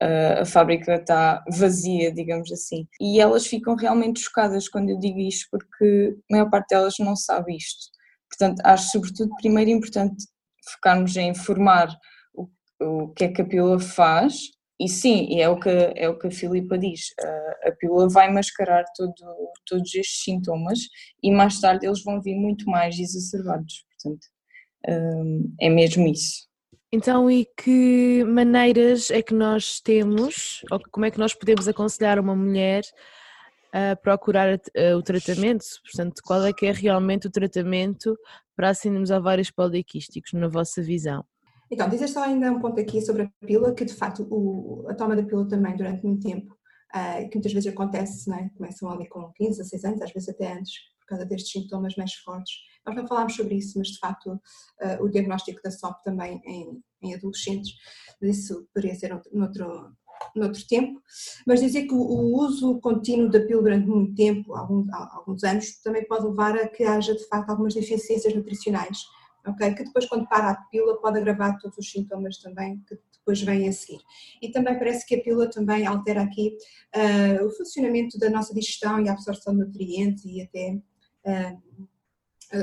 a 0.00 0.44
fábrica 0.44 0.94
está 0.94 1.44
vazia, 1.50 2.12
digamos 2.12 2.52
assim. 2.52 2.86
E 3.00 3.20
elas 3.20 3.46
ficam 3.46 3.74
realmente 3.74 4.20
chocadas 4.20 4.68
quando 4.68 4.90
eu 4.90 4.98
digo 4.98 5.18
isto, 5.18 5.48
porque 5.50 6.16
a 6.30 6.34
maior 6.34 6.50
parte 6.50 6.68
delas 6.70 6.94
não 7.00 7.16
sabe 7.16 7.56
isto. 7.56 7.90
Portanto, 8.28 8.60
acho 8.64 8.90
sobretudo 8.90 9.34
primeiro 9.36 9.70
importante 9.70 10.24
focarmos 10.74 11.16
em 11.16 11.30
informar 11.30 11.88
o, 12.34 12.48
o 12.80 13.08
que 13.08 13.24
é 13.24 13.28
que 13.28 13.42
a 13.42 13.44
pílula 13.44 13.80
faz, 13.80 14.34
e 14.80 14.88
sim, 14.88 15.40
é 15.40 15.48
o 15.48 15.58
que, 15.58 15.68
é 15.68 16.08
o 16.08 16.16
que 16.16 16.28
a 16.28 16.30
Filipa 16.30 16.78
diz, 16.78 17.12
a, 17.20 17.68
a 17.68 17.72
pílula 17.72 18.08
vai 18.08 18.30
mascarar 18.30 18.84
todo, 18.94 19.14
todos 19.66 19.92
estes 19.94 20.22
sintomas 20.22 20.78
e 21.22 21.32
mais 21.32 21.60
tarde 21.60 21.86
eles 21.86 22.02
vão 22.04 22.20
vir 22.20 22.36
muito 22.36 22.66
mais 22.70 22.96
exacerbados, 22.98 23.84
portanto, 23.90 24.26
hum, 24.88 25.54
é 25.60 25.68
mesmo 25.68 26.06
isso. 26.06 26.47
Então, 26.90 27.30
e 27.30 27.44
que 27.44 28.24
maneiras 28.24 29.10
é 29.10 29.22
que 29.22 29.34
nós 29.34 29.78
temos, 29.78 30.62
ou 30.70 30.80
como 30.90 31.04
é 31.04 31.10
que 31.10 31.18
nós 31.18 31.34
podemos 31.34 31.68
aconselhar 31.68 32.18
uma 32.18 32.34
mulher 32.34 32.82
a 33.72 33.94
procurar 33.94 34.58
o 34.96 35.02
tratamento? 35.02 35.64
Portanto, 35.84 36.22
qual 36.24 36.44
é 36.44 36.52
que 36.52 36.64
é 36.64 36.72
realmente 36.72 37.26
o 37.26 37.30
tratamento 37.30 38.16
para 38.56 38.70
a 38.70 38.74
síndrome 38.74 39.02
dos 39.02 39.10
ovários 39.10 39.50
poliquísticos, 39.50 40.32
na 40.32 40.48
vossa 40.48 40.82
visão? 40.82 41.24
Então, 41.70 41.88
dizer 41.90 42.08
só 42.08 42.24
ainda 42.24 42.50
um 42.50 42.58
ponto 42.58 42.80
aqui 42.80 43.02
sobre 43.02 43.22
a 43.24 43.46
pílula, 43.46 43.74
que 43.74 43.84
de 43.84 43.92
facto 43.92 44.26
o, 44.30 44.86
a 44.88 44.94
toma 44.94 45.14
da 45.14 45.22
pílula 45.22 45.46
também 45.46 45.76
durante 45.76 46.02
muito 46.02 46.26
tempo, 46.26 46.54
uh, 46.94 47.28
que 47.28 47.36
muitas 47.36 47.52
vezes 47.52 47.70
acontece, 47.70 48.30
não 48.30 48.38
é? 48.38 48.48
começam 48.56 48.90
ali 48.90 49.06
com 49.06 49.30
15, 49.34 49.58
16 49.58 49.84
anos, 49.84 50.02
às 50.02 50.10
vezes 50.10 50.30
até 50.30 50.52
antes, 50.54 50.72
causa 51.08 51.24
destes 51.24 51.52
sintomas 51.52 51.96
mais 51.96 52.14
fortes. 52.14 52.54
Nós 52.86 52.96
não 52.96 53.06
falámos 53.06 53.34
sobre 53.34 53.56
isso, 53.56 53.78
mas 53.78 53.88
de 53.88 53.98
facto 53.98 54.32
uh, 54.32 55.02
o 55.02 55.08
diagnóstico 55.08 55.60
da 55.62 55.70
SOP 55.70 56.02
também 56.02 56.40
em, 56.44 56.82
em 57.02 57.14
adolescentes, 57.14 57.74
isso 58.22 58.66
poderia 58.72 58.94
ser 58.94 59.20
noutro, 59.32 59.92
noutro 60.34 60.66
tempo, 60.66 61.00
mas 61.46 61.60
dizer 61.60 61.86
que 61.86 61.94
o 61.94 62.36
uso 62.36 62.80
contínuo 62.80 63.30
da 63.30 63.40
pílula 63.40 63.70
durante 63.70 63.86
muito 63.86 64.14
tempo, 64.14 64.54
alguns, 64.54 64.88
alguns 64.92 65.44
anos, 65.44 65.80
também 65.82 66.06
pode 66.06 66.26
levar 66.26 66.56
a 66.56 66.68
que 66.68 66.84
haja 66.84 67.14
de 67.14 67.26
facto 67.28 67.50
algumas 67.50 67.74
deficiências 67.74 68.34
nutricionais, 68.34 68.98
ok? 69.46 69.74
Que 69.74 69.84
depois 69.84 70.06
quando 70.06 70.28
para 70.28 70.50
a 70.50 70.56
pílula 70.70 71.00
pode 71.00 71.18
agravar 71.18 71.58
todos 71.58 71.78
os 71.78 71.90
sintomas 71.90 72.38
também 72.38 72.82
que 72.88 72.98
depois 73.18 73.42
vêm 73.42 73.68
a 73.68 73.72
seguir. 73.72 74.00
E 74.40 74.50
também 74.50 74.78
parece 74.78 75.06
que 75.06 75.14
a 75.14 75.22
pílula 75.22 75.50
também 75.50 75.86
altera 75.86 76.22
aqui 76.22 76.56
uh, 76.96 77.44
o 77.44 77.50
funcionamento 77.50 78.18
da 78.18 78.30
nossa 78.30 78.54
digestão 78.54 79.00
e 79.00 79.08
a 79.08 79.12
absorção 79.12 79.54
de 79.54 79.64
nutrientes 79.64 80.24
e 80.24 80.40
até 80.40 80.80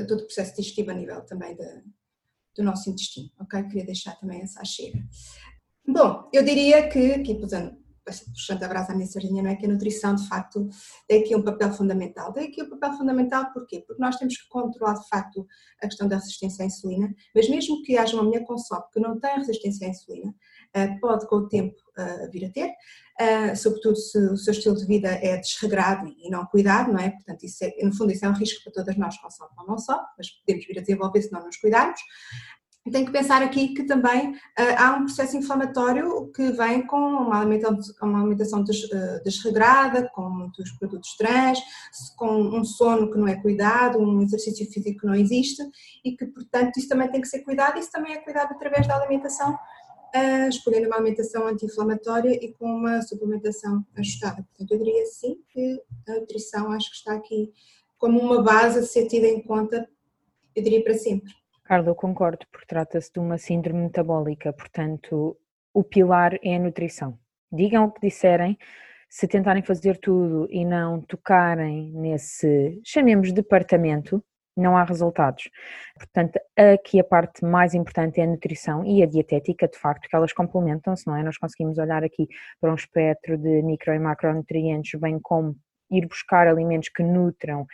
todo 0.07 0.21
o 0.21 0.25
processo 0.25 0.55
digestivo 0.55 0.91
a 0.91 0.93
nível 0.93 1.21
também 1.25 1.55
da, 1.55 1.81
do 2.55 2.63
nosso 2.63 2.89
intestino, 2.89 3.29
ok? 3.39 3.63
Queria 3.63 3.85
deixar 3.85 4.15
também 4.15 4.41
essa 4.41 4.63
chega. 4.63 4.99
Bom, 5.87 6.29
eu 6.33 6.43
diria 6.43 6.89
que, 6.89 7.13
aqui 7.13 7.35
puxando 8.05 8.63
a 8.63 8.67
brasa 8.67 8.91
à 8.91 8.95
minha 8.95 9.07
sardinha, 9.07 9.41
não 9.41 9.49
é 9.49 9.55
que 9.55 9.65
a 9.65 9.69
nutrição 9.69 10.15
de 10.15 10.27
facto 10.27 10.67
tem 11.07 11.21
aqui 11.21 11.35
um 11.35 11.41
papel 11.41 11.71
fundamental. 11.73 12.31
Tem 12.31 12.47
aqui 12.47 12.61
um 12.61 12.69
papel 12.69 12.97
fundamental 12.97 13.51
porquê? 13.51 13.83
Porque 13.85 14.01
nós 14.01 14.15
temos 14.17 14.37
que 14.37 14.47
controlar 14.47 14.93
de 14.93 15.07
facto 15.07 15.47
a 15.81 15.87
questão 15.87 16.07
da 16.07 16.17
resistência 16.17 16.63
à 16.63 16.67
insulina, 16.67 17.13
mas 17.33 17.49
mesmo 17.49 17.81
que 17.83 17.97
haja 17.97 18.15
uma 18.15 18.23
mulher 18.23 18.43
com 18.45 18.57
SOP 18.57 18.93
que 18.93 18.99
não 18.99 19.19
tem 19.19 19.35
resistência 19.35 19.87
à 19.87 19.89
insulina, 19.89 20.33
eh, 20.73 20.87
pode 20.99 21.27
com 21.27 21.37
o 21.37 21.47
tempo 21.47 21.75
eh, 21.97 22.29
vir 22.31 22.45
a 22.45 22.51
ter, 22.51 22.73
eh, 23.19 23.55
sobretudo 23.55 23.95
se 23.95 24.17
o 24.17 24.37
seu 24.37 24.51
estilo 24.51 24.75
de 24.75 24.85
vida 24.85 25.07
é 25.07 25.37
desregrado 25.37 26.07
e 26.07 26.29
não 26.29 26.45
cuidado, 26.45 26.91
não 26.91 26.99
é? 26.99 27.11
Portanto, 27.11 27.43
isso 27.43 27.63
é, 27.63 27.73
no 27.83 27.95
fundo 27.95 28.11
isso 28.11 28.25
é 28.25 28.29
um 28.29 28.33
risco 28.33 28.63
para 28.63 28.73
todas 28.73 28.97
nós 28.97 29.17
com 29.17 29.29
SOP 29.29 29.51
ou 29.57 29.67
não 29.67 29.77
SOP, 29.77 30.03
mas 30.17 30.29
podemos 30.29 30.65
vir 30.65 30.77
a 30.77 30.81
desenvolver 30.81 31.21
se 31.21 31.31
não 31.31 31.43
nos 31.45 31.57
cuidarmos. 31.57 31.99
Tem 32.91 33.03
que 33.03 33.11
pensar 33.11 33.41
aqui 33.41 33.69
que 33.69 33.83
também 33.83 34.31
uh, 34.31 34.37
há 34.77 34.95
um 34.95 35.05
processo 35.05 35.35
inflamatório 35.35 36.31
que 36.31 36.51
vem 36.51 36.85
com 36.85 36.97
uma 36.97 37.41
alimentação, 37.41 37.95
uma 38.03 38.19
alimentação 38.19 38.63
des, 38.63 38.83
uh, 38.83 39.23
desregrada, 39.23 40.07
com 40.13 40.29
muitos 40.29 40.71
produtos 40.73 41.17
trans, 41.17 41.59
com 42.15 42.29
um 42.29 42.63
sono 42.63 43.11
que 43.11 43.17
não 43.17 43.27
é 43.27 43.41
cuidado, 43.41 43.97
um 43.97 44.21
exercício 44.21 44.71
físico 44.71 44.99
que 44.99 45.07
não 45.07 45.15
existe 45.15 45.63
e 46.03 46.15
que, 46.15 46.27
portanto, 46.27 46.77
isso 46.77 46.87
também 46.87 47.09
tem 47.09 47.21
que 47.21 47.27
ser 47.27 47.39
cuidado. 47.39 47.79
Isso 47.79 47.91
também 47.91 48.13
é 48.13 48.17
cuidado 48.17 48.51
através 48.51 48.87
da 48.87 48.95
alimentação, 48.95 49.53
uh, 49.53 50.47
escolhendo 50.47 50.85
uma 50.85 50.97
alimentação 50.97 51.47
anti-inflamatória 51.47 52.37
e 52.39 52.53
com 52.53 52.67
uma 52.67 53.01
suplementação 53.01 53.83
ajustada. 53.97 54.43
Portanto, 54.43 54.71
eu 54.71 54.77
diria 54.77 55.05
sim 55.07 55.37
que 55.49 55.81
a 56.07 56.19
nutrição 56.19 56.71
acho 56.71 56.91
que 56.91 56.97
está 56.97 57.15
aqui 57.15 57.51
como 57.97 58.19
uma 58.19 58.43
base 58.43 58.77
a 58.77 58.83
ser 58.83 59.07
tida 59.07 59.25
em 59.25 59.41
conta, 59.41 59.89
eu 60.55 60.63
diria 60.63 60.83
para 60.83 60.93
sempre. 60.93 61.33
Carla, 61.65 61.87
eu 61.87 61.95
concordo, 61.95 62.45
porque 62.51 62.67
trata-se 62.67 63.11
de 63.11 63.19
uma 63.19 63.39
síndrome 63.39 63.81
metabólica, 63.81 64.53
portanto, 64.53 65.35
o 65.73 65.83
pilar 65.83 66.37
é 66.43 66.55
a 66.55 66.59
nutrição. 66.59 67.17
Digam 67.51 67.85
o 67.85 67.91
que 67.91 68.01
disserem, 68.01 68.55
se 69.09 69.27
tentarem 69.27 69.63
fazer 69.63 69.97
tudo 69.97 70.47
e 70.51 70.63
não 70.63 71.01
tocarem 71.01 71.91
nesse, 71.93 72.79
chamemos 72.85 73.31
departamento, 73.31 74.23
não 74.55 74.77
há 74.77 74.83
resultados. 74.83 75.49
Portanto, 75.97 76.39
aqui 76.55 76.99
a 76.99 77.03
parte 77.03 77.43
mais 77.43 77.73
importante 77.73 78.21
é 78.21 78.25
a 78.25 78.27
nutrição 78.27 78.85
e 78.85 79.01
a 79.01 79.07
dietética, 79.07 79.67
de 79.67 79.77
facto, 79.77 80.07
que 80.07 80.15
elas 80.15 80.31
complementam-se, 80.33 81.07
não 81.07 81.15
é? 81.15 81.23
Nós 81.23 81.37
conseguimos 81.37 81.79
olhar 81.79 82.03
aqui 82.03 82.27
para 82.61 82.71
um 82.71 82.75
espectro 82.75 83.37
de 83.39 83.63
micro 83.63 83.91
e 83.93 83.99
macronutrientes, 83.99 84.99
bem 84.99 85.19
como 85.19 85.55
ir 85.91 86.07
buscar 86.07 86.47
alimentos 86.47 86.89
que 86.89 87.03
nutram 87.03 87.61
uh, 87.61 87.67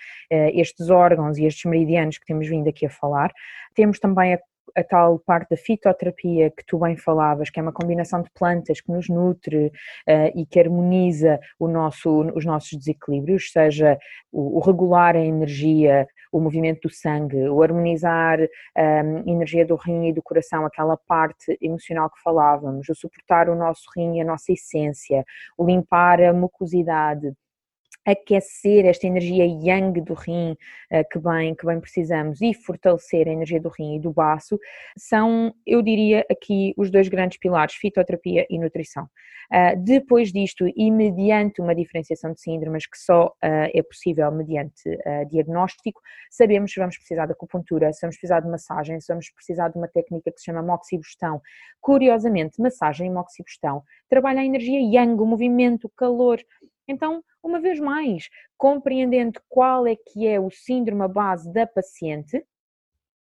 estes 0.54 0.90
órgãos 0.90 1.38
e 1.38 1.46
estes 1.46 1.66
meridianos 1.70 2.18
que 2.18 2.26
temos 2.26 2.48
vindo 2.48 2.68
aqui 2.68 2.86
a 2.86 2.90
falar. 2.90 3.32
Temos 3.76 4.00
também 4.00 4.34
a 4.34 4.40
a 4.76 4.84
tal 4.84 5.20
parte 5.20 5.50
da 5.50 5.58
fitoterapia 5.58 6.50
que 6.50 6.66
tu 6.66 6.80
bem 6.80 6.96
falavas, 6.96 7.50
que 7.50 7.60
é 7.60 7.64
uma 7.64 7.72
combinação 7.72 8.22
de 8.22 8.30
plantas 8.32 8.82
que 8.82 8.92
nos 8.92 9.10
nutre 9.10 9.68
uh, 9.68 9.72
e 10.36 10.46
que 10.46 10.60
harmoniza 10.60 11.40
o 11.60 11.68
nosso, 11.68 12.22
os 12.36 12.46
nossos 12.46 12.78
desequilíbrios, 12.78 13.52
seja 13.52 13.98
o, 14.32 14.58
o 14.58 14.60
regular 14.60 15.16
a 15.16 15.20
energia, 15.20 16.08
o 16.32 16.40
movimento 16.40 16.88
do 16.88 16.94
sangue, 16.94 17.50
o 17.50 17.62
harmonizar 17.62 18.40
um, 18.40 18.46
ehm, 18.78 19.24
a 19.28 19.30
energia 19.30 19.66
do 19.66 19.76
rim 19.76 20.08
e 20.08 20.14
do 20.14 20.22
coração, 20.22 20.66
aquela 20.66 20.96
parte 20.96 21.58
emocional 21.62 22.10
que 22.10 22.22
falávamos, 22.22 22.88
o 22.88 22.96
suportar 22.96 23.50
o 23.50 23.56
nosso 23.56 23.84
rim 23.96 24.18
e 24.18 24.22
a 24.22 24.26
nossa 24.26 24.54
essência, 24.54 25.26
o 25.58 25.66
limpar 25.66 26.22
a 26.22 26.32
mucosidade, 26.32 27.34
aquecer 28.06 28.86
esta 28.86 29.06
energia 29.06 29.46
yang 29.46 30.02
do 30.02 30.14
rim 30.14 30.54
uh, 30.92 31.04
que, 31.12 31.20
bem, 31.20 31.56
que 31.56 31.66
bem 31.66 31.80
precisamos 31.80 32.42
e 32.42 32.54
fortalecer 32.54 33.28
a 33.28 33.32
energia 33.32 33.60
do 33.60 33.70
rim 33.70 33.96
e 33.96 34.00
do 34.00 34.12
baço, 34.12 34.60
são, 34.98 35.54
eu 35.66 35.82
diria, 35.82 36.26
aqui 36.30 36.74
os 36.78 36.90
dois 36.90 37.08
grandes 37.08 37.38
pilares, 37.38 37.76
fitoterapia 37.76 38.46
e 38.50 38.58
nutrição. 38.58 39.08
Uh, 39.54 39.78
depois 39.84 40.32
disto, 40.32 40.66
e 40.76 40.90
mediante 40.90 41.62
uma 41.62 41.76
diferenciação 41.76 42.34
de 42.34 42.42
síndromes 42.42 42.88
que 42.88 42.98
só 42.98 43.28
uh, 43.28 43.70
é 43.74 43.84
possível 43.84 44.32
mediante 44.32 44.82
diagnóstico, 45.30 46.02
sabemos 46.30 46.72
se 46.72 46.80
vamos 46.80 46.98
precisar 46.98 47.26
de 47.26 47.34
acupuntura, 47.34 47.92
se 47.94 48.02
vamos 48.02 48.16
precisar 48.16 48.40
de 48.40 48.50
massagem, 48.50 49.00
se 49.00 49.08
vamos 49.12 49.30
precisar 49.32 49.70
de 49.70 49.78
uma 49.78 49.88
técnica 49.88 50.32
que 50.32 50.40
se 50.40 50.46
chama 50.46 50.62
moxibustão. 50.62 51.42
Curiosamente, 51.80 52.62
massagem 52.62 53.08
e 53.08 53.10
moxibustão 53.10 53.84
trabalha 54.10 54.42
a 54.42 54.46
energia 54.46 54.80
yang, 54.80 55.22
o 55.22 55.26
movimento, 55.26 55.86
o 55.86 55.90
calor, 55.90 56.40
então, 56.92 57.24
uma 57.42 57.60
vez 57.60 57.80
mais, 57.80 58.30
compreendendo 58.58 59.42
qual 59.50 59.88
é 59.88 59.96
que 59.96 60.28
é 60.28 60.40
o 60.40 60.52
síndrome 60.52 61.08
base 61.08 61.52
da 61.52 61.66
paciente, 61.66 62.46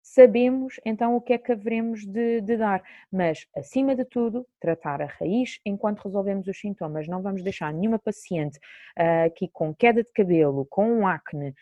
sabemos 0.10 0.80
então 0.84 1.16
o 1.16 1.22
que 1.22 1.34
é 1.34 1.38
que 1.38 1.52
haveremos 1.52 2.04
de, 2.04 2.42
de, 2.42 2.58
dar. 2.58 2.82
Mas, 3.12 3.46
acima 3.56 3.96
de 3.96 4.04
tudo, 4.04 4.46
tratar 4.60 5.02
a 5.04 5.06
raiz 5.06 5.60
enquanto 5.64 6.00
resolvemos 6.00 6.48
os 6.48 6.60
sintomas. 6.60 7.08
Não 7.08 7.22
vamos 7.22 7.44
deixar 7.44 7.72
nenhuma 7.72 8.00
paciente 8.00 8.58
uh, 8.98 9.28
aqui 9.28 9.48
com 9.54 9.74
queda 9.74 10.04
de 10.04 10.12
cabelo, 10.12 10.66
com 10.68 10.92
um 10.92 11.08
acne 11.08 11.54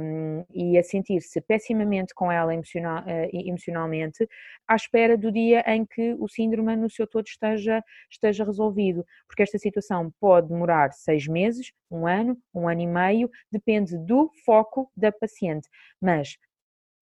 um, 0.00 0.44
e 0.54 0.78
a 0.78 0.84
sentir-se 0.84 1.40
pessimamente 1.40 2.14
com 2.14 2.30
ela 2.30 2.54
emocional, 2.54 3.02
uh, 3.02 3.28
emocionalmente, 3.32 4.28
à 4.68 4.76
espera 4.76 5.18
do 5.18 5.32
dia 5.32 5.64
em 5.66 5.84
que 5.84 6.14
o 6.20 6.28
síndrome 6.28 6.76
no 6.76 6.88
seu 6.88 7.08
todo 7.08 7.26
esteja, 7.26 7.82
esteja 8.08 8.44
resolvido. 8.44 9.04
Porque 9.26 9.42
esta 9.42 9.58
situação 9.58 10.12
pode 10.20 10.48
demorar 10.48 10.92
seis 10.92 11.26
meses, 11.26 11.72
um 11.90 12.06
ano, 12.06 12.38
um 12.54 12.68
ano 12.68 12.82
e 12.82 12.86
meio, 12.86 13.28
depende 13.50 13.98
do 13.98 14.30
foco 14.44 14.88
da 14.96 15.10
paciente. 15.10 15.68
Mas 16.00 16.38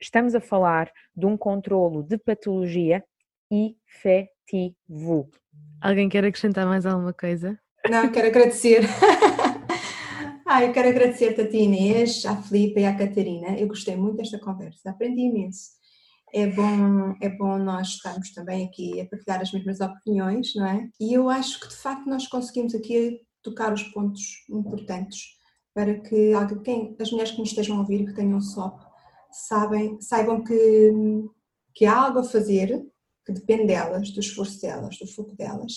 estamos 0.00 0.34
a 0.34 0.40
falar 0.40 0.90
de 1.16 1.26
um 1.26 1.36
controlo 1.36 2.02
de 2.02 2.18
patologia 2.18 3.04
efetivo. 3.50 5.30
Alguém 5.80 6.08
quer 6.08 6.24
acrescentar 6.24 6.66
mais 6.66 6.86
alguma 6.86 7.12
coisa? 7.12 7.58
Não, 7.88 8.10
quero 8.10 8.28
agradecer. 8.28 8.82
ah, 10.46 10.64
eu 10.64 10.72
quero 10.72 10.88
agradecer-te 10.88 11.40
a 11.40 11.48
ti, 11.48 11.58
Inês, 11.58 12.24
à 12.26 12.36
Filipe 12.36 12.80
e 12.80 12.84
à 12.84 12.96
Catarina. 12.96 13.58
Eu 13.58 13.68
gostei 13.68 13.96
muito 13.96 14.16
desta 14.16 14.38
conversa, 14.38 14.90
aprendi 14.90 15.22
imenso. 15.22 15.78
É 16.32 16.46
bom, 16.46 17.14
é 17.22 17.28
bom 17.30 17.56
nós 17.58 17.88
estarmos 17.88 18.32
também 18.34 18.66
aqui 18.66 19.00
a 19.00 19.06
partilhar 19.06 19.40
as 19.40 19.52
mesmas 19.52 19.80
opiniões, 19.80 20.54
não 20.54 20.66
é? 20.66 20.88
E 21.00 21.14
eu 21.14 21.30
acho 21.30 21.58
que 21.58 21.68
de 21.68 21.76
facto 21.76 22.06
nós 22.06 22.26
conseguimos 22.26 22.74
aqui 22.74 23.20
tocar 23.42 23.72
os 23.72 23.82
pontos 23.84 24.44
importantes 24.50 25.38
para 25.74 25.98
que 26.00 26.34
alguém, 26.34 26.94
as 27.00 27.10
mulheres 27.10 27.32
que 27.32 27.38
nos 27.38 27.50
estejam 27.50 27.76
a 27.76 27.80
ouvir, 27.80 28.04
que 28.04 28.12
tenham 28.12 28.40
SOP, 28.40 28.87
sabem, 29.30 30.00
saibam 30.00 30.42
que, 30.42 30.92
que 31.74 31.84
há 31.84 31.96
algo 31.96 32.20
a 32.20 32.24
fazer, 32.24 32.84
que 33.24 33.32
depende 33.32 33.66
delas, 33.66 34.10
do 34.10 34.20
esforço 34.20 34.60
delas, 34.60 34.98
do 34.98 35.06
foco 35.06 35.36
delas, 35.36 35.72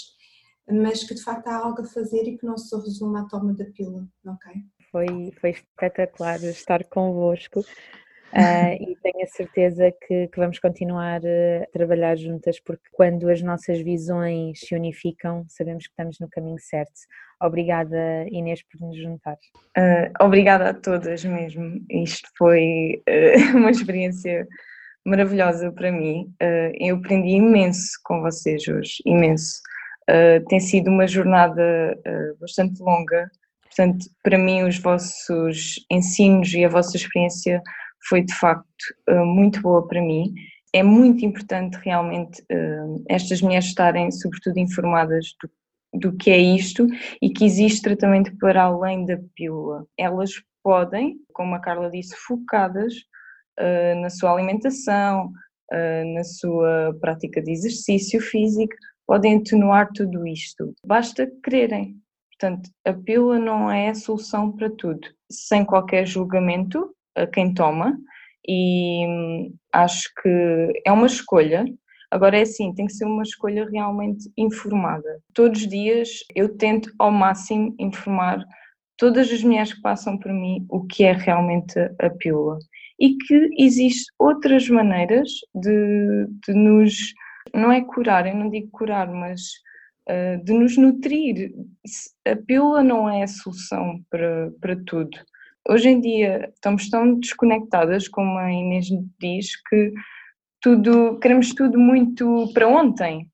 mas 0.70 1.04
que 1.04 1.14
de 1.14 1.24
facto 1.24 1.48
há 1.48 1.56
algo 1.56 1.82
a 1.82 1.86
fazer 1.86 2.24
e 2.28 2.38
que 2.38 2.46
não 2.46 2.58
se 2.58 2.76
resume 2.76 3.20
à 3.20 3.26
toma 3.26 3.54
da 3.54 3.66
pílula, 3.66 4.08
ok? 4.26 4.54
Foi, 4.92 5.32
foi 5.40 5.50
espetacular 5.52 6.42
estar 6.44 6.84
convosco. 6.86 7.60
Uh, 7.60 7.64
e 8.80 8.98
tenho 9.02 9.24
a 9.24 9.28
certeza 9.28 9.92
que, 9.92 10.28
que, 10.28 10.40
vamos 10.40 10.60
continuar 10.60 11.22
a 11.26 11.66
trabalhar 11.72 12.16
juntas, 12.16 12.60
porque 12.60 12.88
quando 12.92 13.30
as 13.30 13.42
nossas 13.42 13.82
visões 13.82 14.60
se 14.60 14.74
unificam, 14.74 15.46
sabemos 15.50 15.86
que 15.86 15.92
estamos 15.92 16.20
no 16.20 16.30
caminho 16.30 16.60
certo. 16.60 17.00
Obrigada, 17.42 18.28
Inês, 18.30 18.62
por 18.62 18.80
nos 18.80 18.96
juntar. 18.96 19.38
Uh, 19.76 20.24
obrigada 20.24 20.70
a 20.70 20.74
todas 20.74 21.26
mesmo. 21.26 21.84
Isto 21.90 22.30
foi 22.38 23.02
uh, 23.10 23.58
uma 23.58 23.72
experiência 23.72 24.48
maravilhosa 25.04 25.72
para 25.72 25.92
mim. 25.92 26.32
Uh, 26.42 26.72
eu 26.80 26.98
aprendi 26.98 27.30
imenso 27.30 28.00
com 28.04 28.22
vocês 28.22 28.68
hoje, 28.68 29.02
imenso. 29.06 29.60
tem 30.50 30.60
sido 30.60 30.90
uma 30.90 31.08
jornada 31.08 31.98
bastante 32.40 32.82
longa, 32.82 33.30
portanto, 33.64 34.06
para 34.22 34.38
mim, 34.38 34.64
os 34.64 34.78
vossos 34.78 35.76
ensinos 35.90 36.54
e 36.54 36.66
a 36.66 36.70
vossa 36.70 36.98
experiência 36.98 37.62
foi 38.10 38.22
de 38.22 38.34
facto 38.34 38.86
muito 39.26 39.62
boa 39.62 39.88
para 39.88 40.02
mim. 40.02 40.34
É 40.74 40.84
muito 40.84 41.26
importante 41.26 41.78
realmente 41.84 42.44
estas 43.08 43.42
mulheres 43.42 43.68
estarem, 43.68 44.12
sobretudo, 44.12 44.60
informadas 44.60 45.34
do 45.42 45.50
do 45.94 46.16
que 46.16 46.30
é 46.30 46.38
isto 46.38 46.88
e 47.22 47.30
que 47.30 47.46
existe 47.46 47.82
tratamento 47.82 48.36
para 48.38 48.64
além 48.64 49.06
da 49.06 49.18
pílula. 49.36 49.86
Elas 49.98 50.32
podem, 50.64 51.18
como 51.34 51.56
a 51.56 51.60
Carla 51.60 51.90
disse, 51.90 52.16
focadas 52.16 52.94
uh, 53.60 54.02
na 54.02 54.10
sua 54.10 54.32
alimentação, 54.32 55.28
uh, 55.28 56.14
na 56.14 56.24
sua 56.24 56.96
prática 57.02 57.42
de 57.42 57.52
exercício 57.52 58.22
físico, 58.22 58.76
podem 59.06 59.38
atenuar 59.38 59.90
tudo 59.94 60.26
isto. 60.26 60.74
Basta 60.86 61.30
quererem. 61.44 61.98
Portanto, 62.30 62.70
a 62.86 62.94
pílula 62.94 63.38
não 63.38 63.70
é 63.70 63.90
a 63.90 63.96
solução 63.96 64.52
para 64.52 64.70
tudo, 64.70 65.08
sem 65.32 65.66
qualquer 65.66 66.08
julgamento 66.08 66.96
a 67.16 67.28
quem 67.28 67.54
toma, 67.54 67.96
e 68.48 69.06
hum, 69.06 69.54
acho 69.72 70.10
que 70.22 70.82
é 70.86 70.92
uma 70.92 71.06
escolha 71.06 71.66
Agora 72.12 72.38
é 72.38 72.42
assim, 72.42 72.74
tem 72.74 72.86
que 72.86 72.94
ser 72.94 73.06
uma 73.06 73.24
escolha 73.24 73.68
realmente 73.70 74.30
informada. 74.38 75.22
Todos 75.34 75.62
os 75.62 75.68
dias 75.68 76.10
eu 76.36 76.58
tento 76.58 76.92
ao 77.00 77.10
máximo 77.10 77.74
informar 77.80 78.46
todas 78.98 79.32
as 79.32 79.42
mulheres 79.42 79.74
que 79.74 79.82
passam 79.82 80.18
por 80.18 80.32
mim 80.32 80.66
o 80.70 80.86
que 80.86 81.06
é 81.06 81.14
realmente 81.14 81.74
a 82.00 82.10
pílula 82.10 82.60
e 83.00 83.18
que 83.18 83.50
existem 83.58 84.14
outras 84.20 84.70
maneiras 84.70 85.28
de, 85.56 86.28
de, 86.46 86.54
nos, 86.54 86.94
não 87.52 87.72
é 87.72 87.82
curar, 87.82 88.28
eu 88.28 88.36
não 88.36 88.48
digo 88.50 88.70
curar, 88.72 89.12
mas 89.12 89.42
uh, 90.08 90.44
de 90.44 90.54
nos 90.54 90.78
nutrir. 90.78 91.52
A 92.28 92.36
pílula 92.36 92.84
não 92.84 93.10
é 93.10 93.24
a 93.24 93.28
solução 93.28 94.00
para, 94.08 94.52
para 94.62 94.76
tudo. 94.86 95.18
Hoje 95.68 95.90
em 95.90 96.00
dia 96.00 96.52
estamos 96.54 96.90
tão 96.90 97.20
desconectadas, 97.20 98.08
como 98.08 98.38
a 98.38 98.52
Inês 98.52 98.86
diz, 99.20 99.50
que 99.68 99.92
tudo, 100.62 101.20
queremos 101.20 101.54
tudo 101.54 101.78
muito 101.80 102.52
para 102.54 102.68
ontem. 102.68 103.28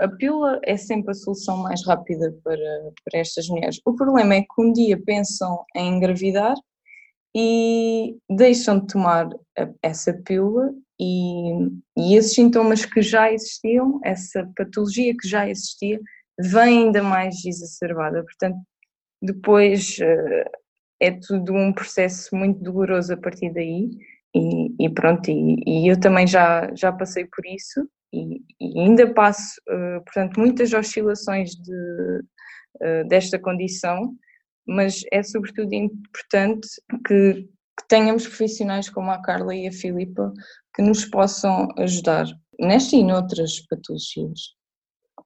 A 0.00 0.08
pílula 0.08 0.58
é 0.64 0.76
sempre 0.76 1.12
a 1.12 1.14
solução 1.14 1.58
mais 1.58 1.86
rápida 1.86 2.34
para, 2.42 2.92
para 3.04 3.20
estas 3.20 3.48
mulheres. 3.48 3.80
O 3.84 3.94
problema 3.94 4.34
é 4.34 4.40
que 4.40 4.60
um 4.60 4.72
dia 4.72 5.00
pensam 5.04 5.64
em 5.76 5.96
engravidar 5.96 6.54
e 7.34 8.16
deixam 8.28 8.80
de 8.80 8.86
tomar 8.88 9.28
essa 9.82 10.12
pílula 10.12 10.72
e, 11.00 11.52
e 11.96 12.16
esses 12.16 12.34
sintomas 12.34 12.84
que 12.84 13.00
já 13.00 13.32
existiam, 13.32 14.00
essa 14.04 14.50
patologia 14.56 15.14
que 15.16 15.28
já 15.28 15.48
existia, 15.48 16.00
vem 16.38 16.84
ainda 16.84 17.02
mais 17.02 17.44
exacerbada. 17.44 18.22
Portanto, 18.24 18.58
depois 19.20 19.98
uh, 19.98 20.50
é 21.00 21.10
tudo 21.10 21.52
um 21.52 21.72
processo 21.72 22.34
muito 22.34 22.62
doloroso 22.62 23.14
a 23.14 23.16
partir 23.16 23.52
daí. 23.52 23.90
E, 24.34 24.86
e 24.86 24.90
pronto, 24.90 25.30
e, 25.30 25.56
e, 25.66 25.88
eu 25.88 26.00
também 26.00 26.26
já, 26.26 26.70
já 26.74 26.90
passei 26.90 27.26
por 27.26 27.44
isso 27.46 27.86
e, 28.12 28.40
e 28.60 28.80
ainda 28.80 29.12
passo, 29.12 29.60
uh, 29.68 30.02
portanto, 30.04 30.40
muitas 30.40 30.72
oscilações 30.72 31.50
de, 31.50 32.20
uh, 32.82 33.08
desta 33.08 33.38
condição, 33.38 34.14
mas 34.66 35.02
é 35.12 35.22
sobretudo 35.22 35.74
importante 35.74 36.68
que, 37.06 37.34
que 37.42 37.88
tenhamos 37.88 38.26
profissionais 38.26 38.88
como 38.88 39.10
a 39.10 39.20
Carla 39.20 39.54
e 39.54 39.68
a 39.68 39.72
Filipa 39.72 40.32
que 40.74 40.82
nos 40.82 41.04
possam 41.04 41.68
ajudar 41.78 42.26
nesta 42.58 42.96
e 42.96 43.04
noutras 43.04 43.60
patologias. 43.68 44.54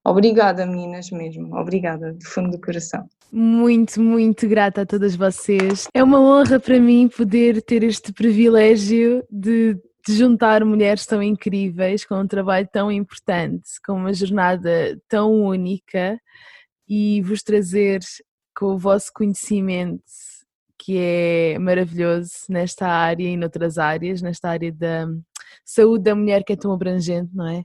Obrigada, 0.06 0.64
meninas, 0.64 1.10
mesmo. 1.10 1.56
Obrigada, 1.56 2.12
do 2.12 2.24
fundo 2.24 2.52
do 2.52 2.60
coração. 2.60 3.08
Muito, 3.32 4.00
muito 4.00 4.48
grata 4.48 4.82
a 4.82 4.86
todas 4.86 5.16
vocês. 5.16 5.88
É 5.92 6.00
uma 6.00 6.20
honra 6.20 6.60
para 6.60 6.78
mim 6.78 7.08
poder 7.08 7.60
ter 7.60 7.82
este 7.82 8.12
privilégio 8.12 9.24
de, 9.28 9.74
de 10.06 10.14
juntar 10.14 10.64
mulheres 10.64 11.04
tão 11.06 11.20
incríveis 11.20 12.04
com 12.04 12.14
um 12.20 12.26
trabalho 12.26 12.68
tão 12.72 12.90
importante, 12.92 13.68
com 13.84 13.94
uma 13.94 14.14
jornada 14.14 14.96
tão 15.08 15.32
única 15.32 16.16
e 16.88 17.20
vos 17.22 17.42
trazer 17.42 17.98
com 18.56 18.66
o 18.74 18.78
vosso 18.78 19.10
conhecimento 19.12 20.04
que 20.78 20.98
é 20.98 21.58
maravilhoso 21.58 22.30
nesta 22.48 22.86
área 22.86 23.28
e 23.28 23.36
noutras 23.36 23.76
áreas, 23.76 24.22
nesta 24.22 24.50
área 24.50 24.70
da 24.70 25.08
saúde 25.66 26.04
da 26.04 26.14
mulher 26.14 26.44
que 26.44 26.52
é 26.52 26.56
tão 26.56 26.72
abrangente, 26.72 27.34
não 27.34 27.48
é? 27.48 27.64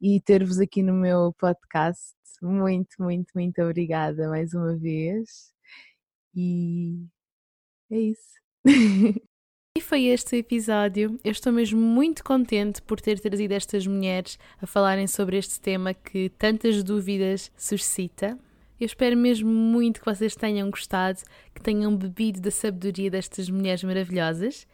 E 0.00 0.20
ter-vos 0.20 0.58
aqui 0.58 0.82
no 0.82 0.94
meu 0.94 1.32
podcast. 1.38 2.14
Muito, 2.42 2.96
muito, 3.00 3.30
muito 3.34 3.62
obrigada 3.62 4.28
mais 4.28 4.54
uma 4.54 4.76
vez. 4.76 5.52
E 6.34 7.06
é 7.90 7.98
isso. 7.98 8.32
E 9.74 9.80
foi 9.80 10.04
este 10.04 10.36
o 10.36 10.38
episódio. 10.38 11.18
Eu 11.24 11.32
estou 11.32 11.50
mesmo 11.50 11.80
muito 11.80 12.22
contente 12.22 12.82
por 12.82 13.00
ter 13.00 13.18
trazido 13.18 13.52
estas 13.52 13.86
mulheres 13.86 14.38
a 14.60 14.66
falarem 14.66 15.06
sobre 15.06 15.38
este 15.38 15.58
tema 15.58 15.94
que 15.94 16.28
tantas 16.28 16.82
dúvidas 16.82 17.50
suscita. 17.56 18.38
Eu 18.78 18.84
espero 18.84 19.16
mesmo 19.16 19.48
muito 19.48 20.00
que 20.00 20.04
vocês 20.04 20.34
tenham 20.34 20.68
gostado, 20.68 21.20
que 21.54 21.62
tenham 21.62 21.96
bebido 21.96 22.38
da 22.38 22.50
sabedoria 22.50 23.10
destas 23.10 23.48
mulheres 23.48 23.82
maravilhosas. 23.82 24.66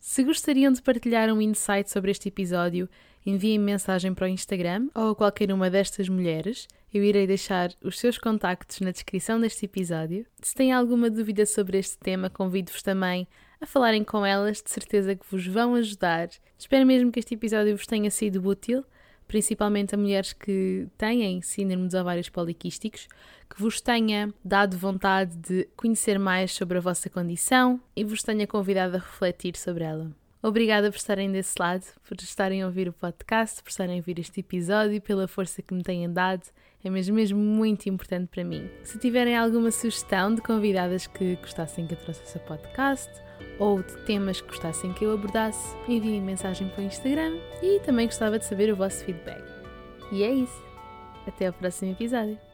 Se 0.00 0.22
gostariam 0.22 0.72
de 0.72 0.80
partilhar 0.80 1.32
um 1.32 1.40
insight 1.40 1.90
sobre 1.90 2.10
este 2.10 2.28
episódio, 2.28 2.88
enviem 3.26 3.58
mensagem 3.58 4.14
para 4.14 4.26
o 4.26 4.28
Instagram 4.28 4.88
ou 4.94 5.10
a 5.10 5.14
qualquer 5.14 5.52
uma 5.52 5.68
destas 5.68 6.08
mulheres. 6.08 6.68
Eu 6.94 7.02
irei 7.04 7.26
deixar 7.26 7.70
os 7.82 7.98
seus 7.98 8.16
contactos 8.16 8.80
na 8.80 8.90
descrição 8.90 9.40
deste 9.40 9.66
episódio. 9.66 10.24
Se 10.40 10.54
têm 10.54 10.72
alguma 10.72 11.10
dúvida 11.10 11.44
sobre 11.44 11.78
este 11.78 11.98
tema, 11.98 12.30
convido-vos 12.30 12.82
também 12.82 13.26
a 13.60 13.66
falarem 13.66 14.04
com 14.04 14.24
elas, 14.24 14.62
de 14.62 14.70
certeza 14.70 15.16
que 15.16 15.26
vos 15.28 15.46
vão 15.46 15.74
ajudar. 15.74 16.28
Espero 16.56 16.86
mesmo 16.86 17.10
que 17.10 17.18
este 17.18 17.34
episódio 17.34 17.76
vos 17.76 17.86
tenha 17.86 18.10
sido 18.10 18.46
útil 18.46 18.84
principalmente 19.28 19.94
a 19.94 19.98
mulheres 19.98 20.32
que 20.32 20.88
têm 20.96 21.40
síndrome 21.42 21.84
dos 21.84 21.94
ovários 21.94 22.28
poliquísticos, 22.28 23.06
que 23.48 23.60
vos 23.60 23.80
tenha 23.80 24.32
dado 24.42 24.76
vontade 24.76 25.36
de 25.36 25.68
conhecer 25.76 26.18
mais 26.18 26.52
sobre 26.52 26.78
a 26.78 26.80
vossa 26.80 27.08
condição 27.08 27.80
e 27.94 28.02
vos 28.02 28.22
tenha 28.22 28.46
convidado 28.46 28.96
a 28.96 28.98
refletir 28.98 29.56
sobre 29.56 29.84
ela. 29.84 30.10
Obrigada 30.42 30.90
por 30.90 30.96
estarem 30.96 31.30
desse 31.30 31.54
lado, 31.58 31.84
por 32.06 32.16
estarem 32.20 32.62
a 32.62 32.66
ouvir 32.66 32.88
o 32.88 32.92
podcast, 32.92 33.62
por 33.62 33.70
estarem 33.70 33.96
a 33.96 33.98
ouvir 33.98 34.18
este 34.20 34.40
episódio, 34.40 35.00
pela 35.00 35.26
força 35.26 35.60
que 35.60 35.74
me 35.74 35.82
têm 35.82 36.10
dado. 36.12 36.46
É 36.82 36.88
mesmo, 36.88 37.16
mesmo 37.16 37.38
muito 37.38 37.88
importante 37.88 38.28
para 38.28 38.44
mim. 38.44 38.70
Se 38.84 38.98
tiverem 38.98 39.36
alguma 39.36 39.72
sugestão 39.72 40.32
de 40.32 40.40
convidadas 40.40 41.08
que 41.08 41.34
gostassem 41.36 41.88
que 41.88 41.94
eu 41.94 41.98
trouxesse 41.98 42.38
a 42.38 42.40
podcast, 42.40 43.10
ou 43.58 43.82
de 43.82 43.96
temas 44.04 44.40
que 44.40 44.48
gostassem 44.48 44.92
que 44.92 45.04
eu 45.04 45.12
abordasse, 45.12 45.76
enviem 45.88 46.20
mensagem 46.20 46.68
para 46.68 46.82
o 46.82 46.86
Instagram 46.86 47.36
e 47.62 47.80
também 47.80 48.06
gostava 48.06 48.38
de 48.38 48.44
saber 48.44 48.72
o 48.72 48.76
vosso 48.76 49.04
feedback. 49.04 49.42
E 50.12 50.22
é 50.22 50.30
isso. 50.30 50.62
Até 51.26 51.48
ao 51.48 51.52
próximo 51.52 51.92
episódio. 51.92 52.47